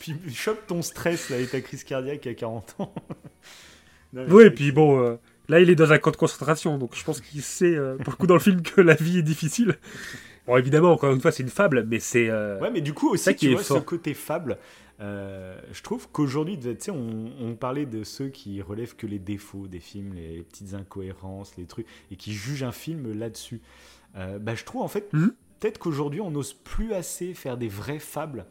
[0.00, 2.94] puis, puis chope ton stress là, avec ta crise cardiaque à 40 ans.
[4.14, 5.16] Non, mais Ouais, et puis bon, euh,
[5.50, 8.12] là il est dans un camp de concentration, donc je pense qu'il sait euh, pour
[8.12, 9.76] le coup dans le film que la vie est difficile.
[10.46, 12.28] Bon, évidemment, encore une fois, c'est une fable, mais c'est.
[12.28, 14.58] euh, Ouais, mais du coup ça aussi, qui tu est vois, ce côté fable,
[15.00, 19.18] euh, je trouve qu'aujourd'hui, tu sais, on, on parlait de ceux qui relèvent que les
[19.18, 23.60] défauts des films, les, petites incohérences, les trucs, et qui jugent un film là-dessus.
[24.16, 25.32] Euh, bah, je trouve en fait, Mhm.
[25.60, 28.46] peut-être qu'aujourd'hui, on n'ose plus assez faire des vraies fables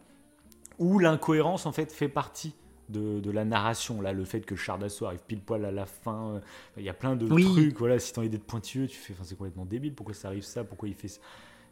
[0.80, 2.56] où l'incohérence, en fait, fait partie
[2.90, 4.02] de, de la narration.
[4.02, 6.40] Là, le fait que Chardasso arrive pile poil à la fin, euh,
[6.78, 7.44] il y a plein de Oui.
[7.44, 7.78] trucs.
[7.78, 9.94] Voilà, si t'as envie d'être pointilleux, tu fais, c'est complètement débile.
[9.94, 11.20] Pourquoi ça arrive ça Pourquoi il fait ça?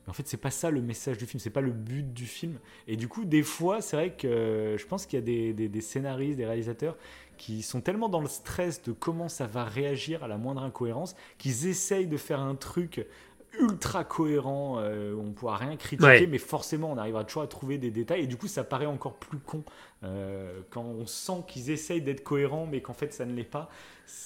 [0.05, 2.25] Mais en fait, c'est pas ça le message du film, c'est pas le but du
[2.25, 2.57] film.
[2.87, 5.53] Et du coup, des fois, c'est vrai que euh, je pense qu'il y a des,
[5.53, 6.97] des- des scénaristes, des réalisateurs
[7.37, 11.15] qui sont tellement dans le stress de comment ça va réagir à la moindre incohérence
[11.37, 13.05] qu'ils essayent de faire un truc
[13.59, 16.27] ultra cohérent, euh, on ne pourra rien critiquer, Ouais.
[16.27, 19.15] mais forcément on arrivera toujours à trouver des détails, et du coup ça paraît encore
[19.15, 19.63] plus con
[20.03, 23.69] euh, quand on sent qu'ils essayent d'être cohérents, mais qu'en fait ça ne l'est pas.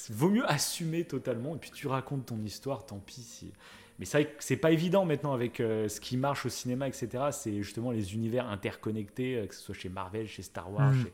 [0.10, 3.52] Vaut mieux assumer totalement, et puis tu racontes ton histoire, tant pis si...
[4.00, 6.88] Mais c'est vrai que c'est pas évident maintenant avec euh, ce qui marche au cinéma,
[6.88, 7.08] etc.
[7.32, 10.92] C'est justement les univers interconnectés, euh, que ce soit chez Marvel, chez Star Wars.
[10.92, 11.04] Mm.
[11.04, 11.14] chez-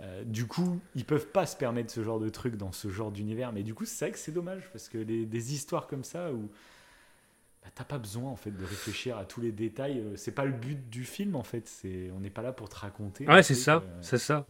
[0.00, 3.12] euh, du coup, ils peuvent pas se permettre ce genre de truc dans ce genre
[3.12, 3.52] d'univers.
[3.52, 6.32] Mais du coup, c'est vrai que c'est dommage parce que les- des histoires comme ça
[6.32, 6.50] où
[7.62, 10.02] bah, t'as pas besoin en fait de réfléchir à tous les détails.
[10.16, 11.68] C'est pas le but du film en fait.
[11.68, 13.26] C'est on n'est pas là pour te raconter.
[13.28, 14.46] Ouais, c'est ça, c'est ça.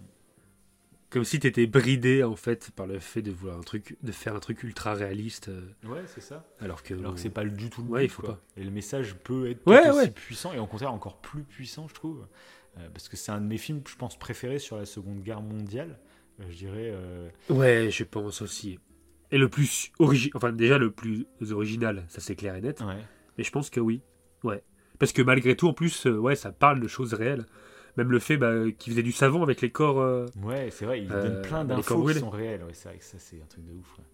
[1.15, 4.35] Comme si t'étais bridé en fait par le fait de vouloir un truc, de faire
[4.35, 6.45] un truc ultra réaliste, euh, Ouais, c'est ça.
[6.59, 6.93] alors que.
[6.93, 8.35] Alors que c'est pas du tout le Ouais, but, il faut quoi.
[8.35, 8.41] pas.
[8.61, 11.87] Et le message peut être Ouais, tout aussi puissant et au contraire encore plus puissant,
[11.87, 12.27] je trouve.
[12.79, 15.41] Euh, parce que c'est un de mes films, je pense, préférés sur la Seconde Guerre
[15.41, 16.01] mondiale.
[16.41, 16.91] Euh, je dirais.
[16.93, 18.81] euh, Ouais, je pense aussi.
[19.31, 22.81] Et le plus original, enfin déjà le plus original, ça c'est clair et net.
[22.81, 22.99] Ouais.
[23.39, 24.03] Mais je pense que oui,
[24.43, 24.65] ouais.
[24.99, 27.47] Parce que malgré tout, en plus, ouais, ça parle de choses réelles.
[27.97, 30.01] Même le fait bah, qu'il faisait du savon avec les corps.
[30.01, 32.63] euh, Ouais, c'est vrai, il Euh, donne plein les d'infos corps qui sont réelles.
[32.63, 33.99] Ouais, c'est vrai que ça, c'est un truc de ouf.
[33.99, 34.05] ouais.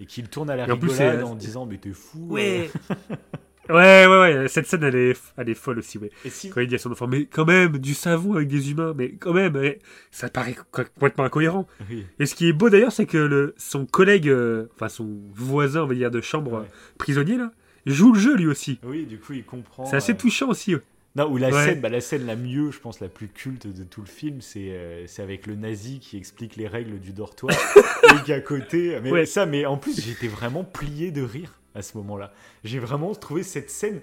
[0.00, 2.26] Et qu'il tourne à la Et en plus, rigolade c'est- en disant Mais t'es fou.
[2.30, 2.68] Ouais.
[3.68, 4.48] ouais, ouais, ouais.
[4.48, 6.10] Cette scène, elle est, elle est folle aussi, ouais.
[6.24, 8.70] Et si, Quand il dit à son enfant, mais quand même, du savon avec des
[8.70, 9.78] humains, mais quand même, ouais,
[10.10, 11.66] ça paraît co- complètement incohérent.
[11.88, 15.08] Oui, Et ce qui est beau d'ailleurs, c'est que le, son collègue, euh, enfin son
[15.32, 16.58] voisin, on va dire, de chambre Ouais.
[16.58, 17.52] euh, prisonnier, là,
[17.86, 18.78] joue le jeu lui aussi.
[18.84, 19.86] oui, du coup, il comprend.
[19.86, 20.74] C'est assez euh, touchant aussi.
[20.74, 20.82] ouais.
[21.16, 21.64] Non, ou la Ouais.
[21.64, 24.40] scène, bah, la scène la mieux, je pense, la plus culte de tout le film,
[24.40, 27.54] c'est euh, avec le nazi qui explique les règles du dortoir
[28.18, 28.98] et qui à côté.
[29.00, 29.26] Mais Ouais.
[29.26, 32.32] ça, mais en plus, j'étais vraiment plié de rire à ce moment-là.
[32.64, 34.00] J'ai vraiment trouvé cette scène.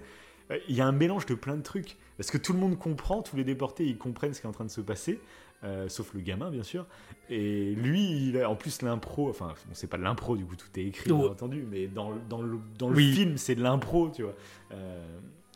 [0.52, 2.78] euh, Il y a un mélange de plein de trucs parce que tout le monde
[2.80, 5.20] comprend, tous les déportés, ils comprennent ce qui est en train de se passer.
[5.64, 6.88] euh, sauf le gamin, bien sûr.
[7.30, 10.56] Et lui, il a, en plus, l'impro, enfin, bon, c'est pas de l'impro, du coup,
[10.56, 11.30] tout est écrit, bien Ouais.
[11.30, 13.14] entendu, mais dans, le- dans le, dans le Oui.
[13.14, 14.34] film, c'est de l'impro, tu vois.
[14.74, 15.06] Euh,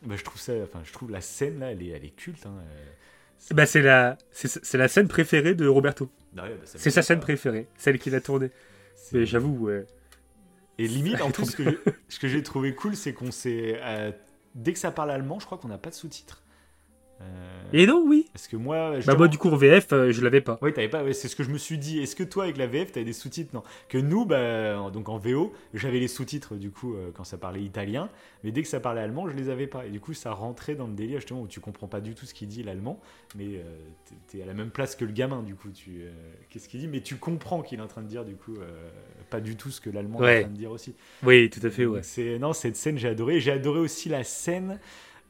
[0.04, 2.46] bah, je trouve ça, enfin, je trouve la scène là, elle est, elle est culte.
[2.46, 2.54] Hein.
[2.60, 6.10] euh, Bah, c'est la, c'est, la scène préférée de Roberto.
[6.32, 8.50] bah bah, C'est sa scène préférée, celle qu'il a tournée.
[9.12, 9.86] Mais j'avoue, ouais.
[10.78, 11.78] Et limite, en plus, ce que j'ai-
[12.08, 13.78] ce que j'ai trouvé cool, c'est qu'on s'est.
[13.82, 14.12] euh,
[14.54, 16.42] dès que ça parle allemand, je crois qu'on n'a pas de sous-titres.
[17.22, 17.24] Euh,
[17.72, 18.28] Et non, oui.
[18.32, 18.98] Parce que moi.
[19.06, 20.58] Bah, moi, du coup, en VF, euh, je l'avais pas.
[20.60, 21.02] Oui, t'avais pas.
[21.02, 21.98] ouais, c'est ce que je me suis dit.
[22.00, 23.54] Est-ce que toi, avec la VF, t'avais des sous-titres?
[23.54, 23.62] Non.
[23.88, 27.38] Que nous, bah, en- donc en VO, j'avais les sous-titres du coup euh, quand ça
[27.38, 28.10] parlait italien,
[28.44, 29.86] mais dès que ça parlait allemand, je les avais pas.
[29.86, 32.26] Et du coup, ça rentrait dans le délire justement où tu comprends pas du tout
[32.26, 33.00] ce qu'il dit l'allemand,
[33.34, 33.62] mais euh,
[34.28, 35.70] t'es- à la même place que le gamin du coup.
[35.70, 36.10] Tu euh,
[36.50, 36.88] qu'est-ce qu'il dit?
[36.88, 38.54] Mais tu comprends qu'il est en train de dire du coup
[39.30, 40.94] pas du tout ce que l'allemand est en train de dire aussi.
[41.24, 42.02] Oui, tout à fait, ouais.
[42.02, 43.40] C'est non, cette scène j'ai adoré.
[43.40, 44.78] J'ai adoré aussi la scène.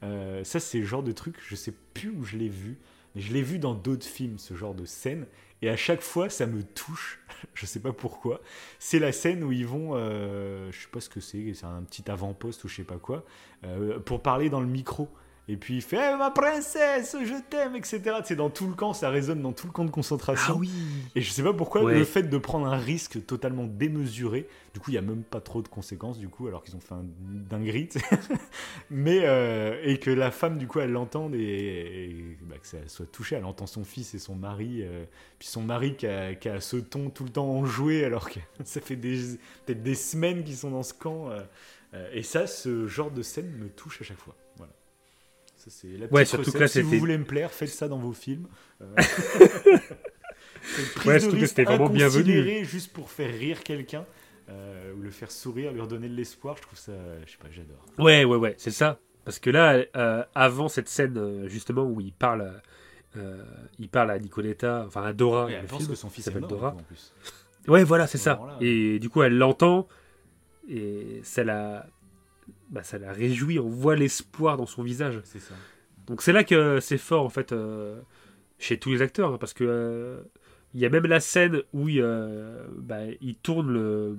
[0.02, 1.36] Euh, ça, c'est le genre de truc.
[1.46, 2.78] Je sais plus où je l'ai vu,
[3.14, 5.26] mais je l'ai vu dans d'autres films, ce genre de scène.
[5.62, 7.20] Et à chaque fois, ça me touche.
[7.54, 8.40] je sais pas pourquoi.
[8.78, 11.82] C'est la scène où ils vont, euh, je sais pas ce que c'est, c'est un
[11.82, 13.24] petit avant-poste ou je sais pas quoi,
[13.64, 15.08] euh, pour parler dans le micro.
[15.48, 18.00] Et puis il fait Eh, ma princesse, je t'aime, etc.
[18.24, 20.54] C'est dans tout le camp, ça résonne dans tout le camp de concentration.
[20.56, 20.70] Ah oui.
[21.14, 21.94] Et je sais pas pourquoi Ouais.
[21.98, 25.40] le fait de prendre un risque totalement démesuré, du coup il y a même pas
[25.40, 27.04] trop de conséquences du coup alors qu'ils ont fait un
[27.48, 27.88] dinguerie,
[28.90, 31.38] mais euh, et que la femme du coup elle l'entende et,
[32.10, 35.04] et, bah, que ça soit touchée, elle entend son fils et son mari, euh,
[35.38, 38.40] puis son mari qui a, qui a ce ton tout le temps enjoué alors que
[38.64, 41.30] ça fait peut-être des semaines qu'ils sont dans ce camp.
[41.30, 41.42] euh,
[42.12, 44.34] et ça, ce genre de scène me touche à chaque fois.
[44.56, 44.72] Voilà.
[45.66, 47.88] Ça, c'est la petite Ouais, surtout que là, si vous voulez me plaire, faites ça
[47.88, 48.46] dans vos films.
[48.80, 48.94] Euh,
[51.04, 52.64] Ouais, surtout que c'était vraiment bienvenu.
[52.64, 54.04] juste pour faire rire quelqu'un
[54.48, 56.56] euh, ou le faire sourire, lui redonner de l'espoir.
[56.56, 56.92] Je trouve ça,
[57.24, 57.84] je sais pas, j'adore.
[57.98, 58.98] Ouais, ouais, ouais, c'est ça.
[59.24, 62.60] Parce que là, euh, avant cette scène, justement, où il parle,
[63.16, 63.44] euh,
[63.78, 66.42] il parle à Nicoletta, enfin à Dora, le elle pense film, que son fils s'appelle
[66.42, 66.70] Dora.
[66.70, 67.12] du coup, en plus.
[67.68, 68.56] Ouais, voilà, c'est ce ça.
[68.60, 69.88] Et du coup, elle l'entend,
[70.68, 71.86] et ça la,
[72.70, 75.20] bah, ça la réjouit, on voit l'espoir dans son visage.
[75.24, 75.54] C'est ça.
[76.06, 78.00] Donc c'est là que c'est fort, en fait, euh,
[78.58, 80.20] chez tous les acteurs, hein, parce que euh,
[80.74, 84.16] il y a même la scène où il, euh, bah, il tourne le,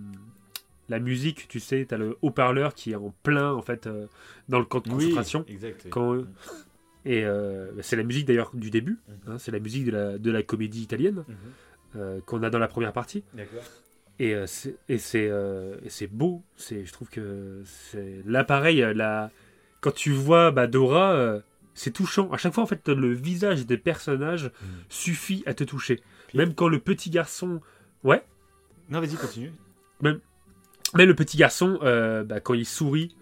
[0.89, 3.87] la musique, tu sais, t'as le haut-parleur qui est en plein, en fait,
[4.49, 5.45] dans le camp de concentration.
[5.47, 5.87] Oui, exact.
[5.89, 6.27] Quand- Mhm.
[7.05, 7.23] Et
[7.83, 9.33] c'est la musique d'ailleurs du début, Mhm.
[9.33, 11.35] hein, c'est la musique de la, de la comédie italienne Mhm.
[11.95, 13.23] euh, qu'on a dans la première partie.
[14.19, 18.43] Et euh, c'est et c'est euh, et c'est beau, c'est je trouve que c'est là
[18.43, 19.29] pareil euh, la
[19.79, 21.39] quand tu vois bah, Dora, euh,
[21.75, 22.31] c'est touchant.
[22.31, 24.49] À chaque fois, en fait, le visage des personnages
[24.89, 26.01] suffit à te toucher.
[26.29, 27.61] Puis- Même quand le petit garçon.
[28.03, 28.23] Ouais?
[28.89, 29.51] Non, vas-y, continue.
[30.01, 30.19] Même
[30.95, 31.77] le petit garçon,
[32.25, 33.15] bah, quand il sourit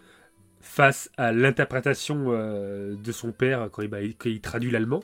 [0.62, 5.04] face à l'interprétation de son père, quand il, bah, il- quand il traduit l'allemand,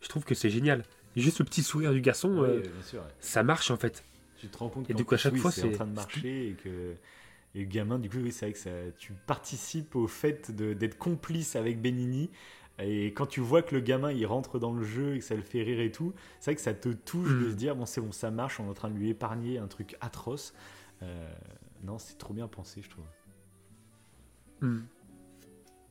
[0.00, 0.82] je trouve que c'est génial.
[1.16, 3.00] Juste le petit sourire du garçon, Oui, bien sûr.
[3.00, 3.06] ouais.
[3.20, 4.04] ça marche en fait.
[4.38, 5.86] Tu te rends compte Et qu'en du coup, à chaque oui, fois, c'est en train
[5.86, 6.94] de marcher et que
[7.54, 10.98] et le gamin, du coup, oui, c'est vrai que ça, tu participes au fait d'être
[10.98, 12.30] complice avec Benini.
[12.80, 15.34] Et quand tu vois que le gamin il rentre dans le jeu et que ça
[15.34, 17.50] le fait rire et tout, c'est vrai que ça te touche de Mm.
[17.50, 19.66] se dire bon c'est bon ça marche, on est en train de lui épargner un
[19.66, 20.54] truc atroce.
[21.02, 21.28] Euh,
[21.82, 23.04] non c'est trop bien pensé je trouve.
[24.60, 24.80] Hmm.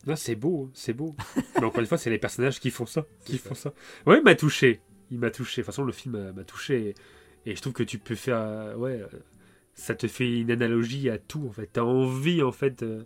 [0.06, 1.16] Non, c'est beau, c'est beau.
[1.56, 3.06] Mais encore une fois, c'est les personnages qui font ça.
[3.26, 3.50] Qui ça.
[3.50, 3.74] font ça.
[4.06, 4.80] Ouais, il m'a touché.
[5.12, 5.62] Il m'a touché.
[5.62, 6.96] De toute façon, le film euh, m'a touché.
[7.48, 8.38] Et, je trouve que tu peux faire.
[8.38, 9.08] euh, ouais, euh,
[9.74, 11.70] ça te fait une analogie à tout, en fait.
[11.74, 13.04] T'as envie, en fait, euh,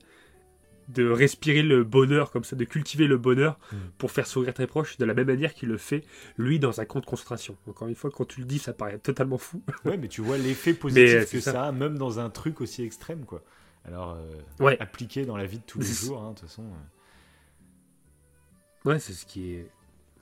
[0.88, 3.76] de respirer le bonheur comme ça, de cultiver le bonheur Mm.
[3.98, 6.04] pour faire sourire très proche, de la même manière qu'il le fait,
[6.38, 7.56] lui, dans un camp de concentration.
[7.68, 9.62] Encore une fois, quand tu le dis, ça paraît totalement fou.
[9.86, 11.52] Ouais mais tu vois l'effet positif que ça.
[11.54, 11.64] ça.
[11.68, 13.42] a même dans un truc aussi extrême quoi.
[13.86, 14.34] Alors euh,
[14.64, 14.78] Ouais.
[14.82, 16.64] appliqué dans la vie de tous les jours hein, de toute façon.
[16.64, 18.90] euh.
[18.90, 19.70] Ouais, c'est ce qui est.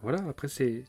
[0.01, 0.83] Voilà, après, c'est.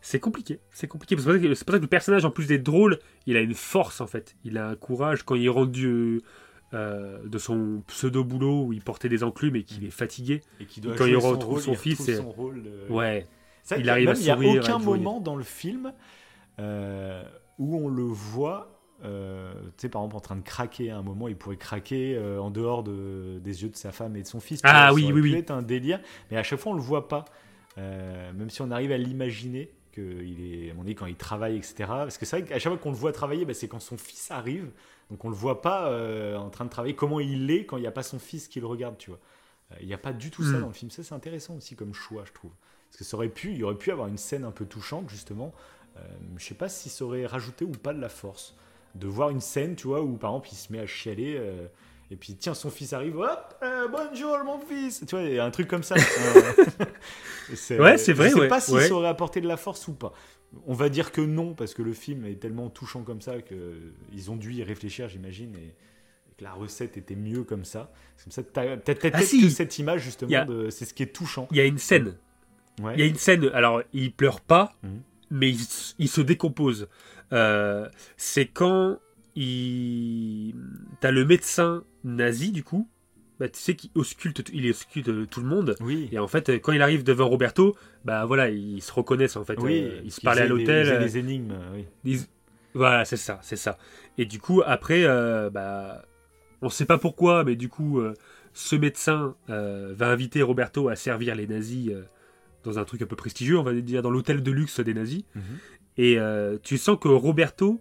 [0.00, 0.60] C'est compliqué.
[0.70, 1.16] C'est compliqué.
[1.16, 3.36] C'est pour, ça que- c'est pour ça que le personnage, en plus d'être drôle, il
[3.36, 4.36] a une force, en fait.
[4.44, 6.20] Il a un courage quand il est rendu
[6.74, 10.42] euh, de son pseudo-boulot où il portait des enclumes et qu'il est fatigué.
[10.60, 12.30] Et qui doit Quand jouer il son retrouve rôle, son il fils, retrouve et- son
[12.30, 13.26] rôle de- Ouais.
[13.62, 15.92] C'est Il arrive à même, Il n'y a sourire, aucun moment dans le film
[16.58, 17.22] euh,
[17.58, 21.02] où on le voit, euh, tu sais, par exemple, en train de craquer à un
[21.02, 24.26] moment, il pourrait craquer euh, en dehors de, des yeux de sa femme et de
[24.26, 24.60] son fils.
[24.64, 25.34] Ah oui, oui, oui.
[25.34, 27.24] être un délire, mais à chaque fois, on le voit pas.
[27.78, 31.56] Euh, même si on arrive à l'imaginer, qu'il est, à mon avis, quand il travaille,
[31.56, 31.74] etc.
[31.88, 33.96] Parce que c'est vrai qu'à chaque fois qu'on le voit travailler, bah, c'est quand son
[33.96, 34.70] fils arrive.
[35.10, 37.80] Donc on le voit pas euh, en train de travailler, comment il est quand il
[37.80, 39.20] n'y a pas son fils qui le regarde, tu vois?
[39.72, 40.60] Euh, Il n'y a pas du tout ça Mm.
[40.60, 40.90] dans le film.
[40.90, 42.52] Ça, c'est intéressant aussi comme choix, je trouve.
[42.90, 45.52] Parce que ça aurait pu, il aurait pu avoir une scène un peu touchante, justement.
[45.96, 46.00] Euh,
[46.36, 48.54] je sais pas si ça aurait rajouté ou pas de la force.
[48.94, 51.66] De voir une scène, tu vois, où par exemple il se met à chialer, euh,
[52.10, 55.38] et puis tiens, son fils arrive, hop, euh, bonjour mon fils, tu vois, il y
[55.38, 55.94] a un truc comme ça.
[57.48, 58.88] Euh, c'est Ouais, c'est vrai, Je sais ouais, pas si ouais.
[58.88, 60.12] ça aurait apporté de la force ou pas.
[60.66, 64.30] On va dire que non, parce que le film est tellement touchant comme ça qu'ils
[64.32, 65.74] ont dû y réfléchir, j'imagine, et,
[66.36, 67.92] que la recette était mieux comme ça.
[68.16, 69.42] C'est comme ça, Ah, peut-être si.
[69.42, 71.46] que cette image, justement, de- c'est ce qui est touchant.
[71.52, 72.16] Il y a une scène.
[72.82, 72.94] Ouais.
[72.94, 73.48] Il y a une scène.
[73.54, 75.00] Alors, il pleure pas, Mhm.
[75.30, 75.50] mais
[75.98, 76.88] il se décompose.
[77.32, 78.98] Euh, c'est quand
[79.36, 80.54] il.
[81.00, 82.88] T'as le médecin nazi, du coup.
[83.38, 85.76] Bah, tu sais qu'il ausculte, il ausculte tout le monde.
[85.80, 86.08] Oui.
[86.10, 89.58] Et en fait, quand il arrive devant Roberto, bah voilà, ils se reconnaissent en fait.
[89.60, 90.86] Oui, Euh, ils se parlaient à des- l'hôtel.
[90.88, 91.84] aient euh, des énigmes, oui.
[92.04, 92.20] ils-
[92.72, 93.76] Voilà, c'est ça, c'est ça.
[94.16, 96.02] Et du coup, après, euh, bah,
[96.62, 98.14] on sait pas pourquoi, mais du coup, euh,
[98.54, 102.04] ce médecin euh, va inviter Roberto à servir les nazis euh,
[102.64, 105.24] dans un truc un peu prestigieux, on va dire dans l'hôtel de luxe des nazis.
[105.34, 105.42] Mhm.
[105.98, 107.80] Et euh, tu sens que Roberto,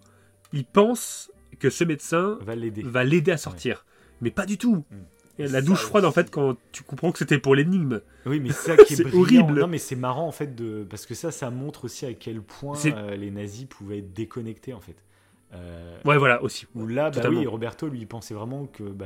[0.52, 2.82] il pense que ce médecin Va l'aider.
[2.84, 3.86] va l'aider à sortir.
[4.22, 4.86] Mais pas du tout.
[4.92, 4.96] Mm.
[5.38, 8.00] La douche froide, en fait, quand tu comprends que c'était pour l'énigme.
[8.26, 9.44] Oui, mais c'est ça qui est, C'est brillant.
[9.44, 9.60] horrible.
[9.60, 12.42] Non, mais c'est marrant en fait de parce que ça, ça montre aussi à quel
[12.42, 14.96] point euh, les nazis pouvaient être déconnectés en fait.
[15.54, 16.68] Euh, Ouais, voilà, aussi.
[16.74, 19.06] Où là, bah oui, Roberto, lui, il pensait vraiment que bah,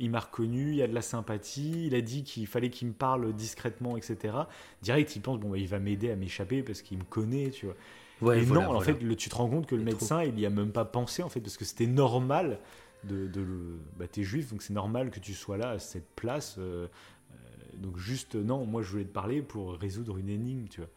[0.00, 2.88] il m'a reconnu, il y a de la sympathie, il a dit qu'il fallait qu'il
[2.88, 4.34] me parle discrètement, etc.
[4.82, 7.66] Direct, il pense bon, bah, il va m'aider à m'échapper parce qu'il me connaît, tu
[7.66, 7.76] vois.
[8.20, 10.38] Ouais, et voilà, non, en fait, le- tu te rends compte que le médecin, il
[10.40, 12.58] y a même pas pensé en fait parce que c'était normal
[13.04, 16.08] de, de le- bah, t'es juif, donc c'est normal que tu sois là à cette
[16.16, 16.56] place.
[16.58, 16.86] euh,
[17.32, 17.36] euh,
[17.76, 20.90] donc juste, non, moi je voulais te parler pour résoudre une énigme, tu vois.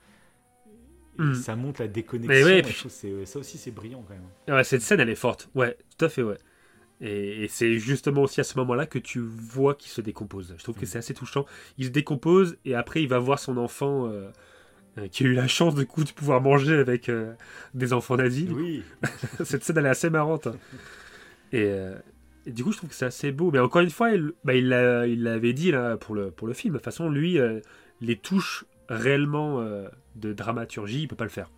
[1.20, 1.36] Et Mm.
[1.36, 2.34] Ça montre la déconnexion.
[2.34, 2.90] Mais ouais, et puis-
[3.28, 4.56] ça aussi, c'est brillant quand même.
[4.58, 5.50] Ouais, cette scène, elle est forte.
[5.56, 6.38] Ouais, tout à fait, ouais.
[7.02, 10.56] Et, et c'est justement aussi à ce moment-là que tu vois qu'il se décompose.
[10.58, 10.88] Je trouve que Mm.
[10.88, 11.46] c'est assez touchant.
[11.78, 14.30] Il se décompose et après il va voir son enfant euh,
[14.98, 17.34] euh, qui a eu la chance de, coup, de pouvoir manger avec euh,
[17.74, 18.50] des enfants nazis.
[18.52, 18.84] Oui,
[19.44, 20.48] Cette scène, elle est assez marrante.
[21.54, 21.96] Et, euh,
[22.46, 23.52] et du coup, je trouve que c'est assez beau.
[23.52, 26.74] Mais encore une fois, il bah, l'avait dit là, pour, le, pour le film.
[26.74, 27.38] De toute façon, lui,
[28.02, 29.64] les touches réellement
[30.16, 31.50] de dramaturgie, il peut pas le faire.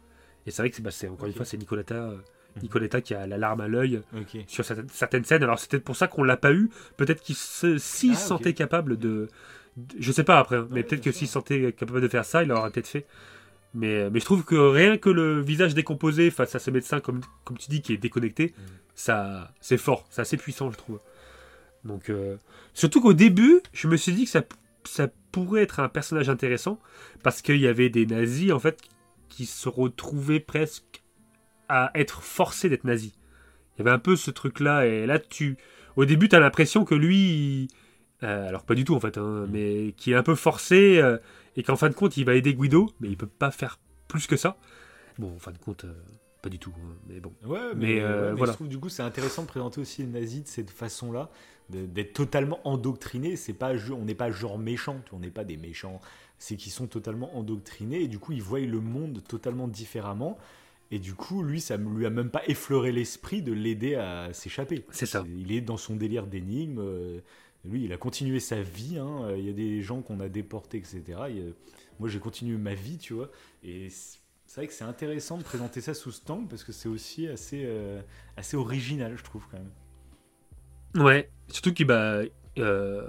[0.45, 2.11] Et c'est vrai que c'est bah, encore une fois, c'est Nicoletta,
[2.55, 2.61] Mhm.
[2.61, 4.01] Nicoletta qui a la larme à l'œil
[4.45, 5.41] sur certaines, certaines scènes.
[5.41, 6.69] Alors, c'est peut-être pour ça qu'on l'a pas eu.
[6.97, 9.27] Peut-être qu'il se, s'il Ah, se sentait capable de-
[9.99, 12.49] Je sais pas après, hein, mais peut-être que s'il sentait capable de faire ça, il
[12.49, 13.05] l'aurait peut-être fait.
[13.73, 17.21] Mais, mais je trouve que rien que le visage décomposé face à ce médecin, comme,
[17.43, 18.63] comme tu dis, qui est déconnecté, Mhm.
[18.93, 20.99] ça c'est fort, c'est assez puissant, je trouve.
[21.83, 22.37] Donc, euh,
[22.75, 24.43] surtout qu'au début, je me suis dit que ça,
[24.83, 26.79] ça pourrait être un personnage intéressant
[27.23, 28.79] parce qu'il y avait des nazis en fait
[29.29, 31.01] qui se retrouvaient presque
[31.67, 33.13] à être forcés d'être nazis.
[33.75, 35.57] Il y avait un peu ce truc-là et là tu,
[35.95, 37.67] au début, tu as l'impression que lui, il-
[38.23, 41.17] Euh, alors pas du tout en fait, hein, mais qui est un peu forcé euh,
[41.57, 44.27] et qu'en fin de compte il va aider Guido, mais il peut pas faire plus
[44.27, 44.57] que ça.
[45.19, 45.93] Bon, en fin de compte, euh,
[46.41, 47.33] pas du tout, hein, mais bon.
[47.45, 48.53] Ouais, Mais, mais, ouais, mais voilà.
[48.53, 51.29] je trouve du coup c'est intéressant de présenter aussi les nazis de cette façon-là,
[51.69, 53.35] d'être totalement endoctrinés.
[53.35, 55.99] C'est pas, on n'est pas genre vois, on n'est pas des méchants.
[56.37, 60.37] C'est qu'ils sont totalement endoctrinés et du coup ils voient le monde totalement différemment.
[60.91, 64.31] Et du coup, lui, ça ne lui a même pas effleuré l'esprit de l'aider à
[64.31, 64.85] s'échapper.
[64.91, 65.23] C'est ça.
[65.39, 66.79] Il est dans son délire d'énigme.
[67.65, 68.97] Euh, Lui, il a continué sa vie.
[68.97, 69.33] hein.
[69.37, 71.25] Il y a des gens qu'on a déportés, etc.
[71.25, 71.29] A-
[71.99, 73.29] Moi, j'ai continué ma vie, tu vois.
[73.63, 74.19] Et c'est
[74.55, 77.63] vrai que c'est intéressant de présenter ça sous ce angle parce que c'est aussi assez,
[77.65, 78.01] euh,
[78.37, 79.71] assez original, je trouve, quand même.
[80.95, 82.21] Ouais, surtout qu'il bah,
[82.59, 83.07] euh,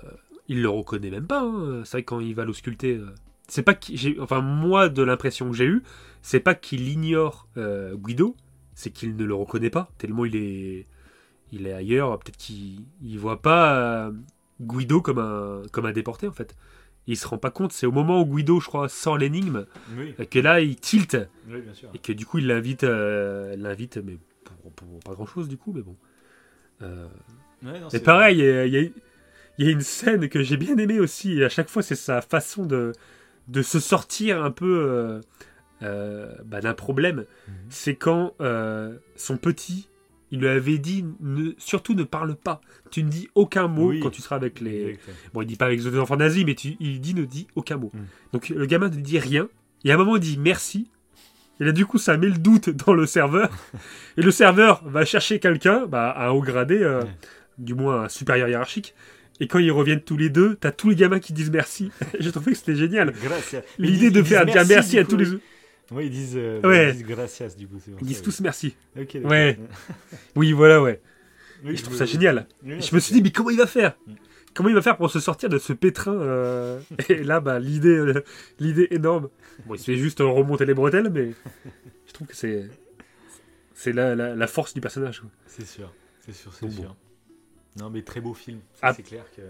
[0.48, 1.42] le reconnaît même pas.
[1.42, 1.82] hein.
[1.84, 3.14] C'est vrai que quand il va l'ausculter, euh,
[3.48, 3.74] c'est pas
[4.20, 5.82] enfin moi de l'impression que j'ai eue,
[6.22, 8.36] c'est pas qu'il ignore euh, Guido,
[8.74, 10.86] c'est qu'il ne le reconnaît pas tellement il est,
[11.52, 12.18] il est ailleurs.
[12.20, 14.12] Peut-être qu'il il voit pas euh,
[14.60, 16.54] Guido comme un comme un déporté en fait.
[17.06, 17.72] Il se rend pas compte.
[17.72, 19.66] C'est au moment où Guido, je crois, sort l'énigme
[19.98, 21.18] Oui, que là il tilte
[21.48, 21.90] oui bien sûr.
[21.94, 25.56] et que du coup il l'invite, euh, l'invite, mais pour, pour pas grand chose du
[25.58, 25.96] coup, mais bon.
[26.82, 27.06] Euh,
[27.62, 28.90] Ouais, non, mais c'est- pareil, il y, a- il y a-
[29.58, 31.94] il y a une scène que j'ai bien aimée aussi, et à chaque fois c'est
[31.94, 32.92] sa façon de,
[33.48, 35.20] de se sortir un peu euh,
[35.82, 37.24] euh, bah, d'un problème.
[37.48, 37.54] Mhm.
[37.70, 38.34] C'est quand
[39.16, 39.88] son petit,
[40.34, 44.00] il lui avait dit ne, surtout ne parle pas, tu ne dis aucun mot Oui.
[44.00, 44.98] quand tu seras avec les...
[45.32, 47.76] Bon, il dit pas avec les enfants nazis, mais tu- il dit ne dit aucun
[47.76, 47.92] mot.
[47.94, 47.98] Mm.
[48.32, 49.48] Donc le gamin ne dit rien,
[49.84, 50.90] et à un moment il dit merci.
[51.60, 53.48] Et là, du coup, ça met le doute dans le serveur.
[54.16, 57.00] Et le serveur va chercher quelqu'un, bah, un haut gradé, euh,
[57.58, 58.92] du moins un supérieur hiérarchique.
[59.38, 61.92] Et quand ils reviennent tous les deux, t'as tous les gamins qui disent merci.
[62.18, 63.12] J'ai trouvé que c'était génial.
[63.78, 65.26] L'idée de faire dire merci à tous les
[65.90, 66.06] oui.
[66.06, 66.90] ils disent, euh, Ouais.
[66.90, 67.76] ils disent gracias, du coup.
[67.76, 68.22] Ils ça, disent oui.
[68.24, 68.76] tous merci.
[68.96, 69.58] Ouais.
[70.36, 71.00] Oui, voilà, ouais.
[71.64, 72.46] Oui, je trouve ça génial.
[72.62, 74.14] Oui, je me suis dit, mais comment il va faire Mm.
[74.56, 77.88] Comment il va faire pour se sortir de ce pétrin euh, Et là, bah, l'idée,
[77.88, 78.22] euh,
[78.60, 79.28] l'idée énorme.
[79.66, 81.32] Bon, il se fait juste remonter les bretelles, mais
[82.06, 82.68] je trouve que c'est,
[83.74, 85.22] c'est la, la, la force du personnage.
[85.48, 86.72] C'est sûr, c'est sûr, c'est bon.
[86.72, 86.96] sûr.
[87.80, 88.60] Non, mais très beau film.
[88.74, 88.94] Ça, Ah.
[88.94, 89.42] C'est clair que.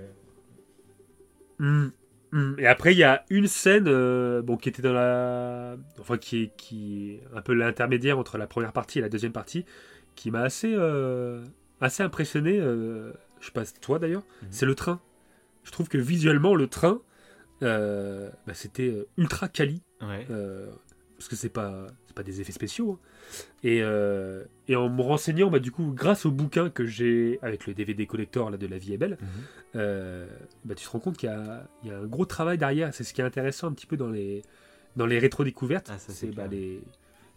[1.59, 1.93] Mm, mm.
[2.59, 6.43] Et après, il y a une scène, euh, bon, qui était dans la, enfin, qui
[6.43, 9.65] est, qui est un peu l'intermédiaire entre la première partie et la deuxième partie,
[10.17, 11.45] qui m'a assez, euh,
[11.81, 12.59] assez impressionné.
[12.61, 14.25] euh, je sais pas toi d'ailleurs.
[14.43, 14.49] Mhm.
[14.51, 15.01] C'est le train.
[15.65, 17.01] Je trouve que visuellement, le train,
[17.63, 19.83] euh, bah, c'était euh, ultra quali.
[20.03, 20.27] Ouais.
[21.17, 23.45] Parce que c'est pas c'est pas des effets spéciaux hein.
[23.65, 27.67] et, euh, et en me renseignant bah, du coup grâce au bouquin que j'ai avec
[27.67, 29.29] le DVD collector là, de La vie est belle Mhm.
[29.77, 30.27] euh,
[30.65, 32.95] bah, tu te rends compte qu'il y a, il y a un gros travail derrière
[32.95, 34.43] c'est ce qui est intéressant un petit peu dans les
[34.97, 36.51] dans les rétro découvertes Ah, c'est bah, clair.
[36.51, 36.81] les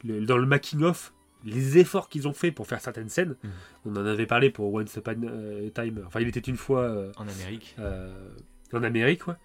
[0.04, 1.14] le- dans le making of
[1.44, 3.50] les efforts qu'ils ont fait pour faire certaines scènes Mhm.
[3.86, 7.12] on en avait parlé pour Once Upon a Time enfin il était une fois euh,
[7.18, 7.76] En Amérique.
[8.74, 9.36] en Amérique, ouais,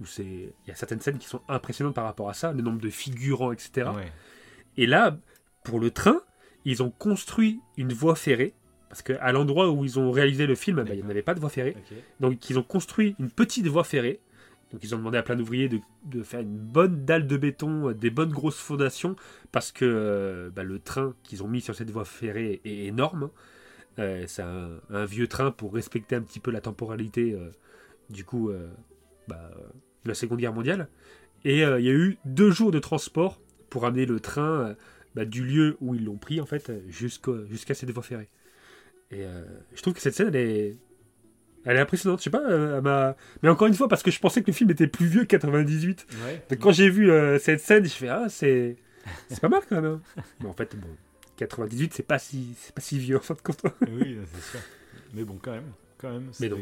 [0.00, 2.78] où il y a certaines scènes qui sont impressionnantes par rapport à ça, le nombre
[2.80, 3.88] de figurants, etc.
[3.96, 4.12] Ouais.
[4.76, 5.18] Et là,
[5.64, 6.20] pour le train,
[6.64, 8.54] ils ont construit une voie ferrée,
[8.88, 11.34] parce qu'à l'endroit où ils ont réalisé le film, bah, il n'y en avait pas
[11.34, 11.76] de voie ferrée,
[12.20, 14.20] donc ils ont construit une petite voie ferrée.
[14.72, 17.90] Donc ils ont demandé à plein d'ouvriers de, de faire une bonne dalle de béton,
[17.90, 19.14] euh, des bonnes grosses fondations,
[19.52, 23.30] parce que euh, bah, le train qu'ils ont mis sur cette voie ferrée est énorme.
[24.00, 27.52] Euh, c'est un, un vieux train pour respecter un petit peu la temporalité euh,
[28.10, 28.68] du coup euh,
[29.28, 29.50] bah,
[30.04, 30.88] de la Seconde Guerre mondiale.
[31.44, 33.40] Et il y a eu deux jours de transport
[33.70, 34.74] pour amener le train euh,
[35.14, 38.28] bah, du lieu où ils l'ont pris en fait jusqu'au- jusqu'à cette voie ferrée.
[39.10, 39.44] Et euh,
[39.74, 40.76] je trouve que cette scène elle est
[41.64, 44.20] elle est impressionnante, je sais pas, euh, elle mais encore une fois parce que je
[44.20, 46.06] pensais que le film était plus vieux que 98.
[46.24, 46.42] Ouais.
[46.50, 48.76] Donc quand j'ai vu euh, cette scène, je fais ah c'est
[49.28, 50.00] c'est pas mal quand même.
[50.16, 50.22] hein.
[50.40, 50.88] Mais en fait bon,
[51.36, 53.62] 98 c'est pas si c'est pas si vieux en fin de compte.
[53.82, 54.60] Oui, c'est sûr.
[55.14, 55.72] Mais bon, quand même.
[55.98, 56.52] Quand même, c'était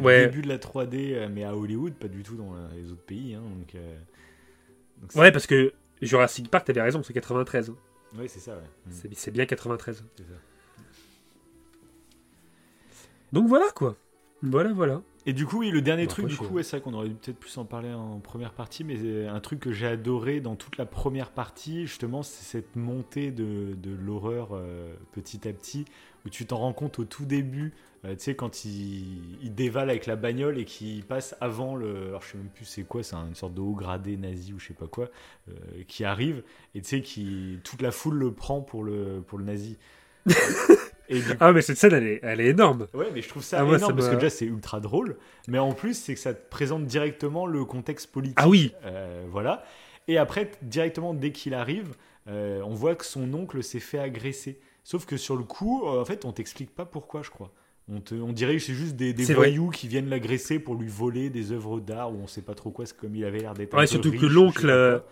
[0.00, 0.20] Ouais.
[0.24, 2.90] le début de la 3D, euh, mais à Hollywood, pas du tout dans euh, les
[2.90, 3.34] autres pays.
[3.34, 3.96] Hein, donc, euh,
[5.14, 5.72] Ouais parce que
[6.06, 7.70] Jurassic Park t'avais raison, c'est 93.
[7.70, 7.76] hein.
[8.18, 8.62] Ouais, c'est ça, ouais.
[8.86, 10.04] Mm, C'est c'est bien 93.
[10.16, 10.28] c'est ça.
[13.32, 13.96] Donc voilà quoi.
[14.42, 15.02] Voilà voilà.
[15.24, 17.08] Et du coup, oui, le dernier Bon, truc, du coup, ouais, c'est vrai qu'on aurait
[17.08, 20.56] dû peut-être plus en parler en première partie, mais un truc que j'ai adoré dans
[20.56, 25.84] toute la première partie, justement, c'est cette montée de, de l'horreur euh, petit à petit,
[26.26, 27.72] où tu t'en rends compte au tout début,
[28.02, 32.08] tu sais, quand il, il dévale avec la bagnole et qu'il passe avant le.
[32.08, 34.58] Alors, je sais même plus c'est quoi, c'est une sorte de haut gradé nazi ou
[34.58, 35.08] je sais pas quoi,
[35.48, 35.52] euh,
[35.86, 36.42] qui arrive,
[36.74, 39.78] et tu sais, qui, toute la foule le prend pour le, pour le nazi.
[41.08, 42.86] et du Ah mais cette scène elle est, elle est énorme.
[42.94, 45.16] Ouais, mais je trouve ça Ah, moi, énorme ça parce que déjà c'est ultra drôle,
[45.48, 48.38] mais en plus c'est que ça te présente directement le contexte politique.
[48.40, 48.72] Ah oui.
[48.84, 49.64] Euh, voilà.
[50.08, 51.94] Et après, directement dès qu'il arrive,
[52.28, 54.60] euh, on voit que son oncle s'est fait agresser.
[54.84, 57.52] Sauf que sur le coup, euh, en fait, on t'explique pas pourquoi, je crois.
[57.94, 59.48] On, te, on dirait que c'est juste des, des C'est vrai.
[59.50, 62.70] voyous qui viennent l'agresser pour lui voler des œuvres d'art ou on sait pas trop
[62.70, 63.74] quoi, c'est comme il avait l'air d'être.
[63.74, 65.08] un Ouais, peu surtout riche, que l'oncle, euh, quoi.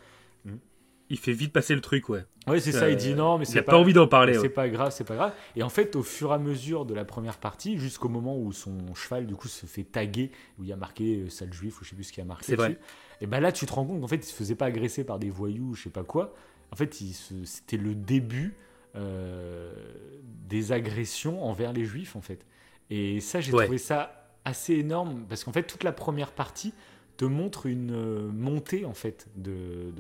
[1.13, 2.25] Il fait vite passer le truc, ouais.
[2.47, 4.35] Ouais, c'est ça, il dit Euh, non, mais Il c'est a pas, envie d'en parler.
[4.35, 4.49] c'est ouais.
[4.49, 5.33] pas grave, c'est pas grave.
[5.57, 8.53] Et en fait, au fur et à mesure de la première partie, jusqu'au moment où
[8.53, 11.81] son cheval du coup se fait taguer, où il y a marqué euh, sale juif
[11.81, 12.47] ou je sais plus ce qu'il y a marqué.
[12.47, 12.69] C'est vrai.
[12.71, 12.81] dessus,
[13.23, 15.19] Et ben là, tu te rends compte qu'en fait, il se faisait pas agresser par
[15.19, 16.33] des voyous, ou je sais pas quoi.
[16.71, 17.13] En fait, il
[17.45, 18.55] c'était le début
[18.95, 19.73] euh,
[20.49, 22.47] des agressions envers les juifs, en fait.
[22.91, 23.65] Et ça, j'ai Ouais.
[23.65, 26.73] trouvé ça assez énorme parce qu'en fait, toute la première partie
[27.17, 29.93] te montre une euh, montée en fait de,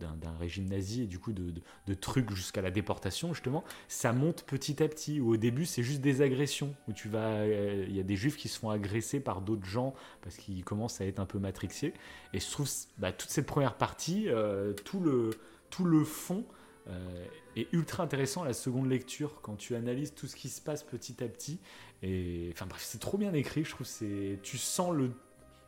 [0.00, 3.62] d'un, régime nazi et du coup de, de- de trucs jusqu'à la déportation justement.
[3.86, 5.20] Ça monte petit à petit.
[5.20, 8.16] Où au début c'est juste des agressions où tu vas euh, il y a des
[8.16, 11.38] juifs qui se font agresser par d'autres gens parce qu'ils commencent à être un peu
[11.38, 11.94] matrixés
[12.34, 12.68] et je trouve
[12.98, 15.30] bah, toute cette première partie euh, tout le
[15.70, 16.44] tout le fond
[16.90, 17.24] euh,
[17.56, 20.82] est ultra intéressant à la seconde lecture quand tu analyses tout ce qui se passe
[20.82, 21.58] petit à petit
[22.02, 25.10] et enfin bref c'est trop bien écrit je trouve c'est tu sens le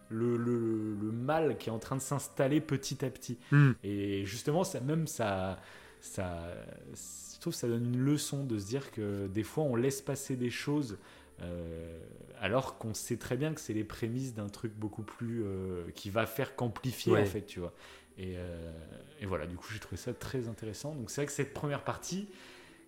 [0.09, 3.39] le, le- le mal qui est en train de s'installer petit à petit.
[3.53, 3.73] Hmm.
[3.85, 5.61] Et justement, ça même ça,
[6.01, 6.53] ça,
[7.35, 10.01] je trouve que ça donne une leçon de se dire que des fois on laisse
[10.03, 10.99] passer des choses
[11.43, 11.97] euh,
[12.41, 16.11] alors qu'on sait très bien que c'est les prémices d'un truc beaucoup plus euh, qui
[16.11, 17.23] va faire qu'amplifier Ouais.
[17.23, 17.73] en fait, tu vois.
[18.23, 18.71] Et, euh,
[19.21, 20.95] et voilà, du coup j'ai trouvé ça très intéressant.
[20.95, 22.29] Donc c'est vrai que cette première partie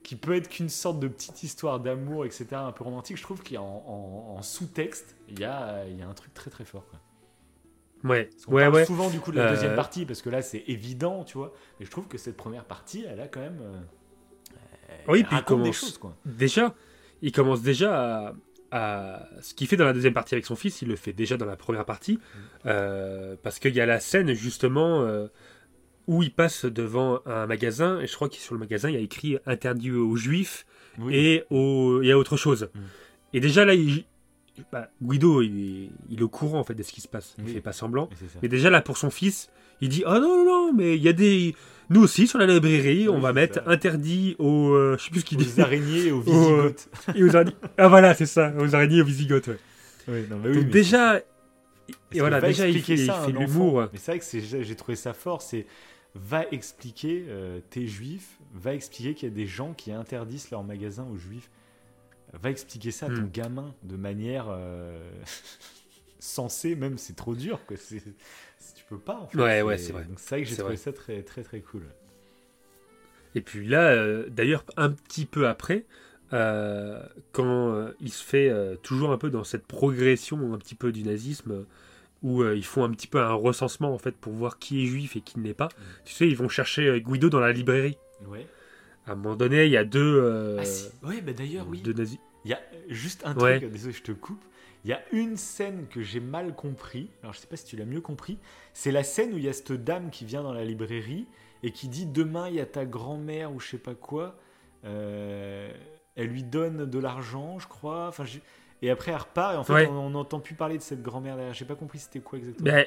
[0.02, 3.42] qui peut être qu'une sorte de petite histoire d'amour, etc., un peu romantique, je trouve
[3.56, 3.64] a en,
[4.36, 6.84] en- sous-texte, il y a, y a un truc très très fort.
[6.90, 6.98] Quoi.
[8.10, 8.84] Ouais, Parce qu'on ouais, parle ouais.
[8.84, 11.54] souvent du coup de la Euh, deuxième partie parce que là c'est évident, tu vois.
[11.80, 13.60] Mais je trouve que cette première partie, elle a quand même.
[13.62, 13.80] euh,
[15.08, 16.16] Oui, puis il raconte des commence- choses quoi.
[16.26, 16.74] Déjà,
[17.22, 18.34] il commence déjà à,
[18.72, 21.36] à- Ce qu'il fait dans la deuxième partie avec son fils, il le fait déjà
[21.36, 22.18] dans la première partie.
[22.66, 25.26] euh, parce qu'il y a la scène, justement, euh,
[26.08, 28.00] où il passe devant un magasin.
[28.00, 30.64] Et je crois que sur le magasin, il y a écrit interdit aux juifs
[30.98, 31.14] Oui.
[31.14, 32.70] et, aux, et à autre chose.
[32.74, 32.78] Mm.
[33.34, 34.04] Et déjà, là, il-
[34.72, 37.34] bah, Guido, il, est- il est au courant, en fait, de ce qui se passe.
[37.38, 37.52] Il Oui.
[37.52, 38.08] fait pas semblant.
[38.42, 39.48] Mais déjà là pour son fils,
[39.80, 41.54] il dit oh non non non mais il y a des
[41.90, 43.70] nous aussi sur la librairie on va mettre ça.
[43.70, 46.88] interdit aux euh, je sais plus ce qu'il dit Aux araignées et aux visigoths.
[47.14, 49.58] Et aux araignées- ah voilà c'est ça aux araignées et aux visigoths ouais.
[50.08, 51.18] Oui, non, mais oui, donc mais déjà
[52.12, 53.88] et voilà déjà il expliquer fait, ça fait un l'humour.
[53.92, 55.42] Mais c'est vrai que j'ai trouvé ça fort.
[55.42, 55.66] C'est
[56.14, 60.62] va expliquer, euh, t'es juif, va expliquer qu'il y a des gens qui interdisent leur
[60.62, 61.50] magasin aux juifs.
[62.42, 63.30] Va expliquer ça à ton Hmm.
[63.32, 64.98] gamin de manière euh,
[66.18, 67.60] sensée, même c'est trop dur.
[67.66, 67.76] Quoi.
[68.76, 69.16] Tu peux pas.
[69.20, 69.38] En fait.
[69.38, 70.04] Ouais, ouais, c'est vrai.
[70.04, 70.82] Donc c'est vrai que j'ai trouvé vrai.
[70.82, 71.82] ça très très très cool.
[73.34, 75.84] et puis là euh, d'ailleurs un petit peu après
[76.32, 77.02] euh,
[77.32, 78.50] quand euh, il se fait
[78.82, 81.66] toujours un peu dans cette progression un petit peu du nazisme
[82.22, 85.16] où ils font un petit peu un recensement en fait pour voir qui est juif
[85.16, 85.68] et qui ne l'est pas.
[86.04, 87.98] Tu sais, ils vont chercher Guido dans la librairie.
[88.26, 88.46] Ouais.
[89.06, 90.88] À un moment donné, il y a deux, Ah, si.
[91.02, 91.80] Ouais, bah d'ailleurs, oui.
[91.82, 92.18] deux nazis.
[92.44, 93.58] Il y a juste un Ouais.
[93.58, 94.40] truc, désolé, je te coupe.
[94.84, 97.08] Il y a une scène que j'ai mal compris.
[97.22, 98.38] Alors, je sais pas si tu l'as mieux compris.
[98.72, 101.26] C'est la scène où il y a cette dame qui vient dans la librairie
[101.62, 104.34] et qui dit Demain, il y a ta grand-mère ou je sais pas quoi.
[104.84, 105.70] Euh,
[106.16, 108.08] elle lui donne de l'argent, je crois.
[108.08, 108.24] Enfin,
[108.82, 109.86] Et après, elle repart et en fait, Ouais.
[109.86, 111.54] on n'entend plus parler de cette grand-mère derrière.
[111.54, 112.68] J'ai pas compris c'était quoi exactement.
[112.68, 112.86] Ben,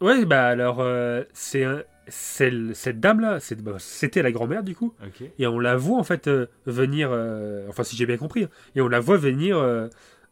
[0.00, 1.82] ouais, bah alors, euh, c'est un-
[2.40, 4.94] le- cette dame-là, bah, c'était la grand-mère du coup,
[5.38, 8.48] et on la voit en fait euh, venir, euh, enfin si j'ai bien compris, hein,
[8.76, 9.88] et on la voit venir euh,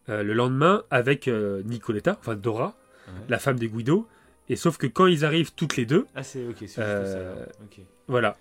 [0.08, 2.74] euh, le lendemain avec euh, Nicoletta, enfin Dora,
[3.08, 3.12] Ouais.
[3.28, 4.08] la femme de Guido,
[4.48, 7.52] et sauf que quand ils arrivent toutes les deux, Ah, c'est ok, c'est Euh, ça.
[8.08, 8.36] voilà.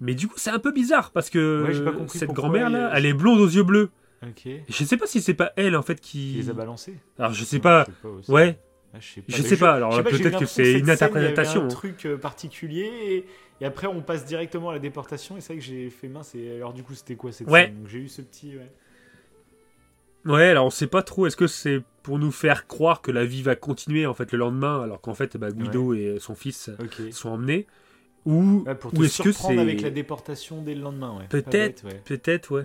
[0.00, 2.98] Mais du coup, c'est un peu bizarre parce que Ouais, pas cette pourquoi grand-mère-là, il-
[2.98, 3.90] elle est blonde aux yeux bleus.
[4.22, 4.46] Ok.
[4.46, 6.32] Et je sais pas si c'est pas elle en fait Qui qui.
[6.36, 7.84] les a balancés Alors je sais pas.
[8.04, 8.30] aussi.
[8.30, 8.58] Ouais,
[8.94, 9.36] Ah, je sais pas.
[9.36, 9.72] je sais pas.
[9.74, 11.62] Alors sais pas, peut-être que c'est une interprétation.
[11.62, 11.68] un hein.
[11.68, 13.26] truc particulier et,
[13.60, 16.34] et après on passe directement à la déportation et c'est vrai que j'ai fait mince
[16.34, 17.64] et alors du coup c'était quoi cette Ouais.
[17.66, 17.78] scène?
[17.80, 18.70] Donc j'ai eu ce petit ouais.
[20.26, 21.26] Ouais, alors on sait pas trop.
[21.26, 24.38] Est-ce que c'est pour nous faire croire que la vie va continuer en fait le
[24.38, 27.12] lendemain, alors qu'en fait bah, Guido et son fils Ok.
[27.12, 27.66] sont emmenés,
[28.24, 31.26] ou, pour est-ce que c'est avec la déportation dès le lendemain ouais.
[31.28, 31.84] Peut-être.
[31.84, 32.00] ouais.
[32.04, 32.64] peut-être ouais,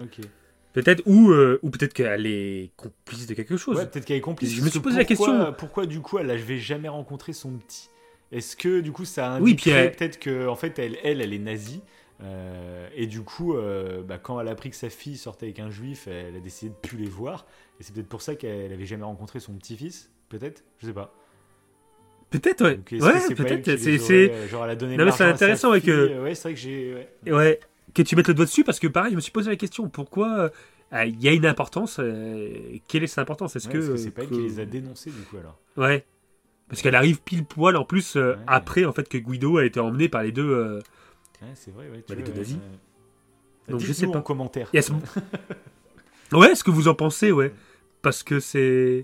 [0.74, 3.78] peut-être ou euh, ou peut-être qu'elle est complice de quelque chose.
[3.78, 4.54] Ouais, peut-être qu'elle est complice.
[4.54, 5.54] Je me suis posé la question.
[5.58, 7.90] Pourquoi du coup elle n'avait jamais rencontré son petit?
[8.32, 11.34] Est-ce que du coup ça Oui, indiquerait elle- peut-être que en fait elle elle, elle
[11.34, 11.82] est nazie?
[12.24, 15.60] Euh, et du coup euh, bah, quand elle a appris que sa fille sortait avec
[15.60, 17.46] un juif, elle a décidé de plus les voir
[17.80, 20.12] et c'est peut-être pour ça qu'elle avait jamais rencontré son petit-fils.
[20.30, 21.14] Peut-être, je sais pas.
[22.30, 22.76] Peut-être ouais.
[22.76, 23.78] Donc, Ouais, peut-être.
[23.78, 26.22] C'est euh, genre elle a donné Non, mais c'est intéressant, ouais, que-.
[26.22, 27.08] Ouais, c'est vrai que j'ai.
[27.26, 27.32] ouais.
[27.32, 27.60] ouais
[27.94, 29.90] que tu mettes le doigt dessus parce que pareil, je me suis posé la question
[29.90, 30.52] pourquoi
[30.94, 32.00] euh, il y a une importance.
[32.88, 33.56] quelle est cette importance?
[33.56, 35.58] Est-ce Ouais, que parce que c'est pas elle qui les a dénoncés du coup alors?
[35.76, 36.06] Ouais.
[36.70, 38.18] Parce qu'elle arrive pile poil en plus
[38.48, 40.80] après en fait que Guido a été emmené par les deux.
[41.42, 42.02] Euh, Ouais, c'est vrai, ouais.
[42.02, 42.56] tu Bah, les vois, deux nazis.
[42.56, 42.62] ouais.
[43.72, 44.18] Donc, je sais pas.
[44.18, 44.70] en commentaire.
[44.74, 44.92] Ce-
[46.36, 47.54] Ouais, ce que vous en pensez, ouais.
[48.02, 49.04] Parce que c'est.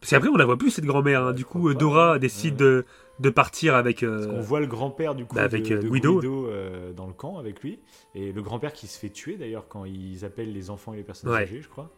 [0.00, 1.22] Parce qu'après, on la voit plus, cette grand-mère.
[1.26, 1.32] hein.
[1.32, 2.84] Du coup, euh, Dora décide de,
[3.20, 4.00] de partir avec.
[4.00, 6.46] Parce euh, qu'on voit le grand-père du coup bah, avec, de, euh, de Guido.
[6.48, 7.78] euh, dans le camp avec lui.
[8.14, 11.02] Et le grand-père qui se fait tuer d'ailleurs quand ils appellent les enfants et les
[11.02, 11.42] personnes Ouais.
[11.42, 11.90] âgées, je crois.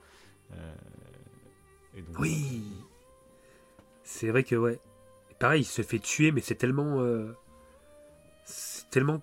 [0.53, 0.57] Euh,
[1.97, 2.62] et donc, Oui.
[4.03, 4.78] C'est vrai que, ouais.
[5.39, 7.01] Pareil, il se fait tuer, mais c'est tellement.
[7.01, 7.32] euh,
[8.45, 9.20] C'est tellement.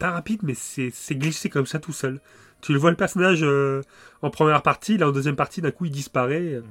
[0.00, 2.20] Pas rapide, mais c'est c'est glissé comme ça tout seul.
[2.62, 3.82] Tu le vois le personnage euh,
[4.22, 6.58] en première partie, là en deuxième partie, d'un coup il disparaît.
[6.58, 6.64] Mm.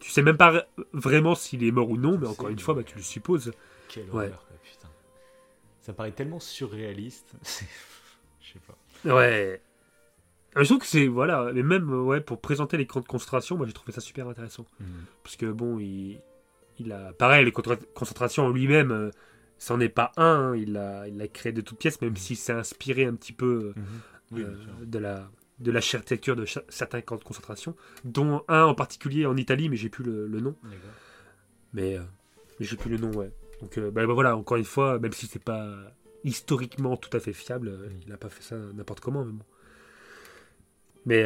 [0.00, 2.82] Tu sais même pas vraiment s'il est mort ou non, mais encore une fois, bah,
[2.82, 3.52] tu le supposes.
[3.88, 4.26] Quelle Ouais.
[4.26, 4.88] horreur, quoi, putain.
[5.82, 7.34] Ça paraît tellement surréaliste.
[8.40, 9.14] Je sais pas.
[9.14, 9.60] Ouais.
[10.54, 11.06] Ah, Je trouve que c'est.
[11.06, 14.26] Voilà, mais même ouais, pour présenter les camps de concentration, moi j'ai trouvé ça super
[14.28, 14.64] intéressant.
[14.80, 14.84] Mm.
[15.22, 16.18] Parce que bon, il,
[16.78, 17.12] il a.
[17.12, 19.10] Pareil, les camps de concentration en lui-même, euh,
[19.60, 20.24] c'en est pas un.
[20.24, 23.32] hein, il l'a il l'a créé de toutes pièces, même s'il s'est inspiré un petit
[23.32, 23.84] peu Mhm.
[24.32, 24.86] Oui, euh, sûr.
[24.86, 25.30] de la
[25.60, 29.90] de l'architecture de certains camps de concentration, dont un en particulier en Italie, mais j'ai
[29.90, 30.56] plus le, le nom.
[31.74, 32.00] Mais, euh,
[32.58, 33.30] mais j'ai plus le nom, ouais.
[33.60, 35.68] Donc euh, bah, bah, voilà, encore une fois, même si c'est pas
[36.24, 39.32] historiquement tout à fait fiable, euh, il n'a pas fait ça n'importe comment, mais.
[41.06, 41.24] Mais,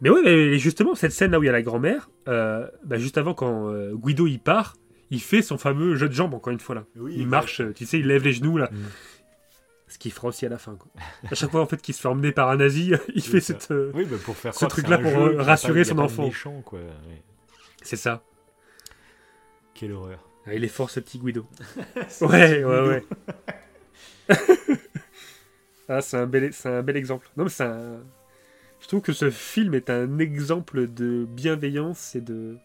[0.00, 3.18] mais ouais, mais justement, cette scène là où il y a la grand-mère, bah, juste
[3.18, 4.76] avant quand Guido il part,
[5.10, 6.84] il fait son fameux jeu de jambes, encore une fois là.
[6.96, 7.30] Oui, il exact.
[7.30, 8.68] marche, tu sais, il lève les genoux là.
[8.72, 8.76] Mm.
[9.88, 10.76] Ce qu'il fera aussi à la fin.
[10.76, 10.88] Quoi.
[11.30, 13.54] À chaque fois en fait qu'il se fait emmener par un nazi, il fait ça.
[13.58, 13.70] cette.
[13.72, 16.24] euh, Oui, bah, pour faire ce truc-là pour, jeu, euh, rassurer son enfant.
[16.26, 16.78] méchant, quoi.
[16.78, 17.22] ouais.
[17.82, 18.22] C'est ça.
[19.74, 20.24] Quelle horreur.
[20.46, 21.46] Ah, il est fort ce petit Guido.
[22.20, 23.04] Ouais, ouais, ouais.
[25.88, 27.28] ah, c'est un, bel, c'est un bel exemple.
[27.36, 28.00] Non, mais c'est un-
[28.80, 32.56] Je trouve que ce film est un exemple de bienveillance et de,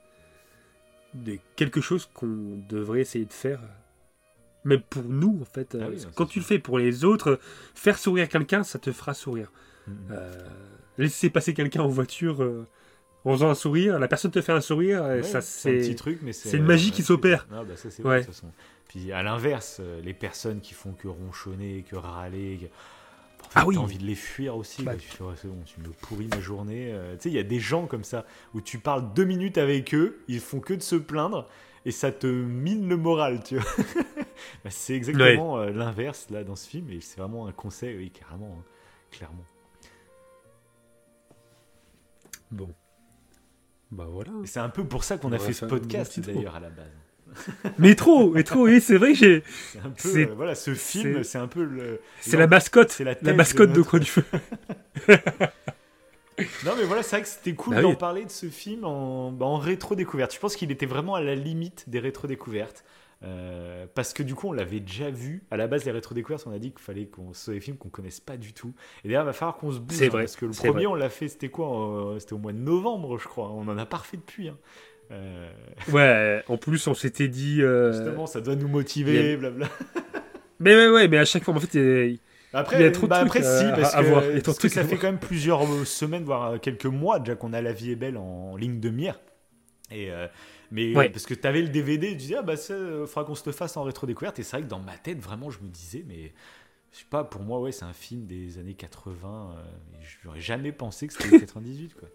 [1.56, 3.60] quelque chose qu'on devrait essayer de faire.
[4.64, 5.76] Même pour nous, en fait.
[5.80, 7.40] Ah Euh, oui, Quand tu le fais pour les autres,
[7.76, 9.52] faire sourire quelqu'un, ça te fera sourire.
[9.88, 9.96] Mhm.
[10.12, 10.32] Euh,
[10.98, 12.66] laisser passer quelqu'un en voiture euh,
[13.26, 15.90] en faisant un sourire, la personne te fait un sourire, Ouais, ça c'est un petit
[15.90, 15.96] c'est.
[15.96, 17.48] truc, mais c'est une magie qui s'opère.
[17.52, 17.74] Ah, bah,
[18.04, 18.26] Ouais.
[18.88, 22.66] Puis à l'inverse, les personnes qui font que ronchonner, que râler, que...
[23.46, 23.76] en fait, Ah oui.
[23.76, 24.84] t'as envie de les fuir aussi.
[24.84, 24.96] Bah.
[24.96, 26.92] Tu fais, ouais, c'est bon, tu me pourris ma journée.
[26.92, 29.58] Euh, tu sais, il y a des gens comme ça où tu parles deux minutes
[29.58, 31.48] avec eux, ils font que de se plaindre
[31.86, 33.72] et ça te mine le moral, tu vois.
[34.64, 38.12] Bah, c'est exactement euh, l'inverse là dans ce film et c'est vraiment un conseil, oui,
[38.12, 38.64] carrément, hein,
[39.12, 39.46] clairement.
[42.52, 42.70] Bon.
[43.92, 44.32] Bah voilà.
[44.44, 46.92] C'est un peu pour ça qu'on On a fait ce podcast d'ailleurs à la base.
[47.80, 49.44] Mais trop, mais trop, oui, c'est vrai que j'ai.
[49.98, 52.00] C'est euh, voilà, ce film, c'est- un peu le.
[52.22, 52.92] C'est la mascotte.
[52.92, 54.24] C'est la mascotte de notre- Coin du Feu.
[56.66, 57.96] Non, mais voilà, c'est vrai que c'était cool Bah d'en oui.
[57.96, 60.34] parler de ce film en, bah, en rétro-découverte.
[60.34, 62.84] Je pense qu'il était vraiment à la limite des rétro-découvertes.
[63.24, 65.44] Euh, parce que du coup, on l'avait déjà vu.
[65.50, 67.88] À la base, les rétro-découvertes, on a dit qu'il fallait qu'on soit des films qu'on
[67.88, 68.74] connaisse pas du tout.
[69.06, 69.96] Et d'ailleurs, il va falloir qu'on se bouge.
[69.96, 70.86] C'est hein, vrai, parce que le premier, vrai.
[70.88, 73.50] on l'a fait, c'était quoi C'était au mois de novembre, je crois.
[73.52, 74.50] On en a pas refait depuis.
[74.50, 74.58] hein.
[75.12, 75.50] Euh,
[75.92, 77.62] Ouais, en plus, on s'était dit.
[77.62, 79.68] euh, Justement, ça doit nous motiver, a- blabla.
[80.60, 82.20] Mais ouais, ouais, mais à chaque fois, en fait, il-
[82.54, 84.58] Après, Il y a trop de bah trucs après à- si, parce à que, parce
[84.60, 87.74] que ça fait quand même plusieurs euh, semaines, voire quelques mois déjà qu'on a La
[87.74, 89.20] vie est belle en ligne de mire.
[89.92, 90.28] Et euh,
[90.72, 91.10] mais Ouais.
[91.10, 92.74] parce que tu avais le DVD, tu disais ah bah ça,
[93.08, 94.40] faudra qu'on se le fasse en rétro découverte.
[94.40, 96.32] Et c'est vrai que dans ma tête, vraiment, je me disais mais
[96.94, 99.54] je sais pas, pour moi ouais, c'est un film des années 80.
[99.58, 99.62] Euh,
[100.24, 102.08] j'aurais jamais pensé que c'était les 98 quoi.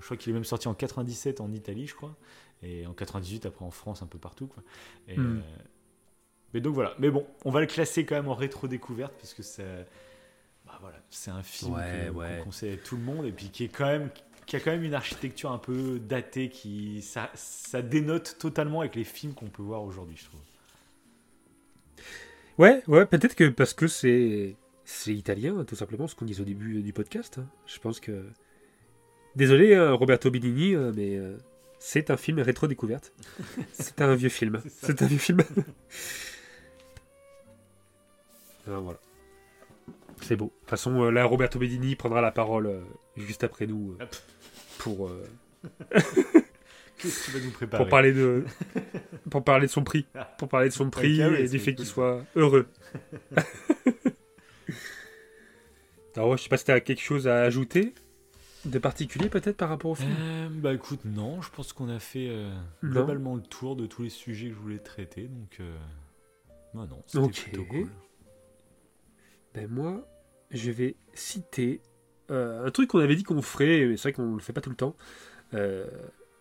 [0.00, 2.16] Je crois qu'il est même sorti en 97 en Italie, je crois,
[2.62, 4.62] et en 98 après en France un peu partout quoi.
[5.08, 5.38] Et, Hmm.
[5.38, 5.62] euh,
[6.54, 6.94] mais donc voilà.
[6.98, 9.62] Mais bon, on va le classer quand même en rétro découverte parce que ça,
[10.66, 12.38] bah voilà, c'est un film Ouais, que- ouais.
[12.38, 14.10] qu'on conseille à tout le monde et puis qui est quand même
[14.46, 18.94] qui a quand même une architecture un peu datée qui ça, ça dénote totalement avec
[18.94, 20.40] les films qu'on peut voir aujourd'hui, je trouve.
[22.58, 26.44] Ouais, ouais, peut-être que parce que c'est c'est italien, tout simplement, ce qu'on disait au
[26.44, 27.38] début du podcast.
[27.38, 27.46] hein.
[27.66, 28.24] Je pense que.
[29.36, 31.36] Désolé, hein, Roberto Benigni, euh, mais euh,
[31.78, 33.12] c'est un film rétro-découverte.
[33.72, 34.62] c'est un vieux film.
[34.66, 35.40] C'est un vieux film.
[38.66, 38.98] Alors, voilà.
[40.22, 40.46] C'est beau.
[40.46, 42.80] De toute façon, euh, là, Roberto Benigni prendra la parole euh,
[43.18, 44.06] juste après nous euh,
[44.78, 45.22] pour, euh,
[46.98, 48.44] Qu'est-ce que tu vas nous préparer pour parler de
[49.30, 50.06] pour parler de son prix,
[50.38, 51.76] pour parler de son prix Ah et du fait cool.
[51.76, 52.66] qu'il soit heureux.
[56.16, 57.92] Alors, je sais pas si tu as quelque chose à ajouter
[58.70, 60.14] de particulier peut-être par rapport au film.
[60.20, 62.50] Euh, bah écoute, non, je pense qu'on a fait euh,
[62.82, 65.76] globalement le tour de tous les sujets que je voulais traiter, donc euh,
[66.74, 67.42] bah non, c'était Ok.
[67.42, 67.88] plutôt cool.
[69.54, 70.06] Ben moi,
[70.50, 71.80] je vais citer
[72.30, 74.60] euh, un truc qu'on avait dit qu'on ferait, mais c'est vrai qu'on le fait pas
[74.60, 74.96] tout le temps.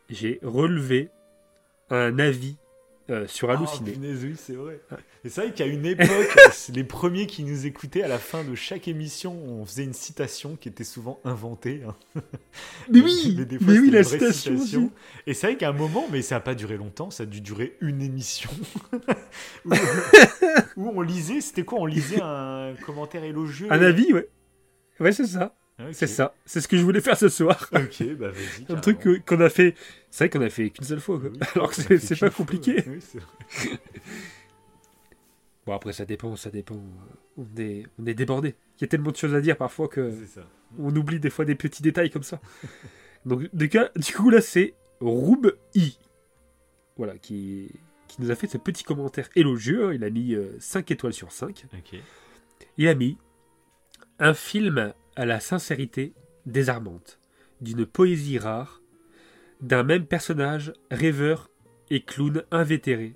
[0.10, 1.10] J'ai relevé
[1.89, 2.57] un avis
[3.10, 3.91] euh, sur Ah, Halluciné.
[3.91, 4.80] punaise, oui, c'est vrai.
[5.23, 6.36] Et c'est vrai qu'à une époque,
[6.73, 10.56] les premiers qui nous écoutaient, à la fin de chaque émission, on faisait une citation
[10.56, 11.82] qui était souvent inventée.
[11.88, 11.95] hein.
[12.91, 14.91] mais oui, Mais des fois, mais oui, la citation citation.
[15.27, 17.41] Et c'est vrai qu'à un moment, mais ça n'a pas duré longtemps, ça a dû
[17.41, 18.49] durer une émission.
[19.65, 19.72] où,
[20.77, 23.68] où on lisait, c'était quoi On lisait un commentaire élogieux.
[23.72, 24.27] Un avis, ouais.
[24.99, 25.56] Ouais, c'est ça.
[25.80, 25.88] Ok.
[25.91, 26.34] C'est ça.
[26.45, 27.69] C'est ce que je voulais faire ce soir.
[27.73, 28.65] Ok, bah vas-y.
[28.72, 29.76] Un truc qu'on a fait.
[30.10, 31.19] C'est vrai qu'on a fait qu'une seule fois.
[31.19, 31.30] quoi.
[31.30, 32.45] Oui, Alors que c'est pas fois.
[32.45, 32.84] compliqué.
[32.88, 33.80] Oui, c'est vrai.
[35.65, 36.80] Bon, après, ça dépend, ça dépend.
[37.38, 38.53] On est, on est débordé.
[38.77, 40.47] Il y a tellement de choses à dire parfois que C'est ça.
[40.77, 42.39] on oublie des fois des petits détails comme ça.
[43.26, 43.69] Donc, du,
[44.15, 45.97] coup, là, c'est Roub I.
[46.97, 47.72] Voilà, qui,
[48.07, 49.88] qui nous a fait ce petit commentaire élogieux.
[49.88, 49.93] hein.
[49.93, 51.65] Il a mis 5 étoiles sur 5.
[51.73, 51.99] Ok.
[52.77, 53.18] Il a mis
[54.19, 56.14] un film à la sincérité
[56.46, 57.20] désarmante,
[57.62, 58.82] d'une poésie rare,
[59.62, 61.50] d'un même personnage rêveur
[61.90, 63.16] et clown invétéré.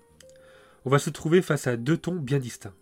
[0.85, 2.75] On va se trouver face à deux tons bien distincts.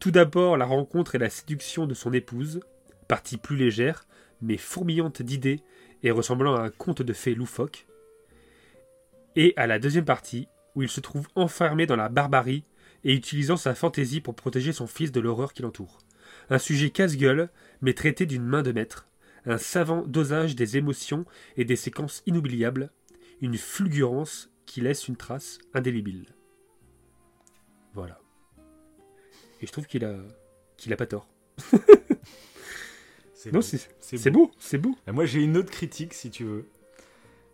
[0.00, 2.60] Tout d'abord la rencontre et la séduction de son épouse,
[3.06, 4.06] partie plus légère,
[4.40, 5.60] mais fourmillante d'idées
[6.02, 7.86] et ressemblant à un conte de fées loufoque.
[9.36, 12.64] Et à la deuxième partie, où il se trouve enfermé dans la barbarie
[13.04, 16.01] et utilisant sa fantaisie pour protéger son fils de l'horreur qui l'entoure.
[16.52, 17.48] Un sujet casse-gueule,
[17.80, 19.08] mais traité d'une main de maître.
[19.46, 21.24] Un savant dosage des émotions
[21.56, 22.90] et des séquences inoubliables.
[23.40, 26.26] Une fulgurance qui laisse une trace indélébile.
[27.94, 28.20] Voilà.
[29.62, 30.14] Et je trouve qu'il a,
[30.76, 31.26] qu'il a pas tort.
[33.32, 33.62] C'est Non, beau.
[33.62, 34.94] c'est, beau, c'est beau.
[35.10, 36.68] Moi, j'ai une autre critique, si tu veux.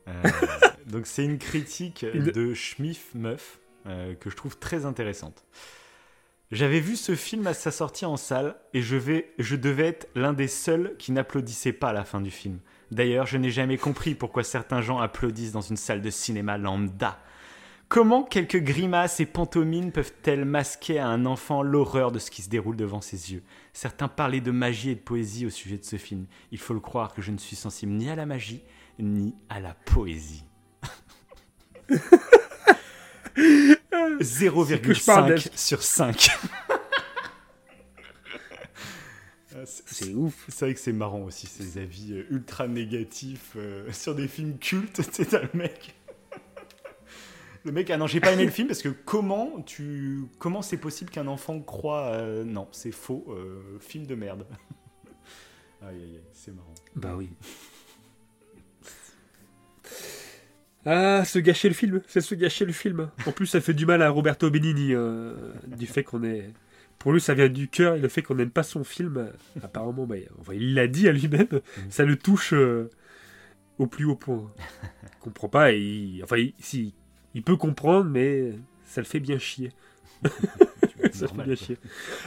[0.09, 0.23] Euh,
[0.87, 5.45] donc, c'est une critique Une- de Schmiff Meuf euh, que je trouve très intéressante.
[6.51, 10.09] J'avais vu ce film à sa sortie en salle et je, vais, je devais être
[10.15, 12.61] l'un des seuls qui n'applaudissait pas à la fin du film.
[12.91, 17.19] D'ailleurs, je n'ai jamais compris pourquoi certains gens applaudissent dans une salle de cinéma lambda.
[17.89, 22.49] Comment quelques grimaces et pantomimes peuvent-elles masquer à un enfant l'horreur de ce qui se
[22.49, 23.43] déroule devant ses yeux?
[23.75, 26.27] Certains parlaient de magie et de poésie au sujet de ce film.
[26.51, 28.63] Il faut le croire que je ne suis sensible ni à la magie,
[28.99, 30.45] ni à la poésie.
[34.81, 36.29] que je parle 0,5 sur 5.
[39.55, 40.45] Ah, c'est- ouf.
[40.49, 44.57] C'est vrai que c'est marrant aussi, ces avis euh, ultra négatifs euh, sur des films
[44.59, 45.01] cultes.
[45.13, 45.95] C'est un mec.
[47.65, 50.77] Le mec, ah non, j'ai pas aimé le film parce que comment tu, comment c'est
[50.77, 54.47] possible qu'un enfant croit, euh, non, c'est faux, euh, film de merde.
[55.83, 56.75] aïe aïe aïe, c'est marrant.
[56.95, 57.31] Bah oui.
[60.87, 63.11] Ah, se gâcher le film, c'est se gâcher le film.
[63.27, 65.35] En plus, ça fait du mal à Roberto Benigni, euh,
[65.67, 66.51] du fait qu'on est...
[66.99, 69.31] Pour lui, ça vient du cœur, et le fait qu'on n'aime pas son film, euh,
[69.63, 71.49] apparemment, bah, enfin, il l'a dit à lui-même,
[71.91, 72.91] ça le touche euh,
[73.79, 74.51] au plus haut point.
[75.03, 76.25] Il comprend pas, et il...
[76.25, 76.95] enfin, il, si,
[77.35, 78.53] il peut comprendre, mais
[78.85, 79.73] ça le fait bien chier.
[81.13, 81.79] Ça Normal, fait bien chier.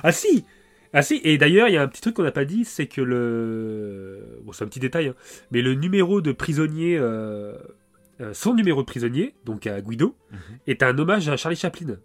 [0.03, 0.45] Ah si
[0.93, 2.87] Ah si, et d'ailleurs, il y a un petit truc qu'on n'a pas dit, c'est
[2.87, 4.39] que le...
[4.43, 5.15] Bon, c'est un petit détail, hein,
[5.51, 7.53] mais le numéro de prisonnier, euh,
[8.21, 10.37] euh, son numéro de prisonnier, donc à Guido, Mhm.
[10.67, 11.97] est un hommage à Charlie Chaplin.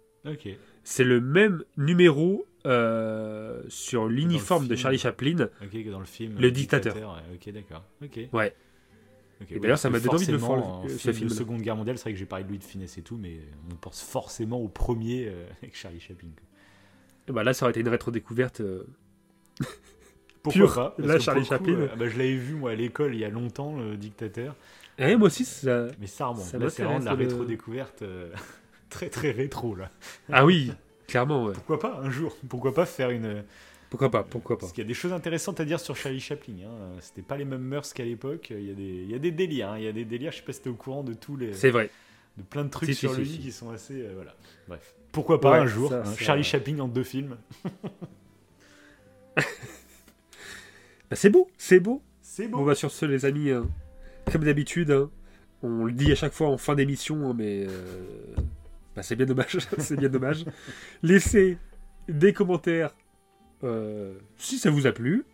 [0.83, 4.75] C'est le même numéro euh, sur l'uniforme de.
[4.75, 5.47] Charlie Chaplin.
[5.71, 6.35] Que dans le film.
[6.39, 6.95] Le dictateur.
[7.33, 7.83] Ok, d'accord.
[8.03, 8.19] Ok.
[8.33, 8.53] Ouais.
[9.51, 11.35] Et d'ailleurs, ça m'a donné envie de le en le- ce film de film-là.
[11.35, 13.39] Seconde Guerre mondiale, c'est vrai que j'ai parlé de Louis de Finesse et tout, mais
[13.71, 16.29] on pense forcément au premier euh, avec Charlie Chaplin.
[17.27, 18.61] Et bah là, ça aurait été une rétro-découverte.
[18.61, 18.83] euh,
[20.43, 20.73] Pourquoi Pur.
[20.75, 21.73] pas parce Là, Charlie coup, Chaplin.
[21.73, 24.55] euh, bah, je l'avais vu moi à l'école il y a longtemps, le dictateur.
[24.97, 25.87] Eh, moi aussi, ça...
[25.99, 26.45] Mais ça remonte.
[26.45, 28.31] Ça Là, c'est vraiment de la le- rétro-découverte euh,
[28.89, 29.91] très très rétro là.
[30.31, 30.71] Ah oui,
[31.07, 31.53] clairement, ouais.
[31.53, 33.43] Pourquoi pas un jour Pourquoi pas faire une.
[33.89, 34.61] Pourquoi pas, pourquoi pas.
[34.61, 36.55] Parce qu'il y a des choses intéressantes à dire sur Charlie Chaplin.
[36.65, 36.95] Hein.
[36.99, 38.47] C'était pas les mêmes mœurs qu'à l'époque.
[38.51, 38.83] Il y, a des...
[38.83, 39.69] il y a des délires.
[39.69, 39.77] hein.
[39.77, 40.31] Il y a des délires.
[40.33, 41.53] Je sais pas si t'es au courant de tous les.
[41.53, 41.89] C'est vrai.
[42.37, 43.39] de plein de trucs Si, sur si, lui si.
[43.39, 44.01] qui sont assez.
[44.01, 44.35] euh, voilà.
[44.67, 44.93] Bref.
[45.13, 46.43] Pourquoi pas Ouais, un jour ça, hein, Charlie.
[46.43, 47.37] Chaplin en deux films.
[51.09, 52.01] Bah, c'est beau, c'est beau.
[52.21, 52.65] C'est Bon beau.
[52.65, 53.67] bah sur ce les amis, hein,
[54.31, 55.09] comme d'habitude, hein,
[55.63, 57.71] on le dit à chaque fois en fin d'émission, hein, mais euh,
[58.95, 60.45] bah, c'est bien dommage, c'est bien dommage.
[61.03, 61.57] Laissez
[62.07, 62.91] des commentaires
[63.63, 65.25] euh, si ça vous a plu,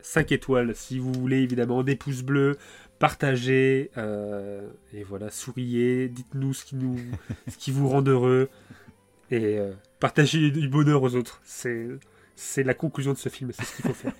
[0.00, 2.56] 5 étoiles si vous voulez évidemment, des pouces bleus,
[2.98, 6.64] partagez, euh, et voilà, souriez, dites-nous ce
[7.58, 8.48] qui vous rend heureux,
[9.30, 9.58] et
[10.00, 11.40] partagez du bonheur aux autres.
[11.44, 14.14] C'est la conclusion de ce film, c'est ce qu'il faut faire.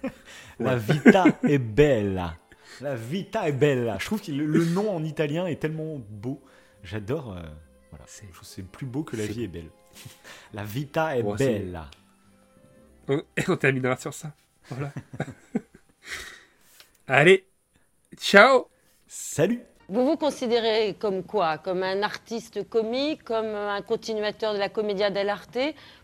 [0.59, 2.37] La vita è bella.
[2.81, 3.97] La vita è bella.
[3.99, 6.41] Je trouve que le, le nom en italien est tellement beau.
[6.85, 7.33] J'adore.
[7.37, 7.43] euh,
[7.91, 8.05] voilà.
[8.07, 9.71] C'est- Je trouve que c'est plus beau que la vie est belle.
[10.55, 11.91] La vita è Bon, c'est- bella.
[13.37, 14.33] Et on terminera sur ça.
[14.71, 14.93] Voilà.
[17.07, 17.47] Allez,
[18.19, 18.69] ciao
[19.07, 21.57] Salut Vous vous considérez comme quoi?
[21.57, 25.59] Comme un artiste comique, comme un continuateur de la Commedia dell'arte?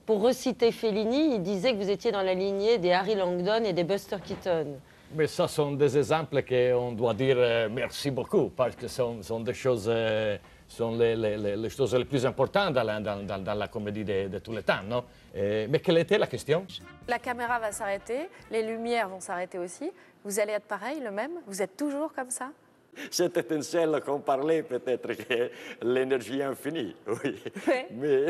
[0.06, 3.74] Pour reciter Fellini, il disait que vous étiez dans la lignée des Harry Langdon et
[3.74, 4.78] des Buster Keaton.
[5.16, 9.22] Mais ça sont des exemples qu'on doit dire euh, merci beaucoup, parce que ce sont,
[9.22, 10.36] sont des choses, euh,
[10.66, 14.26] sont les, les- les- choses les plus importantes dans la, dans- dans la comédie de,
[14.26, 14.82] de tous les temps.
[14.84, 15.04] Non?
[15.36, 16.66] Euh, mais quelle était la question?
[17.06, 19.88] La caméra va s'arrêter, les lumières vont s'arrêter aussi.
[20.24, 21.32] Vous allez être pareil, le même?
[21.46, 22.48] Vous êtes toujours comme ça?
[23.10, 25.50] Cette étincelle qu'on parlait, peut-être que
[25.82, 27.36] l'énergie infinie, oui.
[27.66, 27.88] Ouais.
[27.94, 28.26] Mais,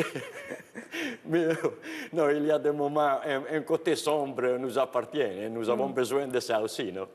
[1.27, 1.49] mais
[2.13, 5.89] non, il y a des moments, un, un côté sombre nous appartient et nous avons
[5.89, 7.09] besoin de ça aussi, non